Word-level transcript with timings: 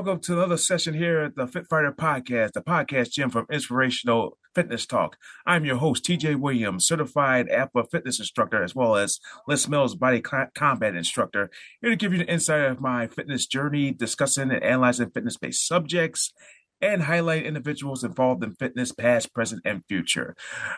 Welcome 0.00 0.18
to 0.18 0.32
another 0.32 0.56
session 0.56 0.94
here 0.94 1.20
at 1.20 1.36
the 1.36 1.46
Fit 1.46 1.66
Fighter 1.66 1.92
Podcast, 1.92 2.52
the 2.52 2.62
podcast 2.62 3.10
gym 3.10 3.28
from 3.28 3.44
Inspirational 3.52 4.38
Fitness 4.54 4.86
Talk. 4.86 5.18
I'm 5.44 5.66
your 5.66 5.76
host, 5.76 6.06
TJ 6.06 6.40
Williams, 6.40 6.86
certified 6.86 7.50
APA 7.50 7.84
fitness 7.92 8.18
instructor, 8.18 8.62
as 8.62 8.74
well 8.74 8.96
as 8.96 9.20
Les 9.46 9.68
Mills 9.68 9.94
body 9.94 10.22
combat 10.22 10.96
instructor, 10.96 11.50
here 11.82 11.90
to 11.90 11.96
give 11.96 12.14
you 12.14 12.20
an 12.20 12.28
insight 12.28 12.62
of 12.62 12.80
my 12.80 13.08
fitness 13.08 13.44
journey, 13.44 13.92
discussing 13.92 14.50
and 14.50 14.62
analyzing 14.62 15.10
fitness 15.10 15.36
based 15.36 15.68
subjects 15.68 16.32
and 16.80 17.02
highlight 17.02 17.44
individuals 17.44 18.04
involved 18.04 18.42
in 18.42 18.54
fitness, 18.54 18.92
past, 18.92 19.32
present, 19.34 19.62
and 19.64 19.84
future. 19.88 20.34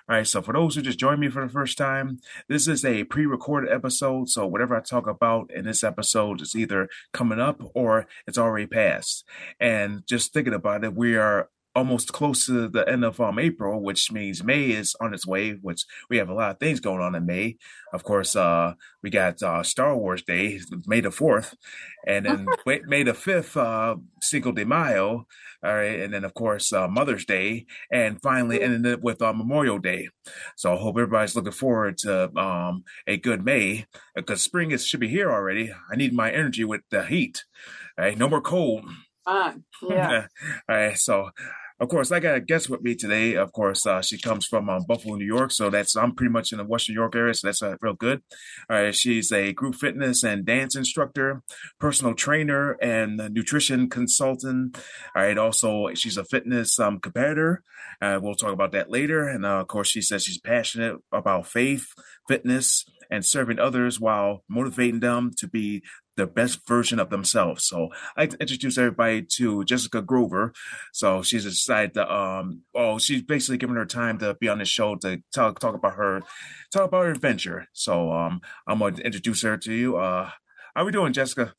All 0.08 0.16
right, 0.16 0.26
so 0.26 0.42
for 0.42 0.52
those 0.52 0.74
who 0.74 0.82
just 0.82 0.98
joined 0.98 1.20
me 1.20 1.28
for 1.28 1.44
the 1.44 1.52
first 1.52 1.78
time, 1.78 2.20
this 2.48 2.68
is 2.68 2.84
a 2.84 3.04
pre 3.04 3.26
recorded 3.26 3.70
episode. 3.70 4.28
So 4.28 4.46
whatever 4.46 4.76
I 4.76 4.80
talk 4.80 5.06
about 5.06 5.50
in 5.52 5.64
this 5.64 5.84
episode 5.84 6.40
is 6.40 6.54
either 6.54 6.88
coming 7.12 7.40
up 7.40 7.62
or 7.74 8.06
it's 8.26 8.38
already 8.38 8.66
passed. 8.66 9.24
And 9.60 10.06
just 10.06 10.32
thinking 10.32 10.54
about 10.54 10.84
it, 10.84 10.94
we 10.94 11.16
are 11.16 11.48
almost 11.74 12.12
close 12.12 12.46
to 12.46 12.68
the 12.68 12.88
end 12.88 13.04
of 13.04 13.20
um, 13.20 13.38
April, 13.38 13.82
which 13.82 14.12
means 14.12 14.44
May 14.44 14.70
is 14.70 14.94
on 15.00 15.14
its 15.14 15.26
way, 15.26 15.52
which 15.52 15.84
we 16.10 16.18
have 16.18 16.28
a 16.28 16.34
lot 16.34 16.50
of 16.50 16.58
things 16.58 16.80
going 16.80 17.00
on 17.00 17.14
in 17.14 17.26
May. 17.26 17.56
Of 17.92 18.04
course, 18.04 18.36
uh, 18.36 18.74
we 19.02 19.10
got 19.10 19.42
uh, 19.42 19.62
Star 19.62 19.96
Wars 19.96 20.22
Day, 20.22 20.60
May 20.86 21.00
the 21.00 21.08
4th, 21.08 21.54
and 22.06 22.26
then 22.26 22.46
May 22.86 23.02
the 23.02 23.12
5th, 23.12 23.56
uh, 23.56 23.96
Cinco 24.20 24.52
de 24.52 24.64
Mayo, 24.64 25.26
all 25.64 25.74
right, 25.74 26.00
and 26.00 26.12
then 26.12 26.24
of 26.24 26.34
course 26.34 26.72
uh, 26.72 26.88
Mother's 26.88 27.24
Day, 27.24 27.66
and 27.90 28.20
finally 28.20 28.60
ending 28.60 28.90
it 28.90 29.02
with 29.02 29.22
uh, 29.22 29.32
Memorial 29.32 29.78
Day. 29.78 30.08
So 30.56 30.72
I 30.72 30.76
hope 30.76 30.96
everybody's 30.96 31.36
looking 31.36 31.52
forward 31.52 31.98
to 31.98 32.36
um, 32.36 32.82
a 33.06 33.16
good 33.16 33.44
May 33.44 33.86
because 34.14 34.42
spring 34.42 34.72
is 34.72 34.84
should 34.84 35.00
be 35.00 35.08
here 35.08 35.30
already. 35.30 35.72
I 35.90 35.96
need 35.96 36.12
my 36.12 36.32
energy 36.32 36.64
with 36.64 36.82
the 36.90 37.04
heat. 37.04 37.44
All 37.96 38.04
right, 38.04 38.18
no 38.18 38.28
more 38.28 38.40
cold. 38.40 38.84
Uh, 39.24 39.52
yeah. 39.88 40.26
All 40.68 40.76
right, 40.76 40.98
so 40.98 41.30
of 41.82 41.88
course, 41.88 42.12
I 42.12 42.20
got 42.20 42.36
a 42.36 42.40
guest 42.40 42.70
with 42.70 42.82
me 42.82 42.94
today. 42.94 43.34
Of 43.34 43.50
course, 43.50 43.84
uh, 43.86 44.02
she 44.02 44.16
comes 44.16 44.46
from 44.46 44.70
um, 44.70 44.84
Buffalo, 44.86 45.16
New 45.16 45.24
York, 45.24 45.50
so 45.50 45.68
that's 45.68 45.96
I'm 45.96 46.14
pretty 46.14 46.30
much 46.30 46.52
in 46.52 46.58
the 46.58 46.64
Western 46.64 46.94
New 46.94 47.00
York 47.00 47.16
area, 47.16 47.34
so 47.34 47.48
that's 47.48 47.60
uh, 47.60 47.74
real 47.80 47.94
good. 47.94 48.22
All 48.70 48.80
right, 48.80 48.94
she's 48.94 49.32
a 49.32 49.52
group 49.52 49.74
fitness 49.74 50.22
and 50.22 50.46
dance 50.46 50.76
instructor, 50.76 51.42
personal 51.80 52.14
trainer, 52.14 52.74
and 52.80 53.16
nutrition 53.34 53.90
consultant. 53.90 54.78
All 55.16 55.24
right, 55.24 55.36
also 55.36 55.88
she's 55.94 56.16
a 56.16 56.24
fitness 56.24 56.78
um, 56.78 57.00
competitor. 57.00 57.64
Uh, 58.00 58.20
we'll 58.22 58.36
talk 58.36 58.52
about 58.52 58.70
that 58.72 58.88
later. 58.88 59.26
And 59.26 59.44
uh, 59.44 59.60
of 59.60 59.66
course, 59.66 59.88
she 59.88 60.02
says 60.02 60.22
she's 60.22 60.38
passionate 60.38 60.98
about 61.10 61.48
faith, 61.48 61.86
fitness, 62.28 62.84
and 63.10 63.26
serving 63.26 63.58
others 63.58 64.00
while 64.00 64.42
motivating 64.48 65.00
them 65.00 65.32
to 65.36 65.46
be 65.48 65.82
the 66.16 66.26
best 66.26 66.66
version 66.66 66.98
of 66.98 67.10
themselves. 67.10 67.66
So 67.66 67.88
I 68.16 68.24
introduce 68.24 68.78
everybody 68.78 69.22
to 69.36 69.64
Jessica 69.64 70.02
Grover. 70.02 70.52
So 70.92 71.22
she's 71.22 71.44
decided 71.44 71.94
to 71.94 72.12
um 72.12 72.62
oh 72.74 72.98
she's 72.98 73.22
basically 73.22 73.58
given 73.58 73.76
her 73.76 73.86
time 73.86 74.18
to 74.18 74.34
be 74.34 74.48
on 74.48 74.58
the 74.58 74.64
show 74.64 74.96
to 74.96 75.22
talk 75.34 75.58
talk 75.58 75.74
about 75.74 75.94
her 75.94 76.22
talk 76.72 76.88
about 76.88 77.04
her 77.04 77.10
adventure. 77.10 77.66
So 77.72 78.12
um 78.12 78.40
I'm 78.66 78.78
gonna 78.78 78.98
introduce 78.98 79.42
her 79.42 79.56
to 79.58 79.72
you. 79.72 79.96
Uh 79.96 80.30
how 80.74 80.82
are 80.82 80.84
we 80.84 80.92
doing, 80.92 81.12
Jessica? 81.12 81.54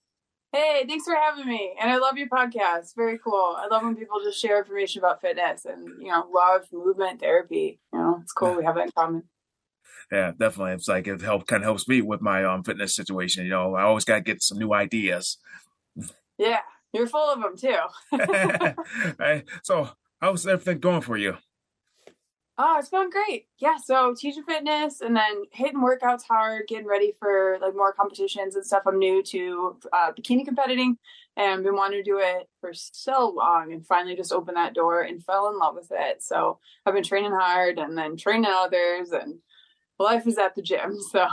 Hey, 0.52 0.86
thanks 0.88 1.06
for 1.06 1.16
having 1.16 1.48
me. 1.48 1.74
And 1.82 1.90
I 1.90 1.98
love 1.98 2.16
your 2.16 2.30
podcast. 2.30 2.96
Very 2.96 3.18
cool. 3.18 3.56
I 3.58 3.68
love 3.72 3.84
when 3.84 3.96
people 3.96 4.22
just 4.24 4.40
share 4.40 4.60
information 4.60 5.00
about 5.00 5.20
fitness 5.20 5.66
and 5.66 6.00
you 6.00 6.10
know, 6.10 6.28
love 6.32 6.66
movement 6.72 7.22
therapy. 7.22 7.80
You 7.92 8.00
know, 8.00 8.20
it's 8.22 8.34
cool 8.34 8.56
we 8.56 8.64
have 8.64 8.76
that 8.76 8.86
in 8.86 8.92
common 8.96 9.24
yeah, 10.14 10.32
definitely. 10.38 10.74
It's 10.74 10.88
like 10.88 11.08
it 11.08 11.22
helps 11.22 11.46
kind 11.46 11.64
of 11.64 11.66
helps 11.66 11.88
me 11.88 12.02
with 12.02 12.22
my 12.22 12.46
um 12.46 12.64
fitness 12.64 12.96
situation. 12.96 13.46
You 13.46 13.50
know, 13.50 13.74
I 13.74 13.82
always 13.82 14.06
got 14.06 14.16
to 14.16 14.22
get 14.22 14.44
some 14.44 14.60
new 14.60 14.72
ideas. 14.72 15.38
Yeah, 16.38 16.60
you're 16.94 17.08
full 17.08 17.32
of 17.32 17.42
them 17.42 17.58
too. 17.58 17.78
right. 19.18 19.44
So, 19.64 19.90
how's 20.22 20.46
everything 20.46 20.80
going 20.80 21.02
for 21.02 21.18
you? 21.18 21.38
Oh, 22.60 22.78
it's 22.78 22.90
going 22.90 23.10
great. 23.10 23.48
Yeah, 23.58 23.78
so 23.84 24.14
teaching 24.14 24.44
fitness 24.44 25.02
and 25.02 25.16
then 25.16 25.46
hitting 25.52 25.82
workouts 25.82 26.22
hard, 26.30 26.68
getting 26.68 26.86
ready 26.86 27.14
for 27.20 27.58
like 27.60 27.76
more 27.76 27.94
competitions 27.94 28.56
and 28.56 28.64
stuff. 28.64 28.84
I'm 28.86 29.00
new 29.00 29.24
to 29.24 29.80
uh, 29.92 30.12
bikini 30.12 30.46
competing 30.46 31.00
and 31.36 31.64
been 31.64 31.76
wanting 31.76 32.04
to 32.04 32.04
do 32.04 32.20
it 32.20 32.48
for 32.62 32.72
so 32.76 33.34
long 33.36 33.74
and 33.74 33.84
finally 33.84 34.16
just 34.16 34.32
opened 34.32 34.58
that 34.58 34.76
door 34.76 35.02
and 35.02 35.24
fell 35.24 35.50
in 35.50 35.58
love 35.58 35.74
with 35.74 35.92
it. 35.92 36.22
So 36.22 36.60
I've 36.86 36.94
been 36.94 37.04
training 37.04 37.32
hard 37.32 37.80
and 37.80 37.98
then 37.98 38.18
training 38.18 38.46
others 38.48 39.10
and 39.10 39.40
life 40.04 40.28
is 40.28 40.38
at 40.38 40.56
the 40.56 40.62
gym, 40.62 40.96
so 41.12 41.28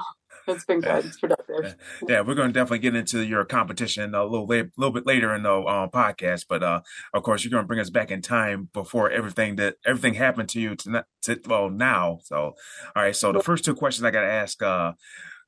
it's 0.47 0.65
been 0.65 0.81
good. 0.81 1.05
It's 1.05 1.19
productive. 1.19 1.77
Yeah, 2.09 2.23
we're 2.23 2.35
going 2.35 2.49
to 2.49 2.53
definitely 2.53 2.79
get 2.79 2.95
into 2.95 3.25
your 3.25 3.45
competition 3.45 4.15
a 4.15 4.25
little 4.25 4.47
late, 4.47 4.71
little 4.77 4.93
bit 4.93 5.07
later 5.07 5.35
in 5.35 5.43
the 5.43 5.53
um, 5.53 5.91
podcast. 5.91 6.47
But 6.49 6.63
uh, 6.63 6.81
of 7.13 7.23
course, 7.23 7.45
you're 7.45 7.51
going 7.51 7.65
to 7.65 7.67
bring 7.67 7.81
us 7.81 7.91
back 7.91 8.11
in 8.11 8.23
time 8.23 8.69
before 8.73 9.11
everything 9.11 9.57
that 9.57 9.77
everything 9.85 10.15
happened 10.15 10.49
to 10.51 10.61
you 10.61 10.75
to, 10.77 11.05
to 11.23 11.41
well 11.47 11.69
now. 11.69 12.21
So, 12.25 12.37
all 12.37 13.03
right. 13.03 13.15
So 13.15 13.33
the 13.33 13.43
first 13.43 13.65
two 13.65 13.75
questions 13.75 14.05
I 14.05 14.11
got 14.11 14.23
to 14.23 14.31
ask: 14.31 14.63
uh, 14.63 14.93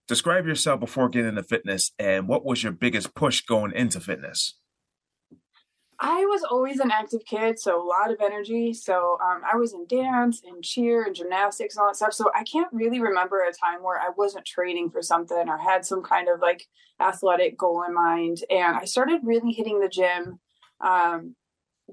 Describe 0.09 0.47
yourself 0.47 0.81
before 0.81 1.09
getting 1.09 1.31
into 1.31 1.43
fitness, 1.43 1.93
and 1.99 2.29
what 2.29 2.45
was 2.45 2.63
your 2.63 2.73
biggest 2.73 3.15
push 3.15 3.41
going 3.43 3.73
into 3.73 4.01
fitness? 4.01 4.59
I 6.05 6.25
was 6.25 6.43
always 6.43 6.81
an 6.81 6.91
active 6.91 7.25
kid, 7.25 7.61
so 7.61 7.81
a 7.81 7.87
lot 7.87 8.11
of 8.11 8.21
energy. 8.21 8.75
So 8.75 9.19
um, 9.25 9.43
I 9.51 9.57
was 9.57 9.73
in 9.73 9.87
dance 9.87 10.43
and 10.45 10.65
cheer 10.65 11.05
and 11.05 11.15
gymnastics 11.15 11.77
and 11.77 11.83
all 11.83 11.91
that 11.91 11.97
stuff. 11.97 12.13
So 12.13 12.29
I 12.35 12.43
can't 12.43 12.73
really 12.73 12.99
remember 12.99 13.41
a 13.41 13.53
time 13.53 13.85
where 13.85 14.01
I 14.01 14.09
wasn't 14.17 14.45
training 14.45 14.91
for 14.91 15.01
something 15.01 15.49
or 15.49 15.59
had 15.59 15.87
some 15.87 16.03
kind 16.03 16.29
of 16.29 16.41
like 16.41 16.67
athletic 17.01 17.57
goal 17.57 17.85
in 17.87 17.95
mind. 17.95 18.39
And 18.51 18.77
I 18.77 18.85
started 18.85 19.21
really 19.23 19.53
hitting 19.53 19.79
the 19.79 19.89
gym 19.89 20.41
um, 20.81 21.37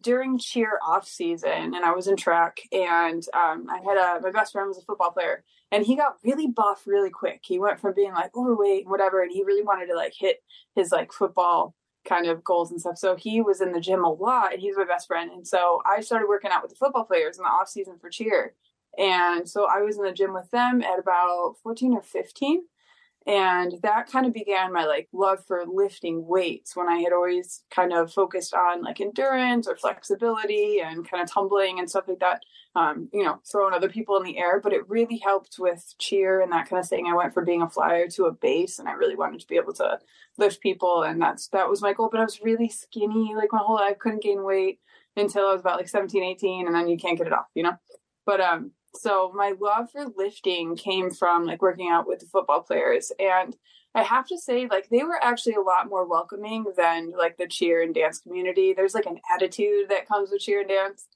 during 0.01 0.39
cheer 0.39 0.79
off 0.83 1.07
season, 1.07 1.75
and 1.75 1.85
I 1.85 1.91
was 1.91 2.07
in 2.07 2.17
track. 2.17 2.61
And 2.71 3.23
um, 3.35 3.67
I 3.69 3.77
had 3.85 3.97
a 3.97 4.21
my 4.21 4.31
best 4.31 4.53
friend 4.53 4.69
was 4.69 4.79
a 4.79 4.85
football 4.85 5.11
player, 5.11 5.43
and 5.71 5.85
he 5.85 5.95
got 5.95 6.15
really 6.23 6.47
buff 6.47 6.81
really 6.87 7.11
quick. 7.11 7.41
He 7.43 7.59
went 7.59 7.79
from 7.79 7.93
being 7.93 8.13
like 8.13 8.35
overweight 8.35 8.85
and 8.85 8.91
whatever, 8.91 9.21
and 9.21 9.31
he 9.31 9.43
really 9.43 9.63
wanted 9.63 9.85
to 9.85 9.95
like 9.95 10.13
hit 10.17 10.37
his 10.73 10.91
like 10.91 11.13
football 11.13 11.75
kind 12.07 12.27
of 12.27 12.43
goals 12.43 12.71
and 12.71 12.79
stuff. 12.79 12.97
So 12.97 13.15
he 13.15 13.41
was 13.41 13.61
in 13.61 13.71
the 13.71 13.79
gym 13.79 14.03
a 14.03 14.11
lot 14.11 14.53
and 14.53 14.61
he's 14.61 14.77
my 14.77 14.85
best 14.85 15.07
friend. 15.07 15.31
And 15.31 15.47
so 15.47 15.81
I 15.85 16.01
started 16.01 16.27
working 16.27 16.51
out 16.51 16.61
with 16.61 16.71
the 16.71 16.77
football 16.77 17.05
players 17.05 17.37
in 17.37 17.43
the 17.43 17.49
off 17.49 17.67
season 17.67 17.97
for 17.99 18.09
cheer. 18.09 18.55
And 18.97 19.47
so 19.47 19.67
I 19.69 19.81
was 19.81 19.97
in 19.97 20.03
the 20.03 20.11
gym 20.11 20.33
with 20.33 20.49
them 20.51 20.81
at 20.81 20.99
about 20.99 21.55
14 21.63 21.93
or 21.93 22.01
15 22.01 22.63
and 23.27 23.73
that 23.83 24.09
kind 24.09 24.25
of 24.25 24.33
began 24.33 24.73
my 24.73 24.85
like 24.85 25.07
love 25.13 25.43
for 25.45 25.63
lifting 25.67 26.25
weights 26.25 26.75
when 26.75 26.87
i 26.87 26.99
had 26.99 27.13
always 27.13 27.63
kind 27.69 27.93
of 27.93 28.11
focused 28.11 28.53
on 28.53 28.81
like 28.81 29.01
endurance 29.01 29.67
or 29.67 29.75
flexibility 29.75 30.79
and 30.79 31.09
kind 31.09 31.21
of 31.21 31.29
tumbling 31.29 31.79
and 31.79 31.89
stuff 31.89 32.07
like 32.07 32.19
that 32.19 32.41
um, 32.75 33.09
you 33.13 33.23
know 33.23 33.39
throwing 33.49 33.73
other 33.73 33.89
people 33.89 34.17
in 34.17 34.23
the 34.23 34.37
air. 34.37 34.59
But 34.59 34.73
it 34.73 34.87
really 34.89 35.17
helped 35.17 35.57
with 35.59 35.93
cheer 35.97 36.41
and 36.41 36.51
that 36.51 36.69
kind 36.69 36.79
of 36.79 36.87
thing. 36.87 37.07
I 37.07 37.15
went 37.15 37.33
from 37.33 37.45
being 37.45 37.61
a 37.61 37.69
flyer 37.69 38.07
to 38.09 38.25
a 38.25 38.31
base 38.31 38.79
and 38.79 38.87
i 38.87 38.93
really 38.93 39.15
wanted 39.15 39.39
to 39.41 39.47
be 39.47 39.55
able 39.55 39.73
to 39.73 39.99
lift 40.37 40.61
people 40.61 41.03
and 41.03 41.21
that's 41.21 41.47
that 41.49 41.69
was 41.69 41.81
my 41.81 41.93
goal. 41.93 42.09
But 42.11 42.19
i 42.19 42.23
was 42.23 42.41
really 42.41 42.69
skinny 42.69 43.33
like 43.35 43.51
my 43.51 43.59
whole 43.59 43.75
life. 43.75 43.99
Couldn't 43.99 44.23
gain 44.23 44.43
weight 44.43 44.79
until 45.17 45.47
i 45.47 45.51
was 45.51 45.61
about 45.61 45.77
like 45.77 45.89
17 45.89 46.23
18 46.23 46.67
and 46.67 46.75
then 46.75 46.87
you 46.87 46.97
can't 46.97 47.17
get 47.17 47.27
it 47.27 47.33
off 47.33 47.47
you 47.55 47.63
know? 47.63 47.77
But 48.25 48.41
um 48.41 48.71
so 48.95 49.31
my 49.35 49.53
love 49.59 49.91
for 49.91 50.05
lifting 50.17 50.75
came 50.75 51.11
from 51.11 51.45
like 51.45 51.61
working 51.61 51.89
out 51.89 52.07
with 52.07 52.19
the 52.19 52.25
football 52.25 52.61
players 52.61 53.11
and 53.19 53.55
I 53.95 54.03
have 54.03 54.27
to 54.27 54.37
say 54.37 54.67
like 54.69 54.89
they 54.89 55.03
were 55.03 55.23
actually 55.23 55.55
a 55.55 55.61
lot 55.61 55.89
more 55.89 56.07
welcoming 56.07 56.65
than 56.77 57.11
like 57.17 57.37
the 57.37 57.47
cheer 57.47 57.81
and 57.81 57.93
dance 57.93 58.19
community. 58.19 58.73
There's 58.73 58.93
like 58.93 59.07
an 59.07 59.19
attitude 59.33 59.89
that 59.89 60.07
comes 60.07 60.29
with 60.31 60.41
cheer 60.41 60.61
and 60.61 60.69
dance 60.69 61.07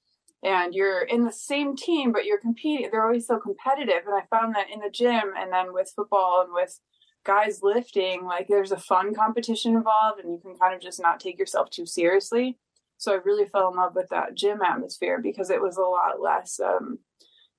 and 0.43 0.73
you're 0.73 1.03
in 1.03 1.23
the 1.23 1.31
same 1.31 1.75
team 1.75 2.11
but 2.11 2.25
you're 2.25 2.39
competing. 2.39 2.89
They're 2.91 3.05
always 3.05 3.27
so 3.27 3.37
competitive 3.39 4.07
and 4.07 4.15
I 4.15 4.25
found 4.35 4.55
that 4.55 4.71
in 4.71 4.79
the 4.79 4.89
gym 4.89 5.33
and 5.37 5.51
then 5.51 5.73
with 5.73 5.93
football 5.95 6.43
and 6.43 6.53
with 6.53 6.79
guys 7.25 7.59
lifting 7.61 8.25
like 8.25 8.47
there's 8.47 8.71
a 8.71 8.77
fun 8.77 9.13
competition 9.13 9.75
involved 9.75 10.19
and 10.19 10.31
you 10.31 10.39
can 10.39 10.57
kind 10.57 10.73
of 10.75 10.81
just 10.81 11.01
not 11.01 11.19
take 11.19 11.37
yourself 11.37 11.69
too 11.69 11.85
seriously. 11.85 12.57
So 12.97 13.13
I 13.13 13.19
really 13.23 13.45
fell 13.45 13.69
in 13.69 13.77
love 13.77 13.95
with 13.95 14.09
that 14.09 14.35
gym 14.35 14.61
atmosphere 14.61 15.19
because 15.21 15.49
it 15.49 15.61
was 15.61 15.77
a 15.77 15.81
lot 15.81 16.21
less 16.21 16.59
um 16.59 16.99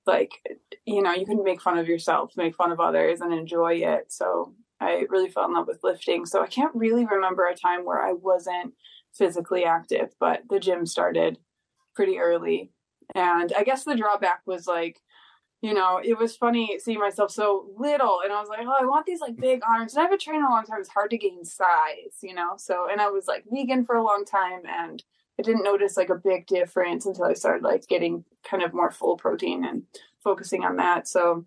like 0.05 0.31
you 0.85 1.01
know 1.01 1.13
you 1.13 1.25
can 1.25 1.43
make 1.43 1.61
fun 1.61 1.77
of 1.77 1.87
yourself 1.87 2.31
make 2.37 2.55
fun 2.55 2.71
of 2.71 2.79
others 2.79 3.21
and 3.21 3.33
enjoy 3.33 3.73
it. 3.75 4.11
So 4.11 4.53
i 4.79 5.05
really 5.09 5.29
fell 5.29 5.45
in 5.45 5.53
love 5.53 5.67
with 5.67 5.83
lifting. 5.83 6.25
So 6.25 6.41
i 6.41 6.47
can't 6.47 6.75
really 6.75 7.05
remember 7.05 7.45
a 7.45 7.55
time 7.55 7.85
where 7.85 8.01
i 8.01 8.13
wasn't 8.13 8.73
physically 9.13 9.63
active 9.63 10.09
but 10.19 10.41
the 10.49 10.59
gym 10.59 10.85
started 10.85 11.37
pretty 11.95 12.17
early. 12.19 12.71
And 13.13 13.53
i 13.57 13.63
guess 13.63 13.83
the 13.83 13.95
drawback 13.95 14.41
was 14.45 14.67
like 14.67 15.01
you 15.61 15.73
know 15.73 15.99
it 16.03 16.17
was 16.17 16.35
funny 16.35 16.77
seeing 16.79 16.99
myself 16.99 17.31
so 17.31 17.69
little 17.77 18.19
and 18.23 18.33
i 18.33 18.39
was 18.39 18.49
like 18.49 18.67
oh 18.67 18.75
i 18.79 18.85
want 18.85 19.05
these 19.05 19.21
like 19.21 19.35
big 19.37 19.61
arms. 19.67 19.95
And 19.95 20.03
i've 20.03 20.09
been 20.09 20.19
training 20.19 20.43
a 20.43 20.49
long 20.49 20.65
time. 20.65 20.79
It's 20.79 20.89
hard 20.89 21.11
to 21.11 21.17
gain 21.17 21.45
size 21.45 22.17
you 22.21 22.33
know? 22.33 22.53
So 22.57 22.87
and 22.91 23.01
i 23.01 23.09
was 23.09 23.27
like 23.27 23.45
vegan 23.49 23.85
for 23.85 23.95
a 23.95 24.03
long 24.03 24.25
time 24.25 24.61
and 24.67 25.03
I 25.39 25.43
didn't 25.43 25.63
notice 25.63 25.97
like 25.97 26.09
a 26.09 26.15
big 26.15 26.47
difference 26.47 27.05
until 27.05 27.25
I 27.25 27.33
started 27.33 27.63
like 27.63 27.87
getting 27.87 28.23
kind 28.43 28.63
of 28.63 28.73
more 28.73 28.91
full 28.91 29.17
protein 29.17 29.65
and 29.65 29.83
focusing 30.23 30.63
on 30.63 30.77
that. 30.77 31.07
So 31.07 31.45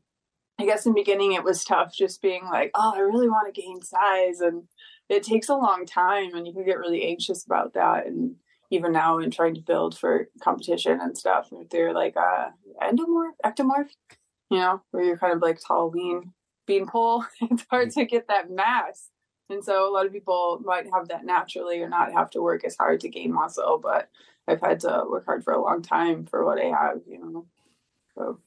I 0.61 0.67
guess 0.67 0.85
in 0.85 0.93
the 0.93 1.01
beginning 1.01 1.33
it 1.33 1.45
was 1.45 1.65
tough 1.65 1.95
just 1.95 2.21
being 2.21 2.45
like, 2.45 2.71
oh, 2.75 2.93
I 2.95 3.01
really 3.01 3.29
want 3.29 3.53
to 3.53 3.61
gain 3.61 3.81
size 3.81 4.41
and 4.41 4.65
it 5.09 5.23
takes 5.23 5.49
a 5.49 5.55
long 5.55 5.87
time 5.87 6.35
and 6.35 6.47
you 6.47 6.53
can 6.53 6.65
get 6.65 6.79
really 6.79 7.05
anxious 7.05 7.45
about 7.45 7.75
that 7.75 8.07
and 8.07 8.37
even 8.71 8.93
now 8.93 9.19
in 9.19 9.31
trying 9.31 9.55
to 9.55 9.61
build 9.61 9.97
for 9.97 10.29
competition 10.43 11.01
and 11.01 11.17
stuff 11.17 11.49
if 11.53 11.71
they're 11.71 11.95
like 11.95 12.17
uh 12.17 12.49
endomorph 12.83 13.33
ectomorph 13.45 13.91
you 14.51 14.59
know 14.59 14.83
where 14.91 15.05
you're 15.05 15.17
kind 15.17 15.33
of 15.33 15.43
like 15.43 15.59
tall 15.67 15.91
lean 15.91 16.33
bean 16.67 16.87
pole 16.87 17.25
it's 17.41 17.65
hard 17.71 17.91
to 17.91 18.05
get 18.05 18.29
that 18.29 18.51
mass 18.51 19.11
and 19.51 19.65
so 19.65 19.89
a 19.89 19.93
lot 19.93 20.07
of 20.07 20.13
people 20.13 20.61
might 20.65 20.87
have 20.93 21.09
that 21.09 21.25
naturally 21.25 21.81
or 21.81 21.89
not 21.89 22.13
have 22.13 22.31
to 22.31 22.43
work 22.43 22.65
as 22.65 22.77
hard 22.77 23.01
to 23.01 23.09
gain 23.09 23.33
muscle, 23.33 23.79
but 23.83 24.09
I've 24.47 24.61
had 24.61 24.81
to 24.81 25.05
work 25.09 25.27
hard 25.27 25.45
for 25.45 25.53
a 25.53 25.63
long 25.63 25.83
time 25.83 26.27
for 26.27 26.45
what 26.45 26.61
I 26.61 26.67
have, 26.67 27.01
you 27.07 27.19
know. 27.19 27.47
So 28.15 28.41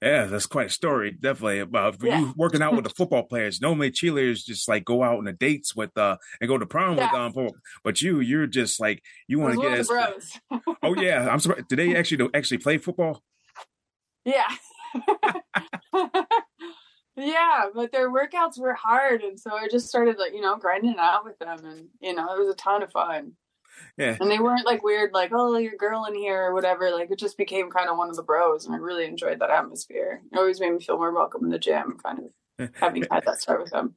yeah, 0.00 0.26
that's 0.26 0.46
quite 0.46 0.68
a 0.68 0.70
story. 0.70 1.10
Definitely 1.10 1.58
about 1.58 1.96
yeah. 2.02 2.20
you 2.20 2.34
working 2.36 2.62
out 2.62 2.74
with 2.74 2.84
the 2.84 2.90
football 2.96 3.24
players. 3.24 3.60
Normally, 3.60 3.90
cheerleaders 3.90 4.44
just 4.44 4.68
like 4.68 4.84
go 4.84 5.02
out 5.02 5.18
on 5.18 5.24
the 5.24 5.32
dates 5.32 5.74
with 5.74 5.96
uh 5.98 6.16
and 6.40 6.48
go 6.48 6.56
to 6.56 6.66
prom 6.66 6.96
yeah. 6.96 7.10
with 7.12 7.36
um. 7.36 7.48
But 7.82 8.00
you, 8.00 8.20
you're 8.20 8.46
just 8.46 8.80
like 8.80 9.02
you 9.26 9.40
want 9.40 9.54
to 9.54 9.60
get 9.60 9.78
as 9.78 9.88
bros. 9.88 10.38
oh 10.82 10.94
yeah, 10.94 11.28
I'm 11.28 11.40
sorry. 11.40 11.64
Did 11.68 11.78
they 11.78 11.96
actually 11.96 12.28
actually 12.32 12.58
play 12.58 12.78
football? 12.78 13.22
Yeah. 14.24 14.48
Yeah, 17.18 17.66
but 17.74 17.90
their 17.90 18.10
workouts 18.10 18.58
were 18.58 18.74
hard, 18.74 19.22
and 19.22 19.38
so 19.38 19.52
I 19.52 19.66
just 19.68 19.88
started 19.88 20.18
like 20.18 20.32
you 20.32 20.40
know 20.40 20.56
grinding 20.56 20.96
out 20.98 21.24
with 21.24 21.38
them, 21.38 21.64
and 21.64 21.88
you 22.00 22.14
know 22.14 22.32
it 22.32 22.38
was 22.38 22.48
a 22.48 22.56
ton 22.56 22.82
of 22.82 22.92
fun. 22.92 23.32
Yeah, 23.96 24.16
and 24.20 24.30
they 24.30 24.38
weren't 24.38 24.66
like 24.66 24.84
weird, 24.84 25.12
like 25.12 25.30
oh 25.32 25.56
you're 25.56 25.76
girl 25.76 26.04
in 26.04 26.14
here 26.14 26.44
or 26.44 26.54
whatever. 26.54 26.90
Like 26.90 27.10
it 27.10 27.18
just 27.18 27.36
became 27.36 27.70
kind 27.70 27.88
of 27.88 27.98
one 27.98 28.08
of 28.08 28.16
the 28.16 28.22
bros, 28.22 28.66
and 28.66 28.74
I 28.74 28.78
really 28.78 29.04
enjoyed 29.04 29.40
that 29.40 29.50
atmosphere. 29.50 30.22
It 30.30 30.38
always 30.38 30.60
made 30.60 30.72
me 30.72 30.80
feel 30.80 30.96
more 30.96 31.12
welcome 31.12 31.44
in 31.44 31.50
the 31.50 31.58
gym, 31.58 31.98
kind 32.02 32.20
of 32.58 32.70
having 32.74 33.04
had 33.10 33.24
that 33.26 33.40
start 33.40 33.60
with 33.60 33.72
them. 33.72 33.96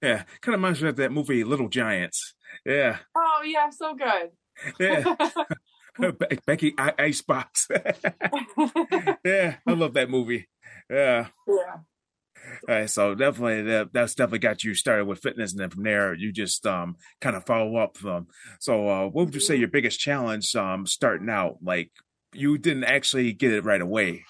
Yeah, 0.00 0.24
kind 0.40 0.54
of 0.54 0.60
reminds 0.60 0.80
me 0.80 0.88
of 0.90 0.96
that 0.96 1.12
movie 1.12 1.42
Little 1.42 1.68
Giants. 1.68 2.34
Yeah. 2.64 2.98
Oh 3.16 3.42
yeah, 3.44 3.70
so 3.70 3.94
good. 3.94 4.30
Yeah. 4.78 5.14
Becky 6.46 6.74
Icebox. 6.78 7.68
yeah, 9.24 9.56
I 9.66 9.72
love 9.72 9.94
that 9.94 10.08
movie. 10.08 10.48
Yeah. 10.88 11.28
Yeah. 11.46 11.76
All 12.68 12.74
right, 12.74 12.90
so 12.90 13.14
definitely 13.14 13.62
that, 13.62 13.92
that's 13.92 14.14
definitely 14.14 14.40
got 14.40 14.64
you 14.64 14.74
started 14.74 15.06
with 15.06 15.20
fitness, 15.20 15.52
and 15.52 15.60
then 15.60 15.70
from 15.70 15.82
there 15.82 16.14
you 16.14 16.32
just 16.32 16.66
um 16.66 16.96
kind 17.20 17.36
of 17.36 17.46
follow 17.46 17.76
up. 17.76 18.02
Um, 18.04 18.28
so 18.58 18.88
uh, 18.88 19.06
what 19.06 19.26
would 19.26 19.34
you 19.34 19.40
say 19.40 19.56
your 19.56 19.68
biggest 19.68 20.00
challenge 20.00 20.54
um 20.56 20.86
starting 20.86 21.28
out? 21.28 21.58
Like 21.62 21.90
you 22.32 22.58
didn't 22.58 22.84
actually 22.84 23.32
get 23.32 23.52
it 23.52 23.64
right 23.64 23.80
away. 23.80 24.24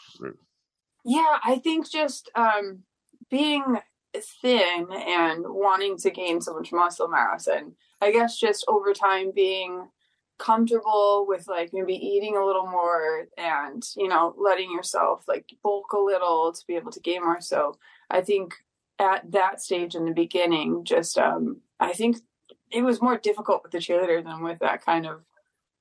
Yeah, 1.05 1.39
I 1.45 1.59
think 1.63 1.91
just 1.91 2.31
um 2.35 2.81
being 3.31 3.79
thin 4.43 4.89
and 4.91 5.45
wanting 5.47 5.97
to 5.99 6.11
gain 6.11 6.41
so 6.41 6.55
much 6.55 6.73
muscle 6.73 7.09
mass, 7.09 7.47
and 7.47 7.73
I 8.01 8.13
guess 8.13 8.39
just 8.39 8.65
over 8.69 8.93
time 8.93 9.33
being 9.35 9.89
comfortable 10.41 11.27
with 11.29 11.47
like 11.47 11.71
maybe 11.73 11.95
eating 11.95 12.35
a 12.35 12.45
little 12.45 12.67
more 12.67 13.27
and 13.37 13.85
you 13.95 14.09
know 14.09 14.35
letting 14.39 14.73
yourself 14.73 15.23
like 15.29 15.45
bulk 15.63 15.93
a 15.93 15.99
little 15.99 16.51
to 16.51 16.67
be 16.67 16.77
able 16.77 16.91
to 16.91 17.01
gain 17.01 17.23
more 17.23 17.43
so 17.43 17.77
I 18.11 18.21
think 18.21 18.55
at 18.99 19.31
that 19.33 19.63
stage 19.63 19.95
in 19.95 20.05
the 20.05 20.13
beginning, 20.13 20.85
just 20.85 21.17
um, 21.19 21.61
I 21.79 21.93
think 21.93 22.19
it 22.71 22.83
was 22.83 23.03
more 23.03 23.19
difficult 23.19 23.63
with 23.63 23.73
the 23.73 23.79
cheerleader 23.79 24.23
than 24.23 24.43
with 24.43 24.59
that 24.61 24.85
kind 24.85 25.07
of 25.07 25.23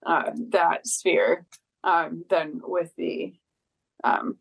uh, 0.05 0.31
that 0.51 0.87
sphere 0.87 1.45
um, 1.83 2.25
than 2.29 2.61
with 2.63 2.95
the 2.95 3.33
um, 4.03 4.37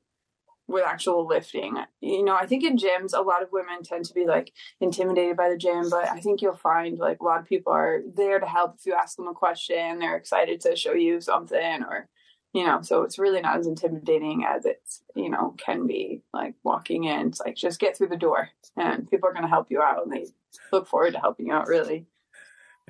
with 0.69 0.85
actual 0.87 1.27
lifting. 1.27 1.77
You 2.01 2.25
know, 2.25 2.37
I 2.37 2.47
think 2.47 2.63
in 2.63 2.77
gyms, 2.77 3.17
a 3.17 3.23
lot 3.23 3.43
of 3.43 3.51
women 3.51 3.83
tend 3.83 4.05
to 4.05 4.15
be 4.15 4.27
like 4.27 4.53
intimidated 4.81 5.37
by 5.37 5.49
the 5.49 5.57
gym, 5.57 5.89
but 5.91 6.09
I 6.09 6.21
think 6.21 6.43
you'll 6.43 6.55
find 6.55 6.99
like 6.99 7.21
a 7.21 7.25
lot 7.25 7.41
of 7.41 7.49
people 7.49 7.73
are 7.73 8.03
there 8.15 8.39
to 8.39 8.47
help 8.47 8.77
if 8.79 8.87
you 8.87 8.95
ask 8.95 9.17
them 9.17 9.29
a 9.29 9.35
question. 9.35 9.99
They're 9.99 10.17
excited 10.17 10.61
to 10.61 10.77
show 10.77 10.93
you 10.93 11.21
something 11.21 11.83
or 11.83 12.09
you 12.53 12.67
know 12.67 12.81
so 12.83 13.03
it's 13.03 13.19
really 13.19 13.41
not 13.41 13.59
as 13.59 13.67
intimidating 13.67 14.45
as 14.45 14.65
it's 14.65 15.03
you 15.15 15.29
know 15.29 15.55
can 15.59 15.87
be 15.87 16.23
like 16.33 16.55
walking 16.63 17.05
in 17.05 17.29
it's 17.29 17.41
like 17.41 17.55
just 17.55 17.81
get 17.81 17.97
through 17.97 18.09
the 18.09 18.17
door 18.17 18.49
and 18.77 19.11
people 19.11 19.29
are 19.29 19.33
going 19.33 19.43
to 19.43 19.49
help 19.49 19.71
you 19.71 19.83
out 19.83 20.05
and 20.05 20.13
they 20.13 20.27
look 20.73 20.87
forward 20.89 21.13
to 21.13 21.21
helping 21.21 21.47
you 21.47 21.53
out 21.53 21.69
really. 21.69 22.07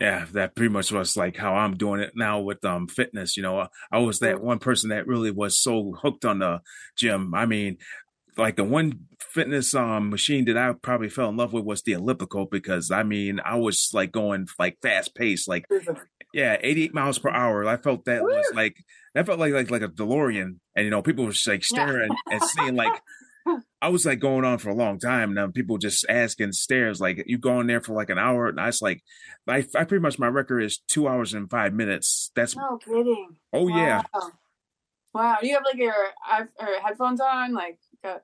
Yeah 0.00 0.26
that 0.32 0.54
pretty 0.54 0.72
much 0.72 0.92
was 0.92 1.16
like 1.16 1.36
how 1.36 1.56
i'm 1.56 1.76
doing 1.76 2.00
it 2.00 2.12
now 2.14 2.38
with 2.38 2.64
um 2.64 2.86
fitness 2.86 3.36
you 3.36 3.42
know 3.42 3.66
i 3.90 3.98
was 3.98 4.20
that 4.20 4.40
one 4.40 4.60
person 4.60 4.90
that 4.90 5.08
really 5.08 5.32
was 5.32 5.60
so 5.60 5.92
hooked 6.00 6.24
on 6.24 6.38
the 6.38 6.60
gym. 6.96 7.34
I 7.34 7.46
mean 7.46 7.78
like 8.38 8.56
the 8.56 8.64
one 8.64 9.00
fitness 9.18 9.74
um 9.74 10.10
machine 10.10 10.44
that 10.46 10.56
I 10.56 10.72
probably 10.72 11.08
fell 11.08 11.28
in 11.28 11.36
love 11.36 11.52
with 11.52 11.64
was 11.64 11.82
the 11.82 11.92
elliptical 11.92 12.46
because 12.46 12.90
I 12.90 13.02
mean 13.02 13.40
I 13.44 13.56
was 13.56 13.90
like 13.92 14.12
going 14.12 14.46
like 14.58 14.78
fast 14.80 15.14
pace 15.14 15.48
like 15.48 15.66
yeah 16.32 16.56
88 16.60 16.94
miles 16.94 17.18
per 17.18 17.30
hour. 17.30 17.66
I 17.66 17.76
felt 17.76 18.04
that 18.04 18.22
Woo! 18.22 18.28
was 18.28 18.46
like 18.54 18.76
that 19.18 19.26
felt 19.26 19.40
like 19.40 19.52
like 19.52 19.70
like 19.70 19.82
a 19.82 19.88
DeLorean 19.88 20.58
and 20.76 20.84
you 20.84 20.90
know 20.90 21.02
people 21.02 21.24
were 21.24 21.32
just 21.32 21.48
like 21.48 21.64
staring 21.64 22.10
yeah. 22.10 22.34
and 22.34 22.42
seeing 22.42 22.76
like 22.76 23.02
I 23.82 23.88
was 23.88 24.06
like 24.06 24.20
going 24.20 24.44
on 24.44 24.58
for 24.58 24.70
a 24.70 24.74
long 24.74 25.00
time 25.00 25.34
now 25.34 25.48
people 25.48 25.76
just 25.76 26.06
asking 26.08 26.52
stares 26.52 27.00
like 27.00 27.24
you 27.26 27.36
go 27.36 27.60
in 27.60 27.66
there 27.66 27.80
for 27.80 27.94
like 27.94 28.10
an 28.10 28.18
hour 28.18 28.48
and 28.48 28.60
I 28.60 28.66
was 28.66 28.80
like 28.80 29.02
I, 29.48 29.66
I 29.74 29.84
pretty 29.84 30.02
much 30.02 30.20
my 30.20 30.28
record 30.28 30.60
is 30.60 30.78
two 30.86 31.08
hours 31.08 31.34
and 31.34 31.50
five 31.50 31.74
minutes 31.74 32.30
that's 32.36 32.54
no 32.54 32.78
kidding 32.78 33.36
oh 33.52 33.68
wow. 33.68 33.76
yeah 33.76 34.02
wow 35.12 35.36
you 35.42 35.54
have 35.54 35.64
like 35.64 35.80
your 35.80 35.94
or 36.60 36.80
headphones 36.84 37.20
on 37.20 37.54
like 37.54 37.78
uh, 38.04 38.18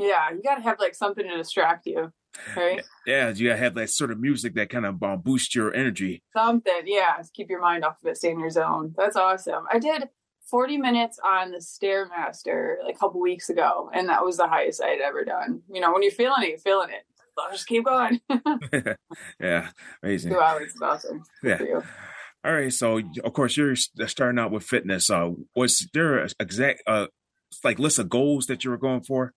yeah, 0.00 0.30
you 0.30 0.42
got 0.42 0.56
to 0.56 0.62
have 0.62 0.80
like 0.80 0.94
something 0.94 1.26
to 1.26 1.36
distract 1.36 1.86
you, 1.86 2.12
right? 2.56 2.82
Yeah, 3.06 3.30
you 3.30 3.48
got 3.48 3.56
to 3.56 3.62
have 3.62 3.74
that 3.74 3.90
sort 3.90 4.10
of 4.10 4.18
music 4.18 4.54
that 4.54 4.70
kind 4.70 4.86
of 4.86 5.02
um, 5.02 5.20
boosts 5.20 5.54
your 5.54 5.74
energy. 5.74 6.22
Something, 6.34 6.82
yeah, 6.86 7.22
keep 7.34 7.50
your 7.50 7.60
mind 7.60 7.84
off 7.84 7.98
of 8.02 8.08
it, 8.08 8.16
stay 8.16 8.30
in 8.30 8.40
your 8.40 8.50
zone. 8.50 8.94
That's 8.96 9.16
awesome. 9.16 9.64
I 9.70 9.78
did 9.78 10.08
40 10.50 10.78
minutes 10.78 11.18
on 11.24 11.52
the 11.52 11.58
Stairmaster 11.58 12.76
like 12.84 12.96
a 12.96 12.98
couple 12.98 13.20
weeks 13.20 13.48
ago, 13.48 13.90
and 13.92 14.08
that 14.08 14.24
was 14.24 14.36
the 14.36 14.48
highest 14.48 14.82
I 14.82 14.88
had 14.88 15.00
ever 15.00 15.24
done. 15.24 15.62
You 15.72 15.80
know, 15.80 15.92
when 15.92 16.02
you're 16.02 16.12
feeling 16.12 16.42
it, 16.42 16.48
you're 16.48 16.58
feeling 16.58 16.90
it. 16.90 17.04
I'll 17.38 17.52
just 17.52 17.66
keep 17.66 17.84
going. 17.84 18.20
yeah, 19.40 19.70
amazing. 20.02 20.32
Two 20.32 20.40
hours 20.40 20.74
is 20.74 20.82
awesome. 20.82 21.22
Yeah. 21.42 21.58
All 22.44 22.52
right, 22.52 22.72
so 22.72 23.00
of 23.22 23.32
course 23.32 23.56
you're 23.56 23.76
starting 23.76 24.38
out 24.38 24.50
with 24.50 24.64
fitness. 24.64 25.10
Uh, 25.10 25.30
was 25.54 25.88
there 25.92 26.24
a 26.24 26.28
exact 26.40 26.82
uh, 26.86 27.06
like 27.62 27.78
list 27.78 27.98
of 27.98 28.08
goals 28.08 28.46
that 28.46 28.64
you 28.64 28.70
were 28.70 28.78
going 28.78 29.02
for? 29.02 29.34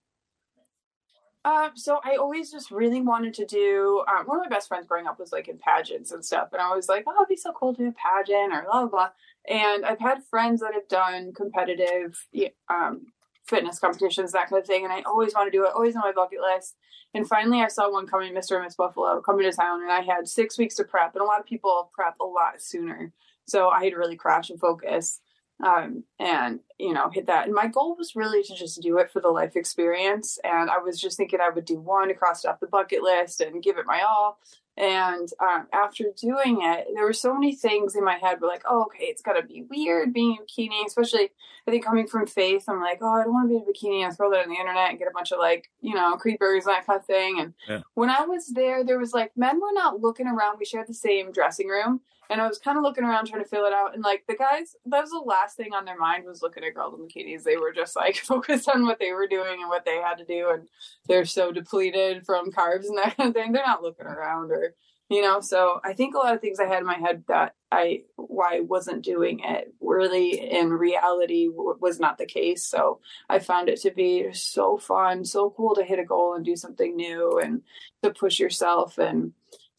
Um, 1.44 1.72
so 1.74 2.00
I 2.02 2.16
always 2.16 2.50
just 2.50 2.70
really 2.70 3.02
wanted 3.02 3.34
to 3.34 3.44
do. 3.44 4.02
Um, 4.08 4.24
one 4.24 4.38
of 4.38 4.44
my 4.44 4.48
best 4.48 4.68
friends 4.68 4.86
growing 4.86 5.06
up 5.06 5.18
was 5.18 5.30
like 5.30 5.48
in 5.48 5.58
pageants 5.58 6.10
and 6.10 6.24
stuff, 6.24 6.48
and 6.52 6.62
I 6.62 6.74
was 6.74 6.88
like, 6.88 7.04
"Oh, 7.06 7.14
it'd 7.16 7.28
be 7.28 7.36
so 7.36 7.52
cool 7.52 7.74
to 7.74 7.82
do 7.82 7.88
a 7.88 7.92
pageant 7.92 8.52
or 8.52 8.62
blah 8.62 8.80
blah." 8.80 8.88
blah. 8.88 9.08
And 9.48 9.84
I've 9.84 10.00
had 10.00 10.24
friends 10.24 10.60
that 10.60 10.74
have 10.74 10.88
done 10.88 11.32
competitive 11.34 12.26
um, 12.68 13.06
fitness 13.46 13.78
competitions, 13.78 14.32
that 14.32 14.48
kind 14.48 14.60
of 14.60 14.66
thing, 14.66 14.84
and 14.84 14.92
I 14.92 15.02
always 15.02 15.34
want 15.34 15.52
to 15.52 15.56
do 15.56 15.64
it. 15.64 15.72
Always 15.74 15.96
on 15.96 16.02
my 16.02 16.12
bucket 16.12 16.40
list. 16.40 16.76
And 17.12 17.28
finally, 17.28 17.60
I 17.60 17.68
saw 17.68 17.92
one 17.92 18.06
coming, 18.06 18.34
Mr. 18.34 18.56
and 18.56 18.64
Miss 18.64 18.74
Buffalo, 18.74 19.20
coming 19.20 19.48
to 19.48 19.56
town, 19.56 19.82
and 19.82 19.92
I 19.92 20.00
had 20.00 20.26
six 20.26 20.58
weeks 20.58 20.74
to 20.76 20.84
prep, 20.84 21.14
and 21.14 21.22
a 21.22 21.26
lot 21.26 21.40
of 21.40 21.46
people 21.46 21.90
prep 21.94 22.18
a 22.20 22.24
lot 22.24 22.60
sooner, 22.60 23.12
so 23.46 23.68
I 23.68 23.84
had 23.84 23.92
to 23.92 23.98
really 23.98 24.16
crash 24.16 24.50
and 24.50 24.58
focus 24.58 25.20
um, 25.62 26.04
and 26.18 26.60
you 26.78 26.92
know 26.92 27.10
hit 27.10 27.26
that 27.26 27.46
and 27.46 27.54
my 27.54 27.68
goal 27.68 27.94
was 27.96 28.16
really 28.16 28.42
to 28.42 28.54
just 28.54 28.80
do 28.82 28.98
it 28.98 29.10
for 29.10 29.20
the 29.20 29.28
life 29.28 29.54
experience 29.54 30.38
and 30.42 30.68
i 30.68 30.78
was 30.78 31.00
just 31.00 31.16
thinking 31.16 31.40
i 31.40 31.48
would 31.48 31.64
do 31.64 31.78
one 31.78 32.12
cross 32.14 32.44
it 32.44 32.48
off 32.48 32.60
the 32.60 32.66
bucket 32.66 33.02
list 33.02 33.40
and 33.40 33.62
give 33.62 33.78
it 33.78 33.86
my 33.86 34.00
all 34.00 34.38
and 34.76 35.28
um, 35.40 35.66
after 35.72 36.06
doing 36.20 36.58
it 36.62 36.88
there 36.94 37.04
were 37.04 37.12
so 37.12 37.32
many 37.32 37.54
things 37.54 37.94
in 37.94 38.04
my 38.04 38.16
head 38.16 38.40
were 38.40 38.48
like 38.48 38.64
oh 38.68 38.82
okay 38.82 39.04
it's 39.04 39.22
got 39.22 39.34
to 39.34 39.42
be 39.42 39.64
weird 39.70 40.12
being 40.12 40.36
in 40.36 40.44
bikini 40.44 40.84
especially 40.86 41.30
i 41.66 41.70
think 41.70 41.84
coming 41.84 42.06
from 42.06 42.26
faith 42.26 42.64
i'm 42.68 42.80
like 42.80 42.98
oh 43.00 43.12
i 43.12 43.22
don't 43.22 43.32
want 43.32 43.48
to 43.48 43.48
be 43.48 43.56
in 43.56 43.62
a 43.62 43.64
bikini 43.64 44.04
and 44.04 44.16
throw 44.16 44.30
that 44.30 44.42
on 44.42 44.48
the 44.48 44.56
internet 44.56 44.90
and 44.90 44.98
get 44.98 45.08
a 45.08 45.12
bunch 45.12 45.30
of 45.30 45.38
like 45.38 45.70
you 45.80 45.94
know 45.94 46.16
creepers 46.16 46.66
and 46.66 46.74
that 46.74 46.86
kind 46.86 46.98
of 46.98 47.06
thing 47.06 47.38
and 47.40 47.54
yeah. 47.68 47.80
when 47.94 48.10
i 48.10 48.22
was 48.22 48.48
there 48.48 48.84
there 48.84 48.98
was 48.98 49.12
like 49.12 49.30
men 49.36 49.60
were 49.60 49.72
not 49.72 50.00
looking 50.00 50.26
around 50.26 50.56
we 50.58 50.64
shared 50.64 50.88
the 50.88 50.94
same 50.94 51.30
dressing 51.30 51.68
room 51.68 52.00
and 52.30 52.40
I 52.40 52.48
was 52.48 52.58
kind 52.58 52.78
of 52.78 52.82
looking 52.82 53.04
around 53.04 53.26
trying 53.26 53.42
to 53.42 53.48
fill 53.48 53.66
it 53.66 53.72
out. 53.72 53.94
And 53.94 54.02
like 54.02 54.24
the 54.26 54.34
guys, 54.34 54.76
that 54.86 55.00
was 55.00 55.10
the 55.10 55.18
last 55.18 55.56
thing 55.56 55.72
on 55.74 55.84
their 55.84 55.98
mind 55.98 56.24
was 56.24 56.42
looking 56.42 56.64
at 56.64 56.74
girls 56.74 56.98
in 56.98 57.06
bikinis. 57.06 57.42
They 57.42 57.56
were 57.56 57.72
just 57.72 57.96
like 57.96 58.16
focused 58.24 58.68
on 58.68 58.86
what 58.86 58.98
they 58.98 59.12
were 59.12 59.26
doing 59.26 59.60
and 59.60 59.68
what 59.68 59.84
they 59.84 59.96
had 59.96 60.18
to 60.18 60.24
do. 60.24 60.50
And 60.50 60.68
they're 61.06 61.26
so 61.26 61.52
depleted 61.52 62.24
from 62.24 62.50
carbs 62.50 62.86
and 62.86 62.98
that 62.98 63.16
kind 63.16 63.28
of 63.28 63.34
thing. 63.34 63.52
They're 63.52 63.66
not 63.66 63.82
looking 63.82 64.06
around 64.06 64.50
or, 64.50 64.74
you 65.10 65.20
know, 65.20 65.40
so 65.40 65.80
I 65.84 65.92
think 65.92 66.14
a 66.14 66.18
lot 66.18 66.34
of 66.34 66.40
things 66.40 66.58
I 66.58 66.66
had 66.66 66.80
in 66.80 66.86
my 66.86 66.98
head 66.98 67.24
that 67.28 67.54
I, 67.70 68.04
why 68.16 68.56
I 68.56 68.60
wasn't 68.60 69.04
doing 69.04 69.40
it 69.40 69.74
really 69.80 70.40
in 70.50 70.70
reality 70.70 71.48
w- 71.48 71.76
was 71.78 72.00
not 72.00 72.16
the 72.16 72.26
case. 72.26 72.64
So 72.64 73.00
I 73.28 73.38
found 73.38 73.68
it 73.68 73.80
to 73.82 73.90
be 73.90 74.32
so 74.32 74.78
fun, 74.78 75.24
so 75.24 75.50
cool 75.50 75.74
to 75.74 75.84
hit 75.84 75.98
a 75.98 76.04
goal 76.04 76.34
and 76.34 76.44
do 76.44 76.56
something 76.56 76.96
new 76.96 77.38
and 77.38 77.62
to 78.02 78.10
push 78.10 78.40
yourself 78.40 78.96
and, 78.96 79.32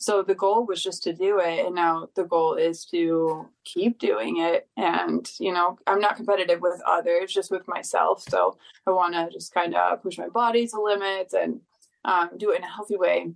so 0.05 0.21
the 0.21 0.35
goal 0.35 0.67
was 0.67 0.83
just 0.83 1.01
to 1.01 1.13
do 1.13 1.39
it 1.39 1.65
and 1.65 1.74
now 1.74 2.07
the 2.13 2.25
goal 2.25 2.53
is 2.53 2.85
to 2.85 3.50
keep 3.63 3.97
doing 3.97 4.38
it. 4.38 4.67
And 4.77 5.27
you 5.39 5.51
know 5.51 5.79
i'm 5.88 6.00
not 6.00 6.15
competitive 6.15 6.62
with 6.62 6.79
others 6.85 7.33
just 7.33 7.50
with 7.50 7.67
myself. 7.67 8.24
So 8.29 8.57
i 8.85 8.91
want 8.91 9.15
to 9.15 9.29
just 9.31 9.51
kind 9.51 9.74
of 9.74 10.03
push 10.03 10.19
my 10.19 10.29
body 10.29 10.67
to 10.67 10.79
limits 10.79 11.33
and 11.33 11.62
um, 12.03 12.29
do 12.38 12.51
it 12.51 12.57
in 12.57 12.63
a 12.63 12.71
healthy 12.71 12.97
way. 12.97 13.31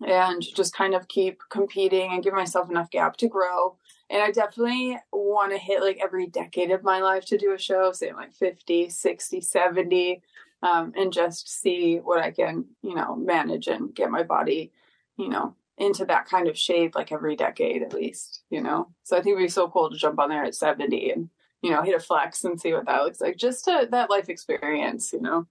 And 0.00 0.40
just 0.40 0.72
kind 0.76 0.94
of 0.94 1.08
keep 1.08 1.40
competing 1.50 2.12
and 2.12 2.22
give 2.22 2.32
myself 2.32 2.70
enough 2.70 2.90
gap 2.92 3.16
to 3.16 3.28
grow. 3.28 3.76
And 4.08 4.22
i 4.22 4.30
definitely 4.30 4.98
want 5.12 5.50
to 5.50 5.58
hit 5.58 5.82
like 5.82 5.98
every 6.00 6.28
decade 6.28 6.70
of 6.70 6.84
my 6.84 7.00
life 7.00 7.24
to 7.26 7.38
do 7.38 7.54
a 7.54 7.58
show 7.58 7.90
say 7.90 8.12
like 8.12 8.32
50 8.34 8.88
60 8.88 9.40
70 9.40 10.22
um, 10.62 10.92
and 10.96 11.12
just 11.12 11.48
see 11.60 11.96
what 11.96 12.20
i 12.20 12.30
can 12.30 12.66
you 12.82 12.94
know 12.94 13.16
manage 13.16 13.66
and 13.66 13.94
get 13.94 14.10
my 14.10 14.22
body 14.22 14.72
you 15.16 15.28
know 15.28 15.56
into 15.78 16.04
that 16.04 16.26
kind 16.26 16.48
of 16.48 16.58
shape 16.58 16.94
like 16.94 17.12
every 17.12 17.36
decade 17.36 17.82
at 17.82 17.94
least, 17.94 18.42
you 18.50 18.60
know? 18.60 18.88
So 19.04 19.16
I 19.16 19.22
think 19.22 19.36
it'd 19.36 19.46
be 19.46 19.48
so 19.48 19.68
cool 19.68 19.90
to 19.90 19.96
jump 19.96 20.18
on 20.18 20.28
there 20.28 20.44
at 20.44 20.54
70 20.54 21.10
and, 21.10 21.30
you 21.62 21.70
know, 21.70 21.82
hit 21.82 21.94
a 21.94 22.00
flex 22.00 22.44
and 22.44 22.60
see 22.60 22.72
what 22.72 22.86
that 22.86 23.02
looks 23.02 23.20
like. 23.20 23.36
Just 23.36 23.64
to 23.66 23.86
that 23.90 24.10
life 24.10 24.28
experience, 24.28 25.12
you 25.12 25.20
know? 25.20 25.46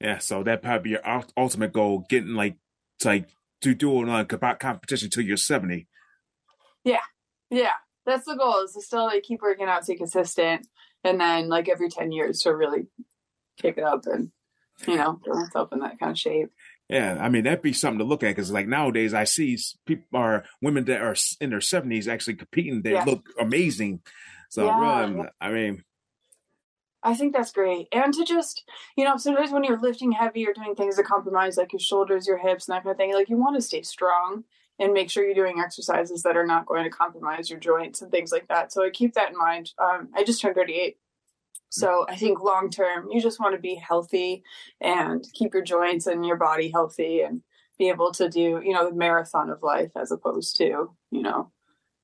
Yeah. 0.00 0.18
So 0.18 0.44
that 0.44 0.62
probably 0.62 0.82
be 0.82 0.90
your 0.90 1.24
ultimate 1.36 1.72
goal, 1.72 2.06
getting 2.08 2.34
like, 2.34 2.56
to 3.00 3.08
like, 3.08 3.28
to 3.62 3.74
do 3.74 4.00
an 4.02 4.08
about 4.08 4.60
competition 4.60 5.10
till 5.10 5.24
you're 5.24 5.36
70. 5.36 5.88
Yeah. 6.84 7.00
Yeah. 7.50 7.72
That's 8.06 8.24
the 8.24 8.36
goal 8.36 8.62
is 8.62 8.72
to 8.74 8.80
still 8.80 9.06
like 9.06 9.24
keep 9.24 9.42
working 9.42 9.66
out, 9.66 9.84
stay 9.84 9.96
consistent. 9.96 10.68
And 11.02 11.20
then 11.20 11.48
like 11.48 11.68
every 11.68 11.88
10 11.88 12.12
years 12.12 12.40
to 12.42 12.54
really 12.54 12.86
kick 13.60 13.76
it 13.76 13.84
up 13.84 14.06
and, 14.06 14.30
you 14.86 14.96
know, 14.96 15.20
get 15.24 15.34
myself 15.34 15.72
in 15.72 15.80
that 15.80 15.98
kind 15.98 16.12
of 16.12 16.18
shape. 16.18 16.52
Yeah, 16.88 17.18
I 17.20 17.28
mean 17.28 17.44
that'd 17.44 17.62
be 17.62 17.74
something 17.74 17.98
to 17.98 18.04
look 18.04 18.22
at 18.22 18.28
because 18.28 18.50
like 18.50 18.66
nowadays 18.66 19.12
I 19.12 19.24
see 19.24 19.58
people 19.84 20.18
are 20.18 20.44
women 20.62 20.84
that 20.86 21.02
are 21.02 21.16
in 21.40 21.50
their 21.50 21.60
seventies 21.60 22.08
actually 22.08 22.36
competing. 22.36 22.82
They 22.82 22.92
yeah. 22.92 23.04
look 23.04 23.28
amazing. 23.38 24.00
So 24.48 24.64
yeah. 24.64 25.00
really, 25.00 25.28
I 25.40 25.50
mean, 25.50 25.84
I 27.02 27.14
think 27.14 27.34
that's 27.34 27.52
great. 27.52 27.88
And 27.92 28.12
to 28.14 28.24
just, 28.24 28.64
you 28.96 29.04
know, 29.04 29.16
sometimes 29.16 29.52
when 29.52 29.64
you're 29.64 29.80
lifting 29.80 30.12
heavy 30.12 30.46
or 30.48 30.52
doing 30.52 30.74
things 30.74 30.96
that 30.96 31.04
compromise 31.04 31.56
like 31.56 31.72
your 31.72 31.80
shoulders, 31.80 32.26
your 32.26 32.38
hips, 32.38 32.68
and 32.68 32.74
that 32.74 32.82
kind 32.82 32.92
of 32.92 32.96
thing, 32.96 33.12
like 33.12 33.28
you 33.28 33.36
want 33.36 33.56
to 33.56 33.62
stay 33.62 33.82
strong 33.82 34.44
and 34.78 34.92
make 34.92 35.10
sure 35.10 35.24
you're 35.24 35.34
doing 35.34 35.60
exercises 35.60 36.22
that 36.22 36.36
are 36.36 36.46
not 36.46 36.66
going 36.66 36.84
to 36.84 36.90
compromise 36.90 37.50
your 37.50 37.58
joints 37.58 38.00
and 38.02 38.10
things 38.10 38.32
like 38.32 38.48
that. 38.48 38.72
So 38.72 38.84
I 38.84 38.90
keep 38.90 39.14
that 39.14 39.30
in 39.30 39.38
mind. 39.38 39.72
Um, 39.78 40.08
I 40.14 40.24
just 40.24 40.40
turned 40.40 40.54
38 40.56 40.96
so 41.70 42.06
I 42.08 42.16
think 42.16 42.40
long 42.40 42.70
term, 42.70 43.08
you 43.10 43.20
just 43.20 43.40
want 43.40 43.54
to 43.54 43.60
be 43.60 43.74
healthy 43.74 44.42
and 44.80 45.24
keep 45.34 45.54
your 45.54 45.62
joints 45.62 46.06
and 46.06 46.24
your 46.24 46.36
body 46.36 46.70
healthy 46.70 47.20
and 47.20 47.42
be 47.78 47.88
able 47.88 48.12
to 48.12 48.28
do, 48.28 48.60
you 48.64 48.72
know, 48.72 48.88
the 48.88 48.96
marathon 48.96 49.50
of 49.50 49.62
life 49.62 49.92
as 49.96 50.10
opposed 50.10 50.56
to, 50.56 50.90
you 51.10 51.22
know, 51.22 51.52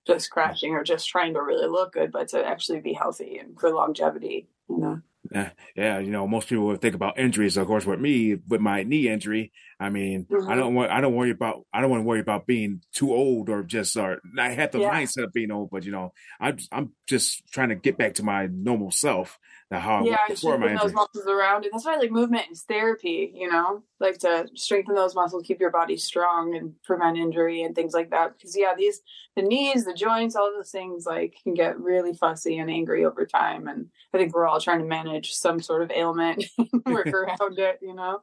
just 0.07 0.31
crashing 0.31 0.73
or 0.73 0.85
just 0.85 1.09
trying 1.09 1.35
to 1.35 1.43
really 1.43 1.67
look 1.67 1.93
good, 1.93 2.13
but 2.13 2.29
to 2.29 2.45
actually 2.45 2.81
be 2.81 2.93
healthy 2.93 3.39
and 3.39 3.59
for 3.59 3.71
longevity, 3.71 4.49
you 4.69 4.79
know. 4.79 5.01
Yeah, 5.77 5.99
you 5.99 6.11
know, 6.13 6.29
most 6.29 6.49
people 6.49 6.67
would 6.67 6.81
think 6.81 6.95
about 6.95 7.19
injuries. 7.19 7.57
Of 7.57 7.67
course, 7.67 7.85
with 7.85 7.99
me, 7.99 8.37
with 8.47 8.61
my 8.61 8.85
knee 8.85 9.09
injury, 9.09 9.53
I 9.81 9.91
mean, 9.91 10.27
mm-hmm. 10.31 10.49
I 10.49 10.55
don't 10.55 10.75
want, 10.75 10.93
I 10.93 11.01
don't 11.01 11.15
worry 11.15 11.31
about, 11.31 11.67
I 11.73 11.81
don't 11.81 11.91
want 11.91 12.03
to 12.03 12.07
worry 12.07 12.21
about 12.21 12.47
being 12.47 12.81
too 12.95 13.13
old 13.13 13.49
or 13.49 13.65
just, 13.65 13.97
or 13.97 14.21
I 14.39 14.51
had 14.51 14.71
the 14.71 14.79
yeah. 14.79 14.95
mindset 14.95 15.25
of 15.25 15.33
being 15.33 15.51
old, 15.51 15.71
but 15.71 15.85
you 15.85 15.91
know, 15.91 16.13
I'm, 16.39 16.59
I'm 16.71 16.93
just 17.09 17.43
trying 17.51 17.71
to 17.71 17.75
get 17.75 17.99
back 17.99 18.15
to 18.15 18.23
my 18.23 18.47
normal 18.47 18.93
self 18.93 19.39
how 19.79 20.05
yeah, 20.05 20.17
strengthen 20.35 20.77
those 20.77 20.93
muscles 20.93 21.27
around 21.27 21.65
it. 21.65 21.71
That's 21.73 21.85
why 21.85 21.97
like 21.97 22.11
movement 22.11 22.47
is 22.51 22.63
therapy, 22.63 23.33
you 23.35 23.51
know, 23.51 23.83
like 24.01 24.19
to 24.19 24.49
strengthen 24.55 24.95
those 24.95 25.15
muscles, 25.15 25.45
keep 25.47 25.61
your 25.61 25.71
body 25.71 25.97
strong 25.97 26.57
and 26.57 26.75
prevent 26.83 27.17
injury 27.17 27.63
and 27.63 27.75
things 27.75 27.95
like 27.95 28.11
that. 28.11 28.37
Because 28.37 28.57
yeah, 28.57 28.75
these 28.77 29.03
the 29.37 29.43
knees, 29.43 29.85
the 29.85 29.95
joints, 29.95 30.37
all 30.37 30.53
those 30.55 30.71
things 30.71 31.07
like 31.07 31.37
can 31.43 31.55
get 31.55 31.79
really 31.79 32.15
fussy 32.15 32.59
and 32.59 32.71
angry 32.71 33.05
over 33.05 33.27
time. 33.27 33.69
And 33.69 33.87
I 34.13 34.19
think 34.19 34.35
we're 34.35 34.47
all 34.47 34.61
trying 34.61 34.81
to 34.81 34.87
manage 34.87 35.33
some 35.33 35.61
sort 35.61 35.83
of 35.83 35.91
ailment 35.91 36.45
work 36.87 37.07
around 37.07 37.59
it, 37.59 37.79
you 37.83 37.95
know. 37.95 38.23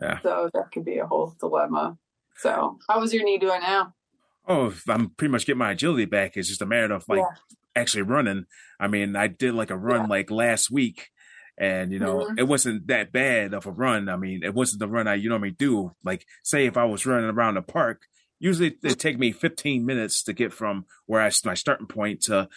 Yeah. 0.00 0.20
So 0.22 0.50
that 0.52 0.72
could 0.72 0.84
be 0.84 0.98
a 0.98 1.06
whole 1.06 1.34
dilemma. 1.40 1.96
So 2.38 2.78
how 2.88 3.00
was 3.00 3.14
your 3.14 3.24
knee 3.24 3.38
doing 3.38 3.60
now? 3.60 3.94
Oh, 4.48 4.72
I'm 4.88 5.10
pretty 5.10 5.32
much 5.32 5.46
getting 5.46 5.58
my 5.58 5.72
agility 5.72 6.04
back. 6.04 6.36
It's 6.36 6.48
just 6.48 6.62
a 6.62 6.66
matter 6.66 6.94
of 6.94 7.08
like 7.08 7.18
yeah 7.18 7.56
actually 7.76 8.02
running. 8.02 8.46
I 8.80 8.88
mean, 8.88 9.14
I 9.14 9.28
did 9.28 9.54
like 9.54 9.70
a 9.70 9.76
run 9.76 10.02
yeah. 10.02 10.06
like 10.06 10.30
last 10.30 10.70
week 10.70 11.10
and 11.58 11.92
you 11.92 11.98
know 11.98 12.18
mm-hmm. 12.18 12.38
it 12.38 12.46
wasn't 12.46 12.86
that 12.88 13.12
bad 13.12 13.54
of 13.54 13.66
a 13.66 13.70
run. 13.70 14.08
I 14.08 14.16
mean 14.16 14.42
it 14.42 14.54
wasn't 14.54 14.80
the 14.80 14.88
run 14.88 15.08
i 15.08 15.14
you 15.14 15.28
normally 15.28 15.52
do. 15.52 15.92
Like 16.04 16.26
say 16.42 16.66
if 16.66 16.76
i 16.76 16.84
was 16.84 17.06
running 17.06 17.30
around 17.30 17.54
the 17.54 17.62
park 17.62 18.02
usually 18.38 18.76
it 18.82 18.98
take 18.98 19.18
me 19.18 19.32
15 19.32 19.86
minutes 19.86 20.22
to 20.24 20.32
get 20.32 20.52
from 20.52 20.84
where 21.06 21.22
i 21.22 21.30
my 21.44 21.54
starting 21.54 21.86
point 21.86 22.22
to 22.24 22.48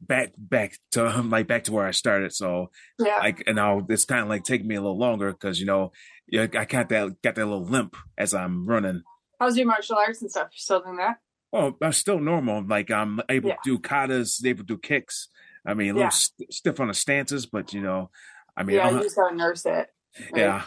back 0.00 0.32
back 0.36 0.76
to 0.92 1.04
like 1.22 1.46
back 1.46 1.64
to 1.64 1.72
where 1.72 1.86
i 1.86 1.92
started. 1.92 2.32
So 2.32 2.70
yeah. 2.98 3.18
like 3.18 3.44
and 3.46 3.56
now 3.56 3.84
it's 3.88 4.04
kind 4.04 4.22
of 4.22 4.28
like 4.28 4.44
taking 4.44 4.66
me 4.66 4.74
a 4.74 4.80
little 4.80 4.98
longer 4.98 5.32
because 5.32 5.60
you 5.60 5.66
know 5.66 5.92
i 6.36 6.46
got 6.46 6.88
that 6.88 7.22
got 7.22 7.34
that 7.36 7.36
little 7.36 7.64
limp 7.64 7.96
as 8.18 8.34
i'm 8.34 8.66
running. 8.66 9.02
How's 9.40 9.56
your 9.56 9.66
martial 9.66 9.96
arts 9.96 10.22
and 10.22 10.30
stuff? 10.30 10.48
You 10.52 10.58
still 10.58 10.80
doing 10.80 10.96
that 10.96 11.18
well, 11.54 11.76
I'm 11.80 11.92
still 11.92 12.18
normal. 12.18 12.64
Like 12.66 12.90
I'm 12.90 13.20
able 13.28 13.50
yeah. 13.50 13.54
to 13.62 13.76
do 13.76 13.78
katas, 13.78 14.44
able 14.44 14.64
to 14.64 14.64
do 14.64 14.76
kicks. 14.76 15.28
I 15.64 15.74
mean, 15.74 15.90
a 15.90 15.92
little 15.92 16.06
yeah. 16.06 16.08
st- 16.08 16.52
stiff 16.52 16.80
on 16.80 16.88
the 16.88 16.94
stances, 16.94 17.46
but 17.46 17.72
you 17.72 17.80
know, 17.80 18.10
I 18.56 18.64
mean, 18.64 18.76
yeah, 18.76 18.90
you 18.90 19.00
just 19.00 19.14
gotta 19.14 19.36
nurse 19.36 19.64
it. 19.64 19.86
Right? 20.32 20.32
Yeah, 20.34 20.64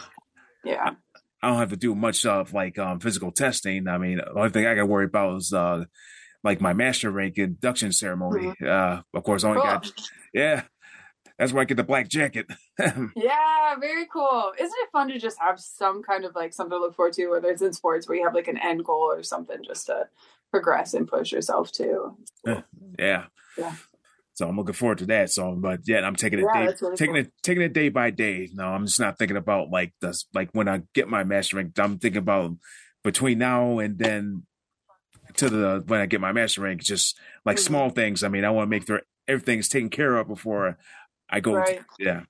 yeah. 0.64 0.90
I, 1.42 1.48
don't 1.48 1.58
have 1.58 1.70
to 1.70 1.76
do 1.76 1.94
much 1.94 2.24
of 2.24 2.54
like 2.54 2.78
um, 2.78 3.00
physical 3.00 3.32
testing. 3.32 3.86
I 3.86 3.98
mean, 3.98 4.16
the 4.16 4.32
only 4.32 4.48
thing 4.48 4.64
I 4.66 4.74
got 4.74 4.80
to 4.80 4.86
worry 4.86 5.04
about 5.04 5.36
is 5.36 5.52
uh, 5.52 5.84
like 6.42 6.62
my 6.62 6.72
master 6.72 7.10
rank 7.10 7.36
induction 7.36 7.92
ceremony. 7.92 8.46
Mm-hmm. 8.46 8.66
Uh, 8.66 9.02
of 9.12 9.24
course, 9.24 9.44
I 9.44 9.50
only 9.50 9.60
cool. 9.60 9.70
got 9.70 9.92
yeah. 10.32 10.62
That's 11.38 11.52
where 11.52 11.60
I 11.60 11.66
get 11.66 11.76
the 11.76 11.84
black 11.84 12.08
jacket. 12.08 12.46
yeah, 13.14 13.76
very 13.78 14.06
cool. 14.12 14.52
Isn't 14.58 14.74
it 14.82 14.88
fun 14.90 15.06
to 15.08 15.20
just 15.20 15.38
have 15.38 15.60
some 15.60 16.02
kind 16.02 16.24
of 16.24 16.34
like 16.34 16.52
something 16.52 16.76
to 16.76 16.80
look 16.80 16.96
forward 16.96 17.12
to, 17.12 17.28
whether 17.28 17.48
it's 17.48 17.62
in 17.62 17.72
sports 17.72 18.08
where 18.08 18.18
you 18.18 18.24
have 18.24 18.34
like 18.34 18.48
an 18.48 18.58
end 18.58 18.84
goal 18.84 19.12
or 19.12 19.22
something, 19.22 19.58
just 19.64 19.86
to 19.86 20.08
progress 20.50 20.94
and 20.94 21.08
push 21.08 21.32
yourself 21.32 21.72
too. 21.72 22.16
Cool. 22.44 22.64
Yeah. 22.98 23.26
Yeah. 23.56 23.74
So 24.34 24.48
I'm 24.48 24.56
looking 24.56 24.74
forward 24.74 24.98
to 24.98 25.06
that. 25.06 25.30
So, 25.30 25.56
but 25.56 25.80
yeah, 25.86 26.00
I'm 26.00 26.14
taking 26.14 26.38
it 26.38 26.46
yeah, 26.54 26.66
day, 26.66 26.74
really 26.80 26.96
taking 26.96 27.14
cool. 27.14 27.22
it, 27.24 27.32
taking 27.42 27.62
it 27.62 27.72
day 27.72 27.88
by 27.88 28.10
day. 28.10 28.48
No, 28.52 28.68
I'm 28.68 28.86
just 28.86 29.00
not 29.00 29.18
thinking 29.18 29.36
about 29.36 29.70
like 29.70 29.92
this, 30.00 30.26
like 30.32 30.50
when 30.52 30.68
I 30.68 30.82
get 30.94 31.08
my 31.08 31.24
master 31.24 31.56
rank, 31.56 31.76
I'm 31.78 31.98
thinking 31.98 32.20
about 32.20 32.52
between 33.02 33.38
now 33.38 33.80
and 33.80 33.98
then 33.98 34.44
to 35.38 35.50
the, 35.50 35.82
when 35.86 36.00
I 36.00 36.06
get 36.06 36.20
my 36.20 36.30
master 36.30 36.60
rank, 36.60 36.82
just 36.82 37.18
like 37.44 37.56
mm-hmm. 37.56 37.64
small 37.64 37.90
things. 37.90 38.22
I 38.22 38.28
mean, 38.28 38.44
I 38.44 38.50
want 38.50 38.66
to 38.66 38.70
make 38.70 38.86
sure 38.86 39.02
everything's 39.26 39.68
taken 39.68 39.90
care 39.90 40.16
of 40.16 40.28
before 40.28 40.78
I 41.28 41.40
go. 41.40 41.54
Right. 41.54 41.78
To, 41.78 41.84
yeah. 41.98 42.20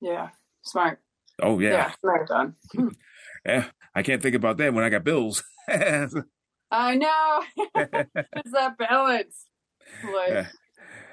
Yeah. 0.00 0.28
Smart. 0.62 1.00
Oh 1.42 1.58
yeah. 1.58 1.70
Yeah. 1.70 1.92
Smart 2.00 2.28
done. 2.28 2.54
yeah. 3.44 3.64
I 3.92 4.02
can't 4.02 4.22
think 4.22 4.36
about 4.36 4.56
that 4.58 4.72
when 4.72 4.84
I 4.84 4.88
got 4.88 5.02
bills. 5.02 5.42
I 6.74 6.96
know. 6.96 7.42
it's 7.74 8.52
that 8.52 8.76
balance. 8.76 9.44
Like, 10.04 10.30
yeah. 10.30 10.46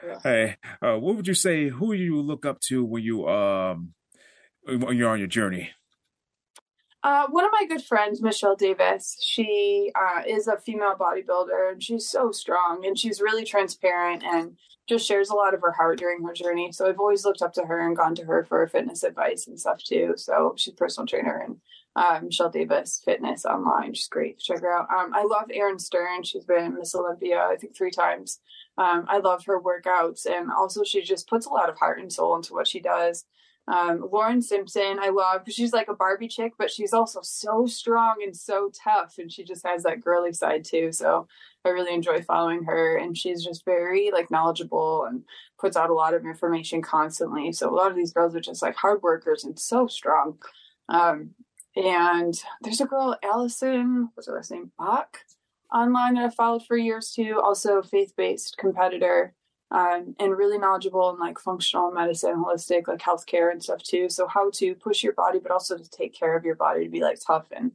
Yeah. 0.05 0.19
Hey, 0.23 0.55
uh, 0.81 0.97
what 0.97 1.15
would 1.15 1.27
you 1.27 1.35
say? 1.35 1.69
Who 1.69 1.93
you 1.93 2.19
look 2.21 2.45
up 2.45 2.59
to 2.61 2.83
when 2.83 3.03
you 3.03 3.27
um 3.27 3.93
when 4.65 4.97
you're 4.97 5.09
on 5.09 5.19
your 5.19 5.27
journey? 5.27 5.71
Uh, 7.03 7.25
one 7.29 7.43
of 7.43 7.51
my 7.51 7.65
good 7.65 7.83
friends, 7.83 8.21
Michelle 8.21 8.55
Davis, 8.55 9.17
she 9.21 9.91
uh, 9.95 10.21
is 10.27 10.47
a 10.47 10.57
female 10.57 10.95
bodybuilder 10.95 11.71
and 11.71 11.81
she's 11.81 12.07
so 12.07 12.31
strong 12.31 12.85
and 12.85 12.97
she's 12.97 13.19
really 13.19 13.43
transparent 13.43 14.23
and 14.23 14.55
just 14.87 15.07
shares 15.07 15.29
a 15.29 15.35
lot 15.35 15.55
of 15.55 15.61
her 15.61 15.71
heart 15.71 15.97
during 15.97 16.23
her 16.23 16.33
journey. 16.33 16.71
So 16.71 16.87
I've 16.87 16.99
always 16.99 17.25
looked 17.25 17.41
up 17.41 17.53
to 17.53 17.65
her 17.65 17.79
and 17.79 17.97
gone 17.97 18.13
to 18.15 18.25
her 18.25 18.45
for 18.45 18.67
fitness 18.67 19.01
advice 19.01 19.47
and 19.47 19.59
stuff 19.59 19.83
too. 19.83 20.13
So 20.15 20.53
she's 20.57 20.73
a 20.73 20.77
personal 20.77 21.07
trainer 21.07 21.41
and 21.43 21.57
um, 21.95 22.25
Michelle 22.25 22.49
Davis 22.49 23.01
Fitness 23.03 23.45
online. 23.45 23.93
She's 23.93 24.07
great. 24.07 24.39
Check 24.39 24.61
her 24.61 24.71
out. 24.71 24.87
Um, 24.89 25.13
I 25.13 25.23
love 25.23 25.49
Erin 25.51 25.79
Stern. 25.79 26.23
She's 26.23 26.45
been 26.45 26.75
Miss 26.75 26.95
Olympia, 26.95 27.39
I 27.39 27.55
think, 27.57 27.75
three 27.75 27.91
times. 27.91 28.39
Um, 28.77 29.05
I 29.07 29.17
love 29.17 29.45
her 29.45 29.61
workouts. 29.61 30.25
And 30.25 30.51
also, 30.51 30.83
she 30.83 31.01
just 31.01 31.27
puts 31.27 31.45
a 31.45 31.49
lot 31.51 31.69
of 31.69 31.77
heart 31.77 31.99
and 31.99 32.11
soul 32.11 32.35
into 32.35 32.53
what 32.53 32.67
she 32.67 32.79
does. 32.79 33.25
Um, 33.67 34.07
Lauren 34.11 34.41
Simpson, 34.41 34.97
I 34.99 35.09
love 35.09 35.43
she's 35.47 35.71
like 35.71 35.87
a 35.87 35.93
Barbie 35.93 36.27
chick, 36.27 36.53
but 36.57 36.71
she's 36.71 36.93
also 36.93 37.19
so 37.21 37.67
strong 37.67 38.15
and 38.23 38.35
so 38.35 38.71
tough, 38.83 39.15
and 39.19 39.31
she 39.31 39.43
just 39.43 39.65
has 39.65 39.83
that 39.83 40.01
girly 40.01 40.33
side 40.33 40.65
too. 40.65 40.91
So 40.91 41.27
I 41.63 41.69
really 41.69 41.93
enjoy 41.93 42.21
following 42.23 42.63
her, 42.63 42.97
and 42.97 43.15
she's 43.15 43.43
just 43.43 43.63
very 43.63 44.09
like 44.11 44.31
knowledgeable 44.31 45.05
and 45.05 45.23
puts 45.59 45.77
out 45.77 45.91
a 45.91 45.93
lot 45.93 46.15
of 46.15 46.25
information 46.25 46.81
constantly. 46.81 47.53
So 47.53 47.69
a 47.69 47.75
lot 47.75 47.91
of 47.91 47.95
these 47.95 48.13
girls 48.13 48.35
are 48.35 48.41
just 48.41 48.63
like 48.63 48.75
hard 48.75 49.03
workers 49.03 49.43
and 49.43 49.57
so 49.59 49.87
strong. 49.87 50.39
Um, 50.89 51.35
and 51.75 52.41
there's 52.61 52.81
a 52.81 52.85
girl, 52.85 53.17
Allison, 53.23 54.09
what's 54.13 54.27
her 54.27 54.35
last 54.35 54.51
name? 54.51 54.71
Bach, 54.77 55.19
online 55.73 56.15
that 56.15 56.25
I 56.25 56.29
followed 56.29 56.65
for 56.65 56.77
years 56.77 57.11
too. 57.11 57.39
Also 57.43 57.81
faith 57.81 58.13
based 58.15 58.57
competitor 58.57 59.33
um, 59.71 60.15
and 60.19 60.37
really 60.37 60.57
knowledgeable 60.57 61.09
in 61.11 61.19
like 61.19 61.39
functional 61.39 61.91
medicine, 61.91 62.43
holistic, 62.43 62.87
like 62.87 62.99
healthcare 62.99 63.51
and 63.51 63.63
stuff 63.63 63.81
too. 63.81 64.09
So 64.09 64.27
how 64.27 64.49
to 64.55 64.75
push 64.75 65.01
your 65.01 65.13
body, 65.13 65.39
but 65.39 65.51
also 65.51 65.77
to 65.77 65.89
take 65.89 66.13
care 66.13 66.35
of 66.35 66.43
your 66.43 66.55
body 66.55 66.83
to 66.83 66.89
be 66.89 67.01
like 67.01 67.19
tough 67.25 67.47
and 67.55 67.71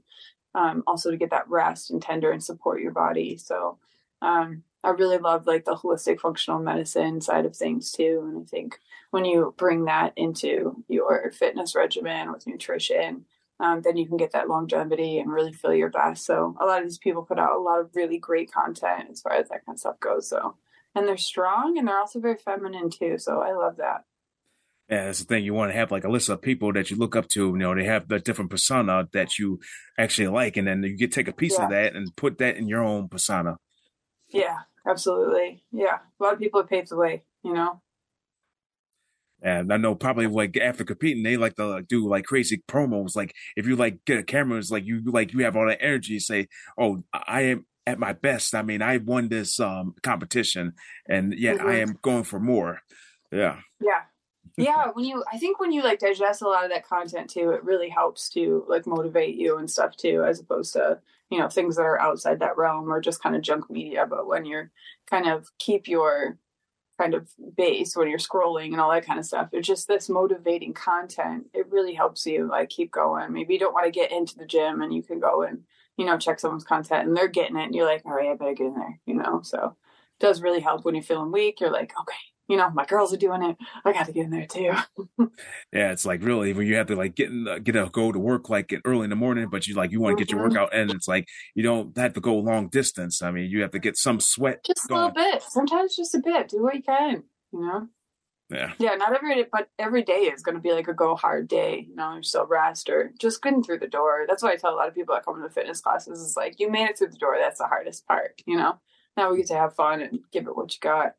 um, 0.54 0.82
also 0.86 1.10
to 1.10 1.16
get 1.16 1.30
that 1.30 1.48
rest 1.48 1.90
and 1.90 2.02
tender 2.02 2.30
and 2.30 2.44
support 2.44 2.82
your 2.82 2.92
body. 2.92 3.38
So 3.38 3.78
um, 4.20 4.62
I 4.84 4.90
really 4.90 5.18
love 5.18 5.46
like 5.46 5.64
the 5.64 5.74
holistic 5.74 6.20
functional 6.20 6.60
medicine 6.60 7.20
side 7.22 7.46
of 7.46 7.56
things 7.56 7.90
too. 7.90 8.24
And 8.28 8.42
I 8.42 8.44
think 8.44 8.78
when 9.10 9.24
you 9.24 9.54
bring 9.56 9.86
that 9.86 10.12
into 10.16 10.84
your 10.88 11.32
fitness 11.32 11.74
regimen 11.74 12.30
with 12.30 12.46
nutrition, 12.46 13.24
um, 13.60 13.82
then 13.82 13.96
you 13.96 14.06
can 14.06 14.16
get 14.16 14.32
that 14.32 14.48
longevity 14.48 15.18
and 15.18 15.32
really 15.32 15.52
feel 15.52 15.74
your 15.74 15.90
best. 15.90 16.24
So 16.26 16.54
a 16.60 16.64
lot 16.64 16.82
of 16.82 16.84
these 16.84 16.98
people 16.98 17.22
put 17.22 17.38
out 17.38 17.56
a 17.56 17.60
lot 17.60 17.80
of 17.80 17.90
really 17.94 18.18
great 18.18 18.52
content 18.52 19.08
as 19.10 19.20
far 19.20 19.32
as 19.32 19.48
that 19.48 19.64
kind 19.64 19.76
of 19.76 19.80
stuff 19.80 20.00
goes. 20.00 20.28
So 20.28 20.56
and 20.94 21.06
they're 21.06 21.16
strong 21.16 21.78
and 21.78 21.86
they're 21.86 21.98
also 21.98 22.20
very 22.20 22.36
feminine 22.36 22.90
too. 22.90 23.18
So 23.18 23.40
I 23.40 23.52
love 23.52 23.76
that. 23.76 24.04
Yeah, 24.88 25.06
that's 25.06 25.18
the 25.18 25.24
thing. 25.24 25.44
You 25.44 25.52
want 25.52 25.72
to 25.72 25.76
have 25.76 25.90
like 25.90 26.04
a 26.04 26.08
list 26.08 26.28
of 26.28 26.40
people 26.40 26.72
that 26.72 26.90
you 26.90 26.96
look 26.96 27.16
up 27.16 27.28
to. 27.30 27.48
You 27.48 27.56
know, 27.56 27.74
they 27.74 27.84
have 27.84 28.08
the 28.08 28.20
different 28.20 28.50
persona 28.50 29.08
that 29.12 29.38
you 29.38 29.58
actually 29.98 30.28
like, 30.28 30.56
and 30.56 30.66
then 30.66 30.82
you 30.82 30.96
get 30.96 31.12
take 31.12 31.28
a 31.28 31.32
piece 31.32 31.58
yeah. 31.58 31.64
of 31.64 31.70
that 31.70 31.96
and 31.96 32.14
put 32.16 32.38
that 32.38 32.56
in 32.56 32.68
your 32.68 32.84
own 32.84 33.08
persona. 33.08 33.56
Yeah, 34.28 34.58
absolutely. 34.88 35.64
Yeah, 35.72 35.98
a 36.20 36.22
lot 36.22 36.34
of 36.34 36.38
people 36.38 36.60
have 36.60 36.70
paved 36.70 36.90
the 36.90 36.96
way. 36.96 37.24
You 37.42 37.52
know. 37.52 37.82
And 39.42 39.72
I 39.72 39.76
know 39.76 39.94
probably 39.94 40.26
like 40.26 40.56
after 40.56 40.84
competing, 40.84 41.22
they 41.22 41.36
like 41.36 41.54
to 41.56 41.66
like, 41.66 41.88
do 41.88 42.08
like 42.08 42.24
crazy 42.24 42.62
promos. 42.68 43.14
Like 43.14 43.34
if 43.56 43.66
you 43.66 43.76
like 43.76 44.04
get 44.04 44.18
a 44.18 44.22
camera, 44.22 44.58
it's 44.58 44.70
like 44.70 44.86
you 44.86 45.02
like 45.04 45.32
you 45.32 45.44
have 45.44 45.56
all 45.56 45.66
that 45.66 45.82
energy. 45.82 46.18
Say, 46.18 46.48
"Oh, 46.78 47.04
I 47.12 47.42
am 47.42 47.66
at 47.86 47.98
my 47.98 48.12
best. 48.12 48.54
I 48.54 48.62
mean, 48.62 48.82
I 48.82 48.98
won 48.98 49.28
this 49.28 49.60
um, 49.60 49.94
competition, 50.02 50.72
and 51.08 51.34
yet 51.38 51.58
mm-hmm. 51.58 51.68
I 51.68 51.76
am 51.76 51.98
going 52.02 52.24
for 52.24 52.40
more. 52.40 52.80
Yeah. 53.30 53.60
Yeah. 53.80 54.02
Yeah. 54.56 54.86
when 54.94 55.04
you, 55.04 55.22
I 55.32 55.38
think 55.38 55.60
when 55.60 55.72
you 55.72 55.82
like 55.82 56.00
digest 56.00 56.42
a 56.42 56.48
lot 56.48 56.64
of 56.64 56.70
that 56.70 56.86
content 56.86 57.30
too, 57.30 57.50
it 57.50 57.62
really 57.62 57.88
helps 57.88 58.28
to 58.30 58.64
like 58.68 58.86
motivate 58.86 59.36
you 59.36 59.58
and 59.58 59.70
stuff 59.70 59.96
too, 59.96 60.24
as 60.24 60.40
opposed 60.40 60.72
to 60.72 60.98
you 61.30 61.38
know 61.38 61.48
things 61.48 61.76
that 61.76 61.82
are 61.82 62.00
outside 62.00 62.40
that 62.40 62.56
realm 62.56 62.90
or 62.90 63.00
just 63.00 63.22
kind 63.22 63.36
of 63.36 63.42
junk 63.42 63.70
media. 63.70 64.06
But 64.08 64.26
when 64.26 64.44
you're 64.44 64.70
kind 65.10 65.28
of 65.28 65.48
keep 65.58 65.88
your 65.88 66.38
kind 66.98 67.14
of 67.14 67.28
base 67.56 67.96
when 67.96 68.08
you're 68.08 68.18
scrolling 68.18 68.72
and 68.72 68.80
all 68.80 68.90
that 68.90 69.06
kind 69.06 69.18
of 69.18 69.26
stuff. 69.26 69.48
It's 69.52 69.68
just 69.68 69.86
this 69.86 70.08
motivating 70.08 70.72
content. 70.72 71.46
It 71.52 71.70
really 71.70 71.94
helps 71.94 72.26
you 72.26 72.48
like 72.48 72.70
keep 72.70 72.90
going. 72.90 73.32
Maybe 73.32 73.54
you 73.54 73.60
don't 73.60 73.74
want 73.74 73.86
to 73.86 73.90
get 73.90 74.12
into 74.12 74.36
the 74.36 74.46
gym 74.46 74.80
and 74.80 74.94
you 74.94 75.02
can 75.02 75.20
go 75.20 75.42
and 75.42 75.62
you 75.96 76.04
know, 76.04 76.18
check 76.18 76.38
someone's 76.38 76.64
content 76.64 77.06
and 77.06 77.16
they're 77.16 77.28
getting 77.28 77.56
it 77.56 77.64
and 77.64 77.74
you're 77.74 77.86
like, 77.86 78.04
all 78.04 78.12
right, 78.12 78.28
I 78.28 78.34
better 78.34 78.54
get 78.54 78.66
in 78.66 78.74
there, 78.74 79.00
you 79.06 79.14
know? 79.14 79.40
So 79.42 79.76
it 79.76 80.20
does 80.20 80.42
really 80.42 80.60
help 80.60 80.84
when 80.84 80.94
you're 80.94 81.02
feeling 81.02 81.32
weak. 81.32 81.60
You're 81.60 81.70
like, 81.70 81.92
okay, 81.98 82.14
you 82.48 82.56
know, 82.56 82.70
my 82.70 82.84
girls 82.84 83.12
are 83.12 83.18
doing 83.18 83.42
it. 83.42 83.56
I 83.84 83.92
got 83.92 84.06
to 84.06 84.12
get 84.12 84.24
in 84.24 84.30
there 84.30 84.46
too. 84.46 84.72
yeah, 85.72 85.92
it's 85.92 86.06
like 86.06 86.22
really 86.22 86.52
when 86.52 86.66
you 86.66 86.76
have 86.76 86.86
to 86.88 86.96
like 86.96 87.14
get 87.14 87.30
in, 87.30 87.44
the, 87.44 87.58
get 87.58 87.76
a 87.76 87.88
go 87.90 88.12
to 88.12 88.18
work 88.18 88.48
like 88.48 88.72
early 88.84 89.04
in 89.04 89.10
the 89.10 89.16
morning, 89.16 89.48
but 89.50 89.66
you 89.66 89.74
like 89.74 89.90
you 89.90 90.00
want 90.00 90.16
to 90.16 90.24
get 90.24 90.30
your 90.30 90.40
mm-hmm. 90.40 90.54
workout 90.54 90.74
and 90.74 90.90
it's 90.90 91.08
like 91.08 91.26
you 91.54 91.62
don't 91.62 91.96
have 91.96 92.14
to 92.14 92.20
go 92.20 92.36
long 92.36 92.68
distance. 92.68 93.22
I 93.22 93.30
mean, 93.30 93.50
you 93.50 93.62
have 93.62 93.72
to 93.72 93.78
get 93.78 93.96
some 93.96 94.20
sweat. 94.20 94.64
Just 94.64 94.88
going. 94.88 95.00
a 95.00 95.06
little 95.06 95.14
bit. 95.14 95.42
Sometimes 95.42 95.96
just 95.96 96.14
a 96.14 96.20
bit. 96.20 96.48
Do 96.48 96.62
what 96.62 96.74
you 96.74 96.82
can. 96.82 97.24
You 97.52 97.60
know. 97.60 97.88
Yeah. 98.48 98.74
Yeah, 98.78 98.94
not 98.94 99.12
every 99.12 99.34
day, 99.34 99.48
but 99.50 99.68
every 99.78 100.02
day 100.02 100.30
is 100.32 100.42
going 100.42 100.54
to 100.54 100.60
be 100.60 100.72
like 100.72 100.86
a 100.86 100.94
go 100.94 101.16
hard 101.16 101.48
day. 101.48 101.86
You 101.88 101.96
know, 101.96 102.14
you're 102.14 102.22
still 102.22 102.46
rest 102.46 102.88
or 102.88 103.12
just 103.18 103.42
getting 103.42 103.62
through 103.62 103.80
the 103.80 103.88
door. 103.88 104.24
That's 104.28 104.42
why 104.42 104.52
I 104.52 104.56
tell 104.56 104.72
a 104.72 104.76
lot 104.76 104.88
of 104.88 104.94
people 104.94 105.14
that 105.14 105.24
come 105.24 105.42
to 105.42 105.50
fitness 105.50 105.80
classes 105.80 106.20
is 106.20 106.36
like, 106.36 106.60
you 106.60 106.70
made 106.70 106.88
it 106.88 106.96
through 106.96 107.08
the 107.08 107.18
door. 107.18 107.36
That's 107.40 107.58
the 107.58 107.66
hardest 107.66 108.06
part, 108.06 108.40
you 108.46 108.56
know? 108.56 108.78
Now 109.16 109.30
we 109.30 109.38
get 109.38 109.48
to 109.48 109.56
have 109.56 109.74
fun 109.74 110.00
and 110.00 110.20
give 110.30 110.46
it 110.46 110.56
what 110.56 110.72
you 110.72 110.78
got. 110.80 111.14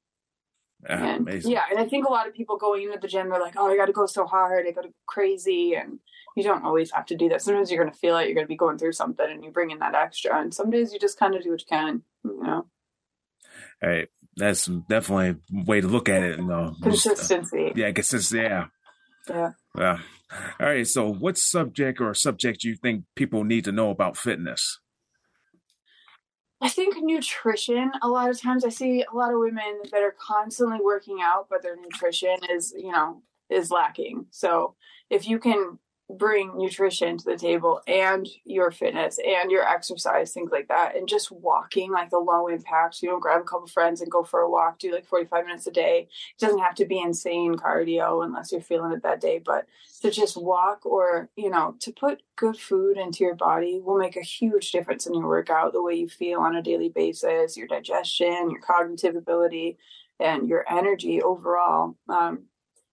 Yeah, 0.83 1.03
and, 1.03 1.27
amazing. 1.27 1.51
yeah, 1.51 1.63
and 1.69 1.79
I 1.79 1.85
think 1.85 2.05
a 2.05 2.11
lot 2.11 2.27
of 2.27 2.33
people 2.33 2.57
going 2.57 2.83
into 2.83 2.99
the 2.99 3.07
gym, 3.07 3.29
they're 3.29 3.39
like, 3.41 3.55
oh, 3.57 3.67
I 3.71 3.75
got 3.75 3.87
to 3.87 3.93
go 3.93 4.05
so 4.05 4.25
hard. 4.25 4.67
I 4.67 4.71
got 4.71 4.83
to 4.83 4.89
go 4.89 4.93
crazy. 5.07 5.75
And 5.75 5.99
you 6.35 6.43
don't 6.43 6.63
always 6.63 6.91
have 6.91 7.05
to 7.07 7.15
do 7.15 7.29
that. 7.29 7.41
Sometimes 7.41 7.71
you're 7.71 7.81
going 7.81 7.91
to 7.91 7.99
feel 7.99 8.17
it. 8.17 8.25
You're 8.25 8.35
going 8.35 8.45
to 8.45 8.49
be 8.49 8.55
going 8.55 8.77
through 8.77 8.93
something 8.93 9.25
and 9.29 9.43
you 9.43 9.49
bring 9.49 9.71
in 9.71 9.79
that 9.79 9.95
extra. 9.95 10.39
And 10.39 10.53
some 10.53 10.69
days 10.69 10.93
you 10.93 10.99
just 10.99 11.17
kind 11.17 11.35
of 11.35 11.43
do 11.43 11.51
what 11.51 11.61
you 11.61 11.65
can, 11.67 12.03
you 12.23 12.43
know? 12.43 12.67
Hey, 13.81 14.07
that's 14.35 14.67
definitely 14.67 15.29
a 15.29 15.63
way 15.65 15.81
to 15.81 15.87
look 15.87 16.09
at 16.09 16.21
it. 16.21 16.37
You 16.37 16.45
know, 16.45 16.75
consistency. 16.81 17.73
yeah, 17.75 17.91
consistency. 17.91 18.43
Yeah. 18.43 18.65
Yeah. 19.29 19.51
Yeah. 19.75 19.99
All 20.59 20.67
right. 20.67 20.87
So, 20.87 21.11
what 21.11 21.37
subject 21.37 21.99
or 21.99 22.13
subject 22.13 22.61
do 22.61 22.69
you 22.69 22.75
think 22.75 23.03
people 23.15 23.43
need 23.43 23.65
to 23.65 23.71
know 23.71 23.89
about 23.89 24.17
fitness? 24.17 24.79
I 26.59 26.69
think 26.69 26.95
nutrition. 26.99 27.91
A 28.01 28.07
lot 28.07 28.29
of 28.29 28.41
times, 28.41 28.65
I 28.65 28.69
see 28.69 29.03
a 29.03 29.15
lot 29.15 29.33
of 29.33 29.39
women 29.39 29.81
that 29.91 30.01
are 30.01 30.15
constantly 30.19 30.79
working 30.83 31.19
out, 31.21 31.47
but 31.49 31.61
their 31.61 31.75
nutrition 31.75 32.37
is, 32.49 32.73
you 32.75 32.91
know, 32.91 33.21
is 33.49 33.69
lacking. 33.69 34.25
So, 34.31 34.75
if 35.09 35.27
you 35.27 35.39
can 35.39 35.77
bring 36.09 36.57
nutrition 36.57 37.17
to 37.17 37.25
the 37.25 37.37
table 37.37 37.81
and 37.85 38.27
your 38.45 38.71
fitness 38.71 39.19
and 39.25 39.51
your 39.51 39.67
exercise, 39.67 40.31
things 40.31 40.51
like 40.51 40.69
that. 40.69 40.95
And 40.95 41.07
just 41.07 41.31
walking, 41.31 41.91
like 41.91 42.09
the 42.09 42.19
low 42.19 42.47
impact, 42.47 43.01
you 43.01 43.09
know, 43.09 43.19
grab 43.19 43.41
a 43.41 43.43
couple 43.43 43.67
friends 43.67 43.99
and 43.99 44.09
go 44.09 44.23
for 44.23 44.39
a 44.39 44.49
walk, 44.49 44.79
do 44.79 44.93
like 44.93 45.05
45 45.05 45.45
minutes 45.45 45.67
a 45.67 45.71
day. 45.71 46.07
It 46.09 46.39
doesn't 46.39 46.59
have 46.59 46.75
to 46.75 46.85
be 46.85 46.99
insane 46.99 47.55
cardio 47.55 48.23
unless 48.23 48.53
you're 48.53 48.61
feeling 48.61 48.93
it 48.93 49.03
that 49.03 49.19
day, 49.19 49.41
but 49.43 49.65
to 50.01 50.09
just 50.09 50.37
walk 50.37 50.85
or, 50.85 51.29
you 51.35 51.49
know, 51.49 51.75
to 51.81 51.91
put 51.91 52.21
good 52.37 52.57
food 52.57 52.97
into 52.97 53.25
your 53.25 53.35
body 53.35 53.81
will 53.83 53.97
make 53.97 54.15
a 54.15 54.21
huge 54.21 54.71
difference 54.71 55.07
in 55.07 55.13
your 55.13 55.27
workout, 55.27 55.73
the 55.73 55.83
way 55.83 55.95
you 55.95 56.07
feel 56.07 56.39
on 56.39 56.55
a 56.55 56.63
daily 56.63 56.89
basis, 56.89 57.57
your 57.57 57.67
digestion, 57.67 58.49
your 58.49 58.61
cognitive 58.61 59.15
ability, 59.15 59.77
and 60.19 60.47
your 60.47 60.65
energy 60.71 61.21
overall. 61.21 61.95
Um, 62.07 62.43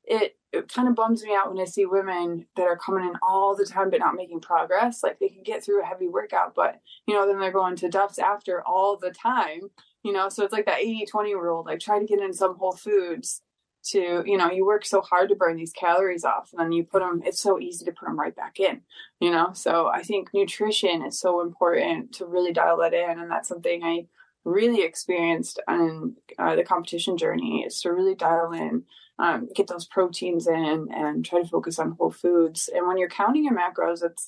it 0.06 0.36
it 0.52 0.72
kind 0.72 0.86
of 0.86 0.94
bums 0.94 1.24
me 1.24 1.34
out 1.34 1.48
when 1.48 1.60
I 1.60 1.64
see 1.64 1.84
women 1.84 2.46
that 2.56 2.66
are 2.66 2.76
coming 2.76 3.04
in 3.04 3.14
all 3.22 3.56
the 3.56 3.66
time 3.66 3.90
but 3.90 3.98
not 3.98 4.14
making 4.14 4.40
progress. 4.40 5.02
Like 5.02 5.18
they 5.18 5.28
can 5.28 5.42
get 5.42 5.64
through 5.64 5.82
a 5.82 5.86
heavy 5.86 6.08
workout, 6.08 6.54
but 6.54 6.80
you 7.06 7.14
know, 7.14 7.26
then 7.26 7.40
they're 7.40 7.50
going 7.50 7.76
to 7.76 7.88
Duff's 7.88 8.18
after 8.18 8.62
all 8.62 8.96
the 8.96 9.10
time. 9.10 9.70
You 10.02 10.12
know, 10.12 10.28
so 10.28 10.44
it's 10.44 10.52
like 10.52 10.66
that 10.66 10.80
80 10.80 11.06
20 11.06 11.34
rule. 11.34 11.64
Like 11.66 11.80
try 11.80 11.98
to 11.98 12.04
get 12.04 12.20
in 12.20 12.32
some 12.32 12.56
whole 12.56 12.72
foods 12.72 13.42
to, 13.84 14.22
you 14.26 14.36
know, 14.36 14.50
you 14.50 14.64
work 14.64 14.84
so 14.84 15.00
hard 15.00 15.28
to 15.28 15.34
burn 15.34 15.56
these 15.56 15.72
calories 15.72 16.24
off 16.24 16.50
and 16.52 16.60
then 16.60 16.72
you 16.72 16.84
put 16.84 17.00
them, 17.00 17.22
it's 17.24 17.40
so 17.40 17.60
easy 17.60 17.84
to 17.84 17.92
put 17.92 18.06
them 18.06 18.18
right 18.18 18.34
back 18.34 18.58
in, 18.58 18.80
you 19.20 19.30
know? 19.30 19.52
So 19.52 19.88
I 19.88 20.02
think 20.02 20.30
nutrition 20.32 21.04
is 21.04 21.18
so 21.18 21.42
important 21.42 22.12
to 22.14 22.26
really 22.26 22.52
dial 22.52 22.78
that 22.78 22.94
in. 22.94 23.18
And 23.18 23.30
that's 23.30 23.48
something 23.48 23.82
I 23.82 24.06
really 24.44 24.82
experienced 24.82 25.60
on 25.68 26.16
uh, 26.38 26.56
the 26.56 26.64
competition 26.64 27.16
journey 27.16 27.64
is 27.66 27.80
to 27.82 27.92
really 27.92 28.14
dial 28.14 28.52
in 28.52 28.84
um, 29.18 29.48
get 29.54 29.66
those 29.66 29.86
proteins 29.86 30.46
in 30.46 30.88
and 30.92 31.24
try 31.24 31.42
to 31.42 31.48
focus 31.48 31.78
on 31.78 31.92
whole 31.92 32.10
foods. 32.10 32.68
And 32.74 32.86
when 32.86 32.98
you're 32.98 33.08
counting 33.08 33.44
your 33.44 33.56
macros, 33.56 34.02
it 34.02 34.20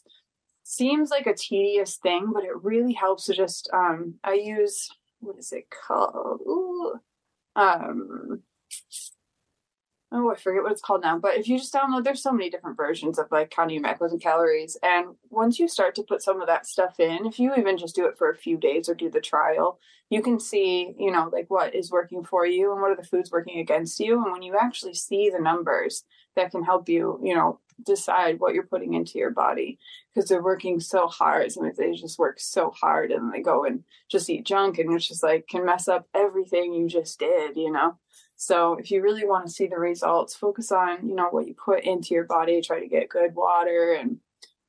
seems 0.62 1.10
like 1.10 1.26
a 1.26 1.34
tedious 1.34 1.96
thing, 1.96 2.32
but 2.32 2.44
it 2.44 2.62
really 2.62 2.92
helps 2.92 3.26
to 3.26 3.34
just, 3.34 3.68
um, 3.72 4.14
I 4.22 4.34
use, 4.34 4.88
what 5.20 5.38
is 5.38 5.52
it 5.52 5.68
called? 5.70 6.40
Ooh, 6.46 6.94
um, 7.56 8.42
oh, 10.12 10.30
I 10.30 10.36
forget 10.36 10.62
what 10.62 10.72
it's 10.72 10.80
called 10.80 11.02
now. 11.02 11.18
But 11.18 11.36
if 11.36 11.48
you 11.48 11.58
just 11.58 11.74
download, 11.74 12.04
there's 12.04 12.22
so 12.22 12.32
many 12.32 12.48
different 12.48 12.76
versions 12.76 13.18
of 13.18 13.26
like 13.30 13.50
counting 13.50 13.82
macros 13.82 14.12
and 14.12 14.20
calories. 14.20 14.76
And 14.82 15.16
once 15.30 15.58
you 15.58 15.68
start 15.68 15.94
to 15.96 16.02
put 16.02 16.22
some 16.22 16.40
of 16.40 16.46
that 16.46 16.66
stuff 16.66 17.00
in, 17.00 17.26
if 17.26 17.38
you 17.38 17.54
even 17.56 17.76
just 17.76 17.96
do 17.96 18.06
it 18.06 18.16
for 18.16 18.30
a 18.30 18.36
few 18.36 18.56
days 18.56 18.88
or 18.88 18.94
do 18.94 19.10
the 19.10 19.20
trial, 19.20 19.78
you 20.08 20.22
can 20.22 20.38
see, 20.38 20.94
you 20.98 21.10
know, 21.10 21.28
like 21.32 21.46
what 21.48 21.74
is 21.74 21.90
working 21.90 22.24
for 22.24 22.46
you 22.46 22.72
and 22.72 22.80
what 22.80 22.92
are 22.92 22.96
the 22.96 23.08
foods 23.08 23.30
working 23.30 23.58
against 23.58 23.98
you. 23.98 24.22
And 24.22 24.32
when 24.32 24.42
you 24.42 24.56
actually 24.56 24.94
see 24.94 25.28
the 25.30 25.40
numbers, 25.40 26.04
that 26.36 26.50
can 26.50 26.62
help 26.62 26.88
you, 26.88 27.18
you 27.22 27.34
know, 27.34 27.58
decide 27.84 28.38
what 28.38 28.54
you're 28.54 28.62
putting 28.66 28.94
into 28.94 29.18
your 29.18 29.30
body 29.30 29.78
because 30.14 30.28
they're 30.28 30.42
working 30.42 30.80
so 30.80 31.08
hard. 31.08 31.50
Sometimes 31.50 31.76
they 31.76 31.92
just 31.92 32.18
work 32.18 32.38
so 32.38 32.70
hard 32.70 33.10
and 33.10 33.32
they 33.32 33.40
go 33.40 33.64
and 33.64 33.84
just 34.10 34.30
eat 34.30 34.46
junk 34.46 34.78
and 34.78 34.94
it's 34.94 35.08
just 35.08 35.22
like 35.22 35.46
can 35.48 35.64
mess 35.64 35.88
up 35.88 36.06
everything 36.14 36.72
you 36.72 36.88
just 36.88 37.18
did, 37.18 37.56
you 37.56 37.72
know? 37.72 37.98
So 38.36 38.74
if 38.74 38.90
you 38.90 39.02
really 39.02 39.26
want 39.26 39.46
to 39.46 39.52
see 39.52 39.66
the 39.66 39.78
results, 39.78 40.36
focus 40.36 40.70
on, 40.70 41.08
you 41.08 41.14
know, 41.14 41.28
what 41.30 41.46
you 41.46 41.54
put 41.54 41.84
into 41.84 42.14
your 42.14 42.24
body, 42.24 42.60
try 42.60 42.80
to 42.80 42.88
get 42.88 43.08
good 43.08 43.34
water 43.34 43.94
and 43.98 44.18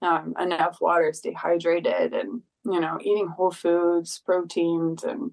um, 0.02 0.34
enough 0.40 0.80
water, 0.80 1.12
stay 1.14 1.34
hydrated 1.34 2.18
and, 2.18 2.42
you 2.66 2.80
know, 2.80 2.98
eating 3.02 3.28
whole 3.28 3.52
foods, 3.52 4.22
proteins 4.26 5.04
and, 5.04 5.32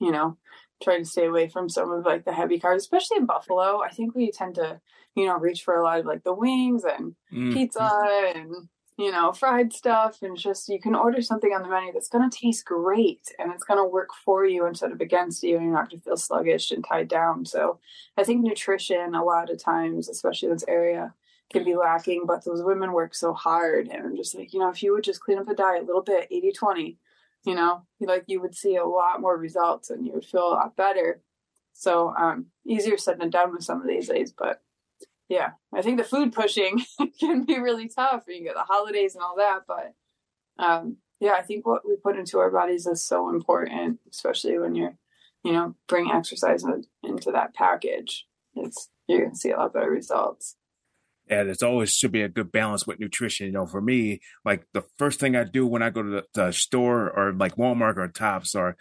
you 0.00 0.10
know, 0.10 0.36
try 0.82 0.98
to 0.98 1.04
stay 1.04 1.26
away 1.26 1.48
from 1.48 1.68
some 1.68 1.92
of 1.92 2.04
like 2.04 2.24
the 2.24 2.32
heavy 2.32 2.58
carbs, 2.58 2.76
especially 2.76 3.18
in 3.18 3.26
Buffalo. 3.26 3.80
I 3.82 3.90
think 3.90 4.14
we 4.14 4.32
tend 4.32 4.56
to, 4.56 4.80
you 5.14 5.26
know, 5.26 5.38
reach 5.38 5.62
for 5.62 5.76
a 5.76 5.84
lot 5.84 6.00
of 6.00 6.06
like 6.06 6.24
the 6.24 6.34
wings 6.34 6.82
and 6.84 7.14
mm. 7.32 7.52
pizza 7.52 7.88
and 8.34 8.68
you 8.96 9.10
know, 9.10 9.32
fried 9.32 9.72
stuff 9.72 10.22
and 10.22 10.36
just 10.36 10.68
you 10.68 10.80
can 10.80 10.94
order 10.94 11.20
something 11.20 11.50
on 11.52 11.62
the 11.62 11.68
menu 11.68 11.92
that's 11.92 12.08
going 12.08 12.28
to 12.28 12.36
taste 12.36 12.64
great 12.64 13.32
and 13.38 13.52
it's 13.52 13.64
going 13.64 13.78
to 13.78 13.84
work 13.84 14.10
for 14.24 14.44
you 14.44 14.66
instead 14.66 14.92
of 14.92 15.00
against 15.00 15.42
you 15.42 15.56
and 15.56 15.64
you're 15.64 15.74
not 15.74 15.90
going 15.90 16.00
to 16.00 16.04
feel 16.04 16.16
sluggish 16.16 16.70
and 16.70 16.84
tied 16.86 17.08
down. 17.08 17.44
So 17.44 17.80
I 18.16 18.22
think 18.22 18.42
nutrition 18.42 19.14
a 19.14 19.24
lot 19.24 19.50
of 19.50 19.62
times, 19.62 20.08
especially 20.08 20.48
in 20.48 20.54
this 20.54 20.64
area, 20.68 21.12
can 21.52 21.64
be 21.64 21.74
lacking, 21.74 22.24
but 22.26 22.44
those 22.44 22.62
women 22.62 22.92
work 22.92 23.14
so 23.14 23.32
hard 23.32 23.88
and 23.88 24.04
I'm 24.04 24.16
just 24.16 24.34
like, 24.34 24.52
you 24.52 24.60
know, 24.60 24.70
if 24.70 24.82
you 24.82 24.92
would 24.92 25.04
just 25.04 25.20
clean 25.20 25.38
up 25.38 25.46
the 25.46 25.54
diet 25.54 25.82
a 25.82 25.86
little 25.86 26.02
bit, 26.02 26.28
80 26.30 26.52
20, 26.52 26.98
you 27.46 27.54
know, 27.56 27.82
like 28.00 28.24
you 28.28 28.40
would 28.40 28.54
see 28.54 28.76
a 28.76 28.84
lot 28.84 29.20
more 29.20 29.36
results 29.36 29.90
and 29.90 30.06
you 30.06 30.12
would 30.12 30.24
feel 30.24 30.48
a 30.48 30.54
lot 30.54 30.76
better. 30.76 31.20
So 31.72 32.14
um 32.16 32.46
easier 32.64 32.96
said 32.96 33.18
than 33.18 33.30
done 33.30 33.52
with 33.52 33.64
some 33.64 33.80
of 33.80 33.88
these 33.88 34.08
days, 34.08 34.32
but 34.32 34.62
yeah, 35.28 35.50
I 35.72 35.82
think 35.82 35.98
the 35.98 36.04
food 36.04 36.32
pushing 36.32 36.84
can 37.20 37.44
be 37.44 37.58
really 37.58 37.88
tough. 37.88 38.24
You 38.28 38.42
get 38.42 38.54
the 38.54 38.62
holidays 38.62 39.14
and 39.14 39.22
all 39.22 39.36
that, 39.36 39.62
but 39.66 39.94
um, 40.58 40.98
yeah, 41.20 41.32
I 41.32 41.42
think 41.42 41.66
what 41.66 41.86
we 41.86 41.96
put 41.96 42.18
into 42.18 42.38
our 42.38 42.50
bodies 42.50 42.86
is 42.86 43.04
so 43.04 43.30
important, 43.30 44.00
especially 44.10 44.58
when 44.58 44.74
you're, 44.74 44.96
you 45.42 45.52
know, 45.52 45.74
bring 45.88 46.10
exercise 46.10 46.64
into 47.02 47.32
that 47.32 47.54
package. 47.54 48.26
It's 48.54 48.90
you're 49.08 49.24
gonna 49.24 49.34
see 49.34 49.50
a 49.50 49.56
lot 49.56 49.72
better 49.72 49.90
results. 49.90 50.56
And 51.28 51.48
it's 51.48 51.62
always 51.62 51.94
should 51.94 52.12
be 52.12 52.20
a 52.20 52.28
good 52.28 52.52
balance 52.52 52.86
with 52.86 53.00
nutrition. 53.00 53.46
You 53.46 53.52
know, 53.52 53.66
for 53.66 53.80
me, 53.80 54.20
like 54.44 54.66
the 54.74 54.84
first 54.98 55.20
thing 55.20 55.34
I 55.34 55.44
do 55.44 55.66
when 55.66 55.82
I 55.82 55.88
go 55.88 56.02
to 56.02 56.10
the, 56.10 56.24
the 56.34 56.52
store 56.52 57.10
or 57.10 57.32
like 57.32 57.56
Walmart 57.56 57.96
or 57.96 58.08
Tops 58.08 58.54
or 58.54 58.76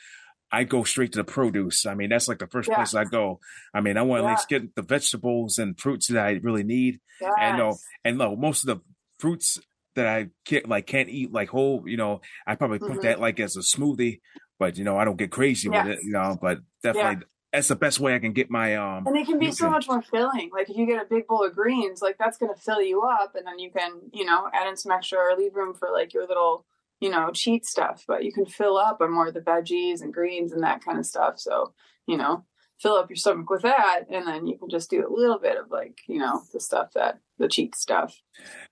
I 0.53 0.65
go 0.65 0.83
straight 0.83 1.13
to 1.13 1.17
the 1.17 1.23
produce. 1.23 1.87
I 1.87 1.95
mean, 1.95 2.09
that's 2.09 2.27
like 2.27 2.37
the 2.37 2.47
first 2.47 2.69
yeah. 2.69 2.75
place 2.75 2.93
I 2.93 3.05
go. 3.05 3.39
I 3.73 3.81
mean, 3.81 3.97
I 3.97 4.03
want 4.03 4.19
to 4.19 4.23
yeah. 4.23 4.29
at 4.29 4.33
least 4.33 4.49
get 4.49 4.75
the 4.75 4.83
vegetables 4.83 5.57
and 5.57 5.77
fruits 5.79 6.07
that 6.09 6.23
I 6.23 6.39
really 6.43 6.63
need. 6.63 6.99
Yes. 7.19 7.33
And 7.39 7.57
no, 7.57 7.77
and 8.05 8.17
no, 8.19 8.35
most 8.35 8.63
of 8.63 8.67
the 8.67 8.83
fruits 9.17 9.59
that 9.95 10.05
I 10.05 10.29
can't 10.45 10.69
like 10.69 10.85
can't 10.85 11.09
eat 11.09 11.31
like 11.31 11.49
whole. 11.49 11.83
You 11.87 11.97
know, 11.97 12.21
I 12.45 12.53
probably 12.53 12.77
put 12.77 12.91
mm-hmm. 12.91 13.01
that 13.01 13.19
like 13.19 13.39
as 13.39 13.57
a 13.57 13.61
smoothie, 13.61 14.21
but 14.59 14.77
you 14.77 14.83
know, 14.83 14.95
I 14.95 15.05
don't 15.05 15.17
get 15.17 15.31
crazy 15.31 15.69
yes. 15.71 15.87
with 15.87 15.97
it. 15.97 16.03
You 16.03 16.11
know, 16.11 16.37
but 16.39 16.59
definitely. 16.83 17.11
Yeah. 17.13 17.27
That's 17.51 17.67
the 17.67 17.75
best 17.75 17.99
way 17.99 18.15
I 18.15 18.19
can 18.19 18.33
get 18.33 18.49
my 18.49 18.75
um. 18.75 19.05
And 19.05 19.15
they 19.15 19.23
can 19.23 19.37
be 19.37 19.51
so 19.51 19.69
much 19.69 19.87
more 19.87 20.01
filling. 20.01 20.49
Like 20.51 20.69
if 20.71 20.75
you 20.75 20.87
get 20.87 21.01
a 21.01 21.05
big 21.05 21.27
bowl 21.27 21.45
of 21.45 21.53
greens, 21.53 22.01
like 22.01 22.17
that's 22.17 22.37
going 22.37 22.51
to 22.51 22.59
fill 22.59 22.81
you 22.81 23.03
up, 23.03 23.35
and 23.35 23.45
then 23.45 23.59
you 23.59 23.69
can, 23.69 23.91
you 24.11 24.25
know, 24.25 24.49
add 24.51 24.67
in 24.67 24.75
some 24.75 24.91
extra 24.91 25.19
or 25.19 25.35
leave 25.37 25.53
room 25.53 25.75
for 25.75 25.91
like 25.91 26.15
your 26.15 26.27
little 26.27 26.65
you 27.03 27.09
know, 27.09 27.31
cheat 27.33 27.65
stuff, 27.65 28.05
but 28.07 28.23
you 28.23 28.31
can 28.31 28.45
fill 28.45 28.77
up 28.77 29.01
on 29.01 29.11
more 29.11 29.27
of 29.27 29.33
the 29.33 29.41
veggies 29.41 30.01
and 30.01 30.13
greens 30.13 30.53
and 30.53 30.63
that 30.63 30.85
kind 30.85 30.97
of 30.97 31.05
stuff. 31.05 31.37
So, 31.37 31.73
you 32.07 32.15
know, 32.15 32.45
fill 32.81 32.95
up 32.95 33.09
your 33.09 33.17
stomach 33.17 33.49
with 33.49 33.63
that 33.63 34.03
and 34.09 34.25
then 34.25 34.47
you 34.47 34.57
can 34.57 34.69
just 34.69 34.89
do 34.89 35.05
a 35.05 35.11
little 35.13 35.37
bit 35.37 35.57
of 35.57 35.69
like, 35.69 35.99
you 36.07 36.17
know, 36.17 36.41
the 36.53 36.61
stuff 36.61 36.93
that 36.95 37.19
the 37.39 37.49
cheat 37.49 37.75
stuff. 37.75 38.15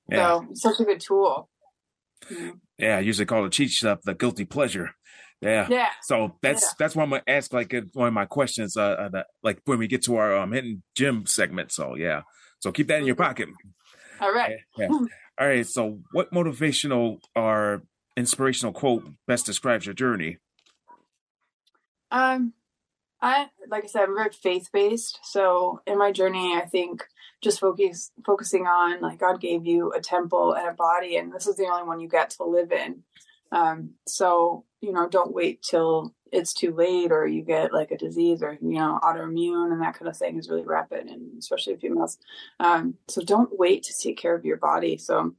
Yeah. 0.10 0.39
So 0.39 0.48
such 0.54 0.80
a 0.80 0.86
good 0.86 1.02
tool. 1.02 1.50
Mm-hmm. 2.32 2.52
Yeah, 2.78 2.98
I 2.98 3.00
usually 3.02 3.26
call 3.26 3.44
the 3.44 3.50
cheat 3.50 3.72
stuff 3.72 4.00
the 4.06 4.13
guilty 4.13 4.46
pleasure. 4.46 4.91
Yeah. 5.41 5.67
Yeah. 5.70 5.89
So 6.04 6.38
that's 6.41 6.62
yeah. 6.62 6.70
that's 6.80 6.96
why 6.96 7.04
I'm 7.04 7.10
gonna 7.10 7.24
ask 7.28 7.52
like 7.52 7.76
one 7.91 8.08
of 8.08 8.13
my 8.13 8.26
questions, 8.26 8.78
uh, 8.78 8.82
uh 8.82 9.10
the, 9.10 9.26
like 9.44 9.60
when 9.65 9.78
we 9.78 9.88
get 9.88 10.04
to 10.04 10.15
our 10.15 10.38
um 10.38 10.54
hidden 10.54 10.84
gym 10.96 11.26
segment. 11.26 11.74
So 11.74 11.96
yeah. 11.96 12.22
So 12.60 12.72
keep 12.72 12.88
that 12.88 13.00
in 13.00 13.06
your 13.06 13.15
mm-hmm. 13.15 13.24
pocket. 13.26 13.50
All 14.22 14.32
right. 14.32 14.56
Yeah. 14.78 14.88
yeah. 14.89 14.98
All 15.38 15.48
right. 15.48 15.67
So 15.67 16.00
what 16.13 16.32
motivational 16.32 17.17
are 17.36 17.82
inspirational 18.17 18.74
quote 18.74 19.06
best 19.28 19.45
describes 19.45 19.86
your 19.86 19.95
journey? 19.95 20.38
Um, 22.12 22.54
I 23.21 23.50
like 23.69 23.84
I 23.84 23.88
said, 23.88 24.04
I'm 24.04 24.15
very 24.15 24.32
faith 24.32 24.69
based. 24.74 25.19
So 25.24 25.82
in 25.86 25.97
my 25.97 26.12
journey, 26.12 26.56
I 26.56 26.65
think 26.65 27.04
just 27.41 27.60
focus 27.60 28.12
focusing 28.26 28.65
on 28.65 29.02
like 29.02 29.19
God 29.19 29.39
gave 29.39 29.65
you 29.65 29.91
a 29.91 30.02
temple 30.02 30.54
and 30.54 30.67
a 30.67 30.74
body, 30.74 31.17
and 31.17 31.34
this 31.34 31.47
is 31.47 31.56
the 31.56 31.67
only 31.67 31.88
one 31.88 32.00
you 32.00 32.10
get 32.10 32.32
to 32.32 32.43
live 32.43 32.71
in. 32.71 33.04
Um, 33.52 33.91
so 34.08 34.65
you 34.82 34.91
know, 34.91 35.08
don't 35.08 35.34
wait 35.34 35.62
till 35.62 36.15
it's 36.32 36.54
too 36.54 36.74
late 36.74 37.12
or 37.12 37.28
you 37.28 37.43
get 37.43 37.74
like 37.74 37.91
a 37.91 37.97
disease 37.97 38.41
or 38.41 38.58
you 38.62 38.80
know 38.80 39.00
autoimmune 39.04 39.71
and 39.71 39.82
that 39.82 39.93
kind 39.95 40.08
of 40.08 40.17
thing 40.17 40.38
is 40.38 40.50
really 40.50 40.65
rapid 40.65 41.08
and 41.08 41.38
especially 41.38 41.76
females. 41.76 42.17
Um, 42.60 42.95
so 43.08 43.21
don't 43.21 43.58
wait 43.60 43.84
to 43.84 43.93
take 43.97 44.17
care 44.17 44.36
of 44.36 44.45
your 44.45 44.58
body. 44.58 44.97
So 44.97 45.36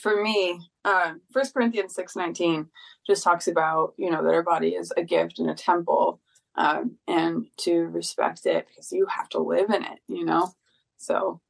for 0.00 0.22
me, 0.22 0.60
uh, 0.84 1.14
First 1.32 1.50
uh, 1.50 1.58
Corinthians 1.58 1.94
six 1.94 2.16
nineteen 2.16 2.68
just 3.06 3.24
talks 3.24 3.48
about 3.48 3.94
you 3.96 4.10
know 4.10 4.22
that 4.22 4.34
our 4.34 4.42
body 4.42 4.70
is 4.70 4.92
a 4.96 5.02
gift 5.02 5.38
and 5.38 5.50
a 5.50 5.54
temple, 5.54 6.20
um, 6.56 6.96
and 7.06 7.46
to 7.58 7.86
respect 7.86 8.46
it 8.46 8.66
because 8.68 8.92
you 8.92 9.06
have 9.06 9.28
to 9.30 9.38
live 9.38 9.70
in 9.70 9.82
it. 9.82 10.00
You 10.08 10.24
know, 10.24 10.52
so 10.96 11.40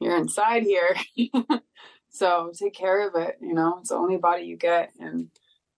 you're 0.00 0.16
inside 0.16 0.62
here, 0.62 0.96
so 2.10 2.52
take 2.58 2.74
care 2.74 3.06
of 3.08 3.14
it. 3.14 3.38
You 3.40 3.54
know, 3.54 3.78
it's 3.80 3.90
the 3.90 3.96
only 3.96 4.16
body 4.16 4.44
you 4.44 4.56
get, 4.56 4.92
and 4.98 5.30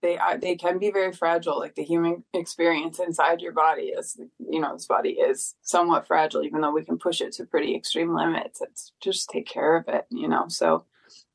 they 0.02 0.18
uh, 0.18 0.36
they 0.36 0.56
can 0.56 0.78
be 0.78 0.90
very 0.90 1.12
fragile. 1.12 1.58
Like 1.58 1.74
the 1.74 1.84
human 1.84 2.24
experience 2.32 2.98
inside 2.98 3.40
your 3.40 3.52
body 3.52 3.92
is, 3.96 4.18
you 4.38 4.60
know, 4.60 4.72
this 4.72 4.86
body 4.86 5.10
is 5.10 5.54
somewhat 5.62 6.06
fragile, 6.06 6.42
even 6.42 6.60
though 6.60 6.72
we 6.72 6.84
can 6.84 6.98
push 6.98 7.20
it 7.20 7.32
to 7.34 7.44
pretty 7.44 7.74
extreme 7.74 8.14
limits. 8.14 8.60
It's 8.60 8.92
just 9.00 9.28
take 9.30 9.46
care 9.46 9.76
of 9.76 9.88
it. 9.88 10.06
You 10.10 10.28
know, 10.28 10.46
so 10.48 10.84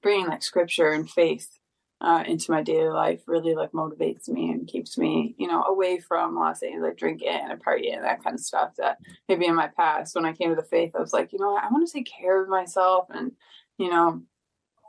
bringing 0.05 0.27
like 0.27 0.43
scripture 0.43 0.91
and 0.91 1.09
faith 1.09 1.57
uh, 1.99 2.23
into 2.27 2.51
my 2.51 2.61
daily 2.61 2.89
life 2.89 3.23
really 3.25 3.55
like 3.55 3.71
motivates 3.71 4.29
me 4.29 4.51
and 4.51 4.67
keeps 4.67 4.99
me, 4.99 5.33
you 5.39 5.47
know, 5.47 5.63
away 5.63 5.97
from 5.97 6.35
Los 6.35 6.61
Angeles, 6.61 6.89
like 6.89 6.97
drinking 6.97 7.27
and 7.29 7.65
partying 7.65 7.95
and 7.95 8.03
that 8.03 8.23
kind 8.23 8.35
of 8.35 8.39
stuff 8.39 8.75
that 8.77 8.99
maybe 9.27 9.47
in 9.47 9.55
my 9.55 9.67
past. 9.75 10.13
When 10.13 10.23
I 10.23 10.33
came 10.33 10.51
to 10.51 10.55
the 10.55 10.61
faith, 10.61 10.91
I 10.95 11.01
was 11.01 11.11
like, 11.11 11.33
you 11.33 11.39
know, 11.39 11.57
I 11.57 11.69
want 11.71 11.87
to 11.87 11.91
take 11.91 12.05
care 12.05 12.39
of 12.39 12.47
myself 12.47 13.07
and, 13.09 13.31
you 13.79 13.89
know, 13.89 14.21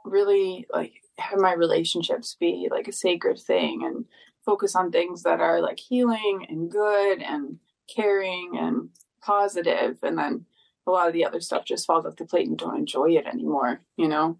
really 0.04 0.66
like 0.70 0.92
have 1.16 1.38
my 1.38 1.54
relationships 1.54 2.36
be 2.38 2.68
like 2.70 2.86
a 2.86 2.92
sacred 2.92 3.38
thing 3.38 3.86
and 3.86 4.04
focus 4.44 4.76
on 4.76 4.92
things 4.92 5.22
that 5.22 5.40
are 5.40 5.62
like 5.62 5.80
healing 5.80 6.44
and 6.50 6.70
good 6.70 7.22
and 7.22 7.58
caring 7.88 8.58
and 8.58 8.90
positive. 9.22 9.96
And 10.02 10.18
then 10.18 10.44
a 10.86 10.90
lot 10.90 11.06
of 11.08 11.14
the 11.14 11.24
other 11.24 11.40
stuff 11.40 11.64
just 11.64 11.86
falls 11.86 12.04
off 12.04 12.16
the 12.16 12.26
plate 12.26 12.48
and 12.48 12.58
don't 12.58 12.76
enjoy 12.76 13.12
it 13.12 13.24
anymore, 13.26 13.80
you 13.96 14.08
know? 14.08 14.36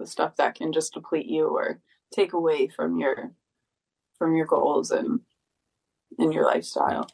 The 0.00 0.06
stuff 0.06 0.36
that 0.36 0.56
can 0.56 0.72
just 0.72 0.94
deplete 0.94 1.26
you 1.26 1.46
or 1.46 1.80
take 2.12 2.32
away 2.32 2.68
from 2.68 2.98
your 2.98 3.32
from 4.18 4.34
your 4.34 4.46
goals 4.46 4.90
and 4.90 5.20
in 6.18 6.32
your 6.32 6.44
lifestyle. 6.44 7.08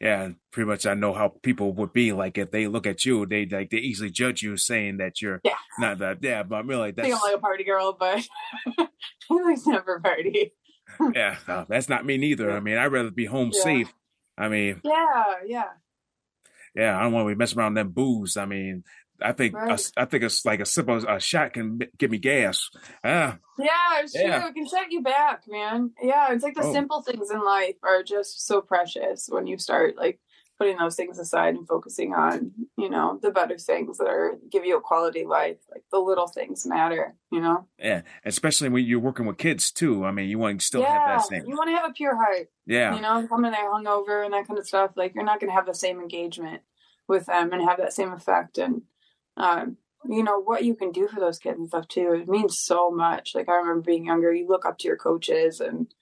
Yeah, 0.00 0.30
pretty 0.50 0.68
much. 0.68 0.86
I 0.86 0.94
know 0.94 1.12
how 1.12 1.28
people 1.42 1.72
would 1.74 1.92
be 1.92 2.12
like 2.12 2.36
if 2.38 2.50
they 2.50 2.66
look 2.66 2.86
at 2.86 3.04
you, 3.04 3.24
they 3.26 3.46
like 3.46 3.70
they 3.70 3.76
easily 3.78 4.10
judge 4.10 4.42
you, 4.42 4.56
saying 4.56 4.96
that 4.96 5.22
you're 5.22 5.40
yeah 5.44 5.56
not 5.78 5.98
that 5.98 6.18
yeah. 6.22 6.42
But 6.42 6.56
I'm 6.56 6.66
really 6.66 6.90
that's 6.90 7.06
I'm 7.06 7.20
like 7.20 7.36
a 7.36 7.38
party 7.38 7.64
girl, 7.64 7.96
but 7.98 8.26
I 8.78 8.88
like 9.30 9.58
never 9.66 10.00
party. 10.00 10.54
yeah, 11.14 11.36
no, 11.46 11.66
that's 11.68 11.88
not 11.88 12.04
me 12.04 12.16
neither. 12.16 12.50
I 12.50 12.60
mean, 12.60 12.78
I'd 12.78 12.86
rather 12.86 13.10
be 13.10 13.26
home 13.26 13.50
yeah. 13.54 13.62
safe. 13.62 13.94
I 14.36 14.48
mean, 14.48 14.80
yeah, 14.82 15.34
yeah, 15.46 15.68
yeah. 16.74 16.98
I 16.98 17.02
don't 17.02 17.12
want 17.12 17.28
to 17.28 17.34
be 17.34 17.38
messing 17.38 17.58
around 17.58 17.74
them 17.74 17.90
booze. 17.90 18.36
I 18.36 18.46
mean, 18.46 18.84
I 19.24 19.32
think 19.32 19.54
right. 19.54 19.78
a, 19.96 20.00
I 20.00 20.04
think 20.04 20.24
it's 20.24 20.44
like 20.44 20.60
a 20.60 20.66
sip 20.66 20.88
of 20.88 21.04
a 21.04 21.20
shot 21.20 21.52
can 21.52 21.80
give 21.98 22.10
me 22.10 22.18
gas. 22.18 22.70
Ah. 23.04 23.38
Yeah, 23.58 24.00
it's 24.00 24.14
yeah. 24.14 24.40
true. 24.40 24.48
It 24.48 24.54
can 24.54 24.68
set 24.68 24.90
you 24.90 25.02
back, 25.02 25.42
man. 25.48 25.92
Yeah, 26.02 26.32
it's 26.32 26.44
like 26.44 26.54
the 26.54 26.64
oh. 26.64 26.72
simple 26.72 27.02
things 27.02 27.30
in 27.30 27.44
life 27.44 27.76
are 27.82 28.02
just 28.02 28.46
so 28.46 28.60
precious 28.60 29.28
when 29.28 29.46
you 29.46 29.58
start 29.58 29.96
like 29.96 30.20
putting 30.58 30.76
those 30.76 30.94
things 30.94 31.18
aside 31.18 31.54
and 31.54 31.66
focusing 31.66 32.14
on, 32.14 32.52
you 32.76 32.88
know, 32.88 33.18
the 33.20 33.30
better 33.30 33.58
things 33.58 33.98
that 33.98 34.06
are 34.06 34.38
give 34.50 34.64
you 34.64 34.76
a 34.76 34.80
quality 34.80 35.24
life. 35.24 35.56
Like 35.70 35.82
the 35.90 35.98
little 35.98 36.28
things 36.28 36.64
matter, 36.64 37.14
you 37.30 37.40
know. 37.40 37.66
Yeah, 37.78 38.02
especially 38.24 38.68
when 38.68 38.84
you're 38.84 39.00
working 39.00 39.26
with 39.26 39.38
kids 39.38 39.72
too. 39.72 40.04
I 40.04 40.12
mean, 40.12 40.28
you 40.28 40.38
want 40.38 40.60
to 40.60 40.64
still 40.64 40.82
yeah, 40.82 40.92
have 40.92 41.20
that 41.20 41.26
same. 41.26 41.46
You 41.46 41.56
want 41.56 41.68
to 41.70 41.76
have 41.76 41.90
a 41.90 41.94
pure 41.94 42.16
heart. 42.16 42.48
Yeah. 42.66 42.94
You 42.94 43.00
know, 43.00 43.26
coming 43.26 43.50
there 43.50 43.72
hungover 43.72 44.24
and 44.24 44.34
that 44.34 44.46
kind 44.46 44.58
of 44.58 44.66
stuff. 44.66 44.92
Like 44.94 45.14
you're 45.14 45.24
not 45.24 45.40
going 45.40 45.50
to 45.50 45.54
have 45.54 45.66
the 45.66 45.74
same 45.74 46.00
engagement 46.00 46.62
with 47.08 47.26
them 47.26 47.52
and 47.52 47.62
have 47.62 47.78
that 47.78 47.92
same 47.92 48.12
effect 48.12 48.58
and 48.58 48.82
um, 49.36 49.76
you 50.08 50.22
know 50.22 50.40
what 50.40 50.64
you 50.64 50.74
can 50.74 50.90
do 50.90 51.06
for 51.08 51.20
those 51.20 51.38
kids 51.38 51.58
and 51.58 51.68
stuff 51.68 51.88
too 51.88 52.12
it 52.12 52.28
means 52.28 52.58
so 52.58 52.90
much 52.90 53.32
like 53.34 53.48
i 53.48 53.54
remember 53.54 53.82
being 53.82 54.06
younger 54.06 54.32
you 54.32 54.48
look 54.48 54.66
up 54.66 54.78
to 54.78 54.88
your 54.88 54.96
coaches 54.96 55.60
and 55.60 55.94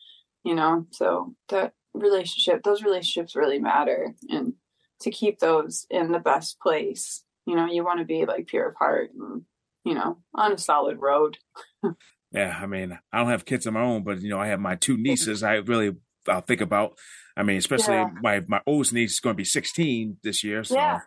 you 0.44 0.54
know 0.54 0.86
so 0.90 1.34
that 1.48 1.72
relationship 1.92 2.62
those 2.62 2.82
relationships 2.82 3.36
really 3.36 3.58
matter 3.58 4.14
and 4.28 4.54
to 5.00 5.10
keep 5.10 5.38
those 5.38 5.86
in 5.90 6.12
the 6.12 6.18
best 6.18 6.58
place 6.60 7.24
you 7.46 7.54
know 7.54 7.66
you 7.66 7.84
want 7.84 7.98
to 7.98 8.04
be 8.04 8.24
like 8.24 8.46
pure 8.46 8.68
of 8.68 8.76
heart 8.76 9.10
and 9.18 9.42
you 9.84 9.94
know 9.94 10.18
on 10.34 10.52
a 10.52 10.58
solid 10.58 10.98
road 11.00 11.38
yeah 12.32 12.58
i 12.60 12.66
mean 12.66 12.98
i 13.12 13.18
don't 13.18 13.28
have 13.28 13.44
kids 13.44 13.66
of 13.66 13.74
my 13.74 13.82
own 13.82 14.02
but 14.02 14.20
you 14.22 14.30
know 14.30 14.38
i 14.38 14.46
have 14.46 14.60
my 14.60 14.76
two 14.76 14.96
nieces 14.96 15.42
i 15.42 15.54
really 15.54 15.94
i'll 16.28 16.40
think 16.40 16.60
about 16.60 16.96
i 17.36 17.42
mean 17.42 17.56
especially 17.56 17.94
yeah. 17.94 18.10
my 18.22 18.42
my 18.46 18.60
oldest 18.66 18.92
niece 18.92 19.12
is 19.12 19.20
going 19.20 19.34
to 19.34 19.38
be 19.38 19.44
16 19.44 20.18
this 20.22 20.44
year 20.44 20.62
so 20.62 20.76
yeah. 20.76 21.00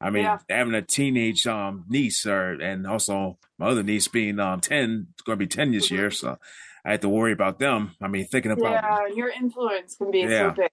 I 0.00 0.10
mean, 0.10 0.24
yeah. 0.24 0.38
having 0.48 0.74
a 0.74 0.82
teenage 0.82 1.46
um, 1.46 1.84
niece, 1.88 2.24
or 2.26 2.52
and 2.52 2.86
also 2.86 3.38
my 3.58 3.66
other 3.66 3.82
niece 3.82 4.08
being 4.08 4.40
um, 4.40 4.60
ten, 4.60 5.08
going 5.24 5.38
to 5.38 5.44
be 5.44 5.46
10 5.46 5.72
this 5.72 5.86
mm-hmm. 5.86 5.94
year, 5.94 6.10
so 6.10 6.38
I 6.84 6.92
had 6.92 7.02
to 7.02 7.08
worry 7.08 7.32
about 7.32 7.58
them. 7.58 7.96
I 8.00 8.08
mean, 8.08 8.26
thinking 8.26 8.52
about 8.52 8.72
yeah, 8.72 9.14
your 9.14 9.28
influence 9.28 9.96
can 9.96 10.10
be 10.10 10.20
yeah. 10.20 10.50
so 10.50 10.54
big. 10.56 10.70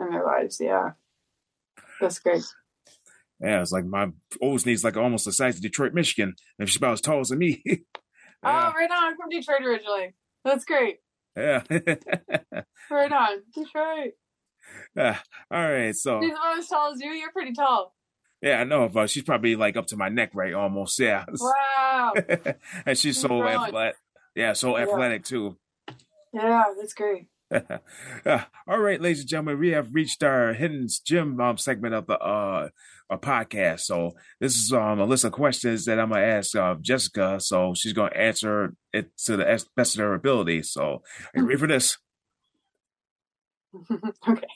in 0.00 0.10
their 0.10 0.24
lives. 0.24 0.58
Yeah. 0.60 0.92
That's 2.00 2.18
great. 2.18 2.42
Yeah, 3.40 3.60
it's 3.60 3.72
like 3.72 3.84
my 3.84 4.10
oldest 4.40 4.66
niece, 4.66 4.84
like 4.84 4.96
almost 4.96 5.26
the 5.26 5.32
size 5.32 5.56
of 5.56 5.62
Detroit, 5.62 5.92
Michigan, 5.92 6.34
and 6.58 6.68
she's 6.68 6.76
about 6.76 6.94
as 6.94 7.00
tall 7.00 7.20
as 7.20 7.30
me. 7.32 7.62
yeah. 7.66 7.76
Oh, 8.42 8.72
right 8.74 8.90
on! 8.90 9.04
I'm 9.04 9.16
from 9.16 9.28
Detroit 9.28 9.62
originally. 9.62 10.14
That's 10.44 10.64
great. 10.64 10.98
Yeah. 11.36 11.62
right 12.90 13.12
on, 13.12 13.42
Detroit. 13.54 14.12
Yeah. 14.96 15.18
All 15.50 15.62
right. 15.62 15.94
So 15.94 16.22
she's 16.22 16.30
about 16.30 16.58
as 16.58 16.68
tall 16.68 16.94
as 16.94 17.00
you. 17.00 17.10
You're 17.10 17.32
pretty 17.32 17.52
tall. 17.52 17.94
Yeah, 18.44 18.60
I 18.60 18.64
know, 18.64 18.90
but 18.90 19.08
she's 19.08 19.22
probably 19.22 19.56
like 19.56 19.78
up 19.78 19.86
to 19.86 19.96
my 19.96 20.10
neck, 20.10 20.32
right? 20.34 20.52
Almost. 20.52 20.98
Yeah. 20.98 21.24
Wow. 21.40 22.12
and 22.86 22.98
she's 22.98 23.18
so 23.18 23.42
athletic. 23.42 23.96
Yeah, 24.34 24.52
so 24.52 24.76
athletic 24.76 25.24
too. 25.24 25.56
Yeah, 26.34 26.64
that's 26.76 26.92
great. 26.92 27.28
uh, 27.50 28.40
all 28.68 28.80
right, 28.80 29.00
ladies 29.00 29.20
and 29.20 29.28
gentlemen, 29.30 29.58
we 29.58 29.70
have 29.70 29.94
reached 29.94 30.22
our 30.22 30.52
hidden 30.52 30.88
gem 31.06 31.40
um, 31.40 31.56
segment 31.56 31.94
of 31.94 32.06
the 32.06 32.18
uh, 32.18 32.68
podcast. 33.12 33.80
So 33.80 34.14
this 34.40 34.56
is 34.56 34.74
um, 34.74 35.00
a 35.00 35.06
list 35.06 35.24
of 35.24 35.32
questions 35.32 35.86
that 35.86 35.98
I'm 35.98 36.10
gonna 36.10 36.20
ask 36.20 36.54
uh, 36.54 36.74
Jessica. 36.82 37.40
So 37.40 37.72
she's 37.72 37.94
gonna 37.94 38.14
answer 38.14 38.74
it 38.92 39.16
to 39.24 39.38
the 39.38 39.64
best 39.74 39.94
of 39.94 40.00
her 40.00 40.12
ability. 40.12 40.64
So 40.64 40.82
are 40.82 41.02
you 41.40 41.46
ready 41.46 41.58
for 41.58 41.66
this? 41.66 41.96
okay. 44.28 44.46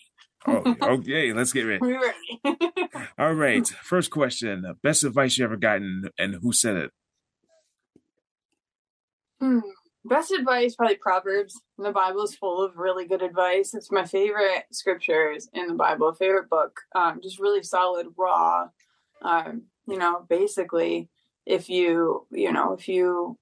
Oh, 0.46 0.76
okay, 0.82 1.32
let's 1.32 1.52
get 1.52 1.62
ready. 1.62 1.96
All 3.18 3.34
right. 3.34 3.66
First 3.66 4.10
question. 4.10 4.64
Best 4.82 5.04
advice 5.04 5.38
you 5.38 5.44
ever 5.44 5.56
gotten 5.56 6.10
and 6.18 6.36
who 6.42 6.52
said 6.52 6.76
it? 6.76 6.90
Hmm. 9.40 9.60
Best 10.04 10.30
advice, 10.32 10.74
probably 10.74 10.96
Proverbs. 10.96 11.60
The 11.76 11.92
Bible 11.92 12.22
is 12.22 12.34
full 12.34 12.64
of 12.64 12.76
really 12.76 13.06
good 13.06 13.22
advice. 13.22 13.74
It's 13.74 13.92
my 13.92 14.04
favorite 14.04 14.64
scriptures 14.72 15.48
in 15.52 15.66
the 15.66 15.74
Bible, 15.74 16.12
favorite 16.14 16.48
book. 16.48 16.80
Um, 16.94 17.20
just 17.22 17.38
really 17.38 17.62
solid, 17.62 18.06
raw. 18.16 18.68
Um, 19.22 19.64
you 19.86 19.98
know, 19.98 20.24
basically, 20.28 21.10
if 21.46 21.68
you, 21.68 22.26
you 22.30 22.52
know, 22.52 22.72
if 22.72 22.88
you 22.88 23.38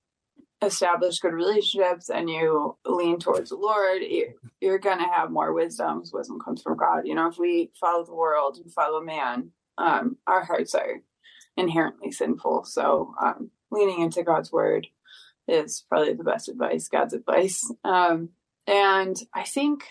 establish 0.67 1.19
good 1.19 1.33
relationships 1.33 2.11
and 2.11 2.29
you 2.29 2.77
lean 2.85 3.19
towards 3.19 3.51
the 3.51 3.57
Lord, 3.57 4.03
you're, 4.61 4.79
going 4.79 4.99
to 4.99 5.05
have 5.05 5.31
more 5.31 5.53
wisdom. 5.53 6.03
Wisdom 6.13 6.41
comes 6.41 6.63
from 6.63 6.77
God. 6.77 7.07
You 7.07 7.15
know, 7.15 7.29
if 7.29 7.39
we 7.39 7.71
follow 7.81 8.05
the 8.05 8.15
world 8.15 8.59
and 8.59 8.73
follow 8.73 9.01
man, 9.01 9.51
um, 9.79 10.17
our 10.27 10.45
hearts 10.45 10.75
are 10.75 11.03
inherently 11.57 12.11
sinful. 12.11 12.65
So, 12.65 13.15
um, 13.23 13.51
leaning 13.71 14.01
into 14.01 14.23
God's 14.23 14.53
word 14.53 14.87
is 15.49 15.85
probably 15.89 16.15
the 16.15 16.25
best 16.25 16.49
advice, 16.49 16.89
God's 16.89 17.15
advice. 17.15 17.71
Um, 17.85 18.31
and 18.67 19.17
I 19.35 19.45
think 19.45 19.85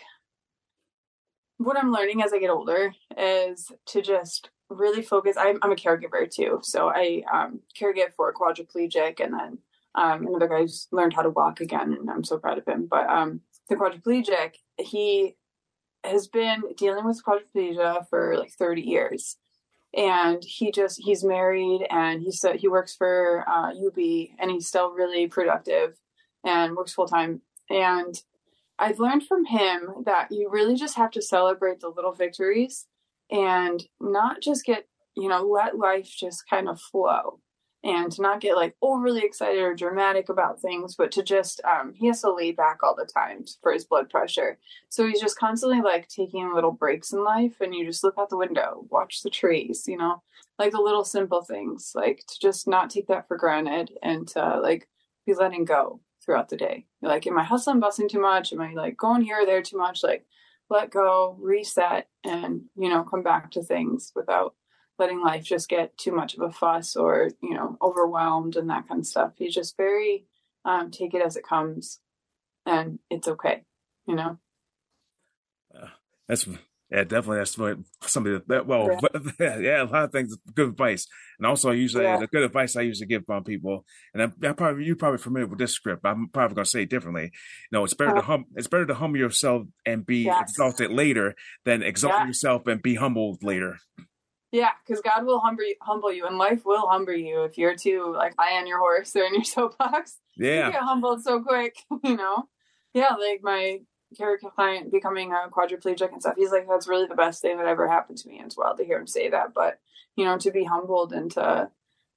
what 1.57 1.77
I'm 1.77 1.91
learning 1.91 2.21
as 2.21 2.33
I 2.33 2.39
get 2.39 2.49
older 2.49 2.93
is 3.17 3.71
to 3.87 4.01
just 4.01 4.49
really 4.69 5.01
focus. 5.01 5.37
I'm, 5.37 5.59
I'm 5.61 5.71
a 5.71 5.75
caregiver 5.75 6.29
too. 6.29 6.59
So 6.63 6.89
I 6.89 7.23
um, 7.31 7.61
caregive 7.79 8.13
for 8.15 8.29
a 8.29 8.33
quadriplegic 8.33 9.19
and 9.23 9.33
then 9.33 9.57
um, 9.95 10.27
another 10.27 10.47
guy 10.47 10.61
who's 10.61 10.87
learned 10.91 11.13
how 11.13 11.21
to 11.21 11.29
walk 11.29 11.61
again. 11.61 11.93
And 11.93 12.09
I'm 12.09 12.23
so 12.23 12.37
proud 12.37 12.57
of 12.57 12.65
him. 12.65 12.87
But 12.89 13.09
um, 13.09 13.41
the 13.69 13.75
quadriplegic, 13.75 14.55
he 14.77 15.35
has 16.03 16.27
been 16.27 16.63
dealing 16.77 17.05
with 17.05 17.23
quadriplegia 17.23 18.07
for 18.09 18.37
like 18.37 18.51
30 18.51 18.81
years 18.81 19.37
and 19.95 20.43
he 20.43 20.71
just 20.71 21.01
he's 21.01 21.23
married 21.23 21.87
and 21.89 22.21
he 22.21 22.31
said 22.31 22.57
he 22.57 22.67
works 22.67 22.95
for 22.95 23.45
uh, 23.47 23.69
UB 23.69 23.97
and 24.39 24.51
he's 24.51 24.67
still 24.67 24.91
really 24.91 25.27
productive 25.27 25.95
and 26.43 26.75
works 26.75 26.93
full 26.93 27.07
time. 27.07 27.41
And 27.69 28.15
I've 28.77 28.99
learned 28.99 29.25
from 29.25 29.45
him 29.45 30.03
that 30.05 30.31
you 30.31 30.49
really 30.49 30.75
just 30.75 30.97
have 30.97 31.11
to 31.11 31.21
celebrate 31.21 31.79
the 31.79 31.89
little 31.89 32.11
victories 32.11 32.85
and 33.31 33.83
not 33.99 34.41
just 34.41 34.65
get 34.65 34.87
you 35.15 35.29
know 35.29 35.43
let 35.43 35.77
life 35.77 36.13
just 36.15 36.47
kind 36.49 36.67
of 36.67 36.79
flow 36.79 37.39
and 37.85 38.11
to 38.11 38.21
not 38.23 38.41
get 38.41 38.55
like 38.55 38.75
overly 38.81 39.21
excited 39.21 39.61
or 39.61 39.75
dramatic 39.75 40.27
about 40.27 40.59
things, 40.59 40.95
but 40.95 41.11
to 41.11 41.21
just 41.21 41.61
um, 41.63 41.93
he 41.93 42.07
has 42.07 42.19
to 42.21 42.33
lay 42.33 42.51
back 42.51 42.79
all 42.81 42.95
the 42.95 43.05
time 43.05 43.45
for 43.61 43.71
his 43.71 43.85
blood 43.85 44.09
pressure. 44.09 44.57
So 44.89 45.07
he's 45.07 45.21
just 45.21 45.37
constantly 45.37 45.81
like 45.81 46.07
taking 46.07 46.53
little 46.53 46.71
breaks 46.71 47.13
in 47.13 47.23
life, 47.23 47.61
and 47.61 47.75
you 47.75 47.85
just 47.85 48.03
look 48.03 48.15
out 48.17 48.29
the 48.29 48.37
window, 48.37 48.85
watch 48.89 49.21
the 49.21 49.29
trees, 49.29 49.85
you 49.87 49.97
know, 49.97 50.23
like 50.57 50.71
the 50.71 50.81
little 50.81 51.03
simple 51.03 51.43
things, 51.43 51.91
like 51.93 52.23
to 52.27 52.39
just 52.41 52.67
not 52.67 52.89
take 52.89 53.07
that 53.07 53.27
for 53.27 53.37
granted 53.37 53.91
and 54.01 54.27
to 54.29 54.59
like 54.59 54.89
be 55.27 55.35
letting 55.35 55.63
go 55.63 56.01
throughout 56.23 56.49
the 56.49 56.57
day. 56.57 56.87
You're 57.01 57.11
like, 57.11 57.27
am 57.27 57.37
I 57.37 57.43
hustling, 57.43 57.79
busting 57.79 58.09
too 58.09 58.19
much? 58.19 58.51
Am 58.51 58.61
I 58.61 58.73
like 58.73 58.97
going 58.97 59.21
here 59.21 59.41
or 59.41 59.45
there 59.45 59.61
too 59.61 59.77
much? 59.77 60.03
Like, 60.03 60.25
let 60.71 60.89
go, 60.89 61.37
reset, 61.39 62.07
and 62.23 62.63
you 62.75 62.89
know, 62.89 63.03
come 63.03 63.21
back 63.21 63.51
to 63.51 63.61
things 63.61 64.11
without 64.15 64.55
letting 64.97 65.21
life 65.21 65.43
just 65.43 65.69
get 65.69 65.97
too 65.97 66.11
much 66.11 66.35
of 66.35 66.41
a 66.41 66.51
fuss 66.51 66.95
or 66.95 67.29
you 67.41 67.53
know 67.53 67.77
overwhelmed 67.81 68.55
and 68.55 68.69
that 68.69 68.87
kind 68.87 68.99
of 68.99 69.07
stuff 69.07 69.33
he's 69.37 69.53
just 69.53 69.77
very 69.77 70.25
um, 70.63 70.91
take 70.91 71.13
it 71.13 71.21
as 71.21 71.35
it 71.35 71.43
comes 71.43 71.99
and 72.65 72.99
it's 73.09 73.27
okay 73.27 73.63
you 74.07 74.15
know 74.15 74.37
uh, 75.75 75.87
that's 76.27 76.47
yeah 76.91 77.03
definitely 77.03 77.37
that's 77.37 77.57
what 77.57 77.77
somebody 78.01 78.39
that 78.47 78.67
well 78.67 78.89
yeah. 79.39 79.57
yeah. 79.59 79.83
a 79.83 79.85
lot 79.85 80.03
of 80.03 80.11
things 80.11 80.37
good 80.53 80.69
advice 80.69 81.07
and 81.39 81.47
also 81.47 81.71
usually 81.71 82.03
yeah. 82.03 82.17
the 82.17 82.27
good 82.27 82.43
advice 82.43 82.75
i 82.75 82.81
usually 82.81 83.07
give 83.07 83.23
on 83.29 83.43
people 83.43 83.85
and 84.13 84.23
I, 84.23 84.49
I 84.49 84.53
probably 84.53 84.85
you're 84.85 84.95
probably 84.95 85.17
familiar 85.17 85.47
with 85.47 85.59
this 85.59 85.73
script 85.73 86.05
i'm 86.05 86.29
probably 86.29 86.55
going 86.55 86.65
to 86.65 86.69
say 86.69 86.83
it 86.83 86.89
differently 86.89 87.23
you 87.23 87.29
know 87.71 87.83
it's 87.83 87.95
better 87.95 88.11
uh, 88.11 88.21
to 88.21 88.21
hum 88.21 88.45
it's 88.55 88.67
better 88.67 88.85
to 88.85 88.95
humble 88.95 89.19
yourself 89.19 89.63
and 89.85 90.05
be 90.05 90.23
yes. 90.23 90.49
exalted 90.49 90.91
later 90.91 91.35
than 91.65 91.81
exalt 91.81 92.13
yeah. 92.13 92.27
yourself 92.27 92.67
and 92.67 92.81
be 92.81 92.95
humbled 92.95 93.43
later 93.43 93.77
yeah, 94.55 94.71
because 94.85 95.01
God 95.01 95.25
will 95.25 95.39
humble 95.39 95.65
you, 95.65 95.75
humble 95.81 96.13
you, 96.13 96.25
and 96.25 96.37
life 96.37 96.65
will 96.65 96.87
humble 96.87 97.13
you 97.13 97.43
if 97.43 97.57
you're 97.57 97.75
too 97.75 98.13
like 98.15 98.33
high 98.39 98.57
on 98.57 98.67
your 98.67 98.79
horse 98.79 99.13
or 99.15 99.23
in 99.23 99.33
your 99.33 99.43
soapbox. 99.43 100.17
Yeah, 100.37 100.67
you 100.67 100.71
get 100.71 100.81
humbled 100.81 101.23
so 101.23 101.41
quick, 101.41 101.75
you 102.03 102.15
know. 102.15 102.47
Yeah, 102.93 103.15
like 103.15 103.41
my 103.43 103.79
character 104.17 104.47
client 104.49 104.91
becoming 104.91 105.33
a 105.33 105.49
quadriplegic 105.49 106.11
and 106.13 106.21
stuff. 106.21 106.35
He's 106.37 106.51
like, 106.51 106.67
that's 106.69 106.87
really 106.87 107.07
the 107.07 107.15
best 107.15 107.41
thing 107.41 107.57
that 107.57 107.67
ever 107.67 107.89
happened 107.89 108.17
to 108.19 108.29
me 108.29 108.41
as 108.45 108.55
well 108.55 108.77
to 108.77 108.85
hear 108.85 108.97
him 108.97 109.07
say 109.07 109.29
that. 109.29 109.53
But 109.53 109.79
you 110.15 110.23
know, 110.23 110.37
to 110.37 110.51
be 110.51 110.63
humbled 110.63 111.11
and 111.11 111.29
to 111.31 111.69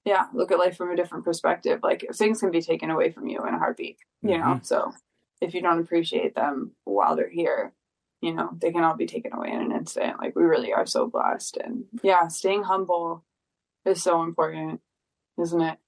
yeah, 0.05 0.27
look 0.33 0.53
at 0.53 0.59
life 0.59 0.77
from 0.77 0.93
a 0.93 0.97
different 0.97 1.25
perspective. 1.25 1.81
Like 1.83 2.07
things 2.15 2.39
can 2.39 2.53
be 2.53 2.63
taken 2.63 2.91
away 2.91 3.11
from 3.11 3.27
you 3.27 3.45
in 3.45 3.55
a 3.55 3.59
heartbeat, 3.59 3.99
you 4.23 4.31
mm-hmm. 4.31 4.41
know. 4.41 4.61
So 4.63 4.93
if 5.41 5.55
you 5.55 5.61
don't 5.61 5.81
appreciate 5.81 6.37
them 6.37 6.73
while 6.85 7.17
they're 7.17 7.29
here, 7.29 7.73
you 8.21 8.35
know, 8.35 8.51
they 8.61 8.73
can 8.73 8.83
all 8.83 8.97
be 8.97 9.07
taken 9.07 9.33
away 9.33 9.51
in 9.51 9.61
an 9.61 9.73
instant. 9.73 10.19
Like 10.19 10.35
we 10.35 10.43
really 10.43 10.73
are 10.73 10.87
so 10.87 11.07
blessed. 11.07 11.57
And 11.59 11.85
yeah, 12.03 12.29
staying 12.29 12.65
humble 12.65 13.25
is 13.85 14.03
so 14.03 14.23
important, 14.23 14.81
isn't 15.41 15.61
it? 15.61 15.79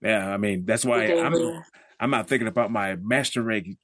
Yeah, 0.00 0.28
I 0.28 0.36
mean 0.36 0.64
that's 0.64 0.84
why 0.84 1.06
I'm 1.06 1.62
I'm 1.98 2.10
not 2.10 2.28
thinking 2.28 2.48
about 2.48 2.70
my 2.70 2.96
master 2.96 3.42
rig 3.42 3.76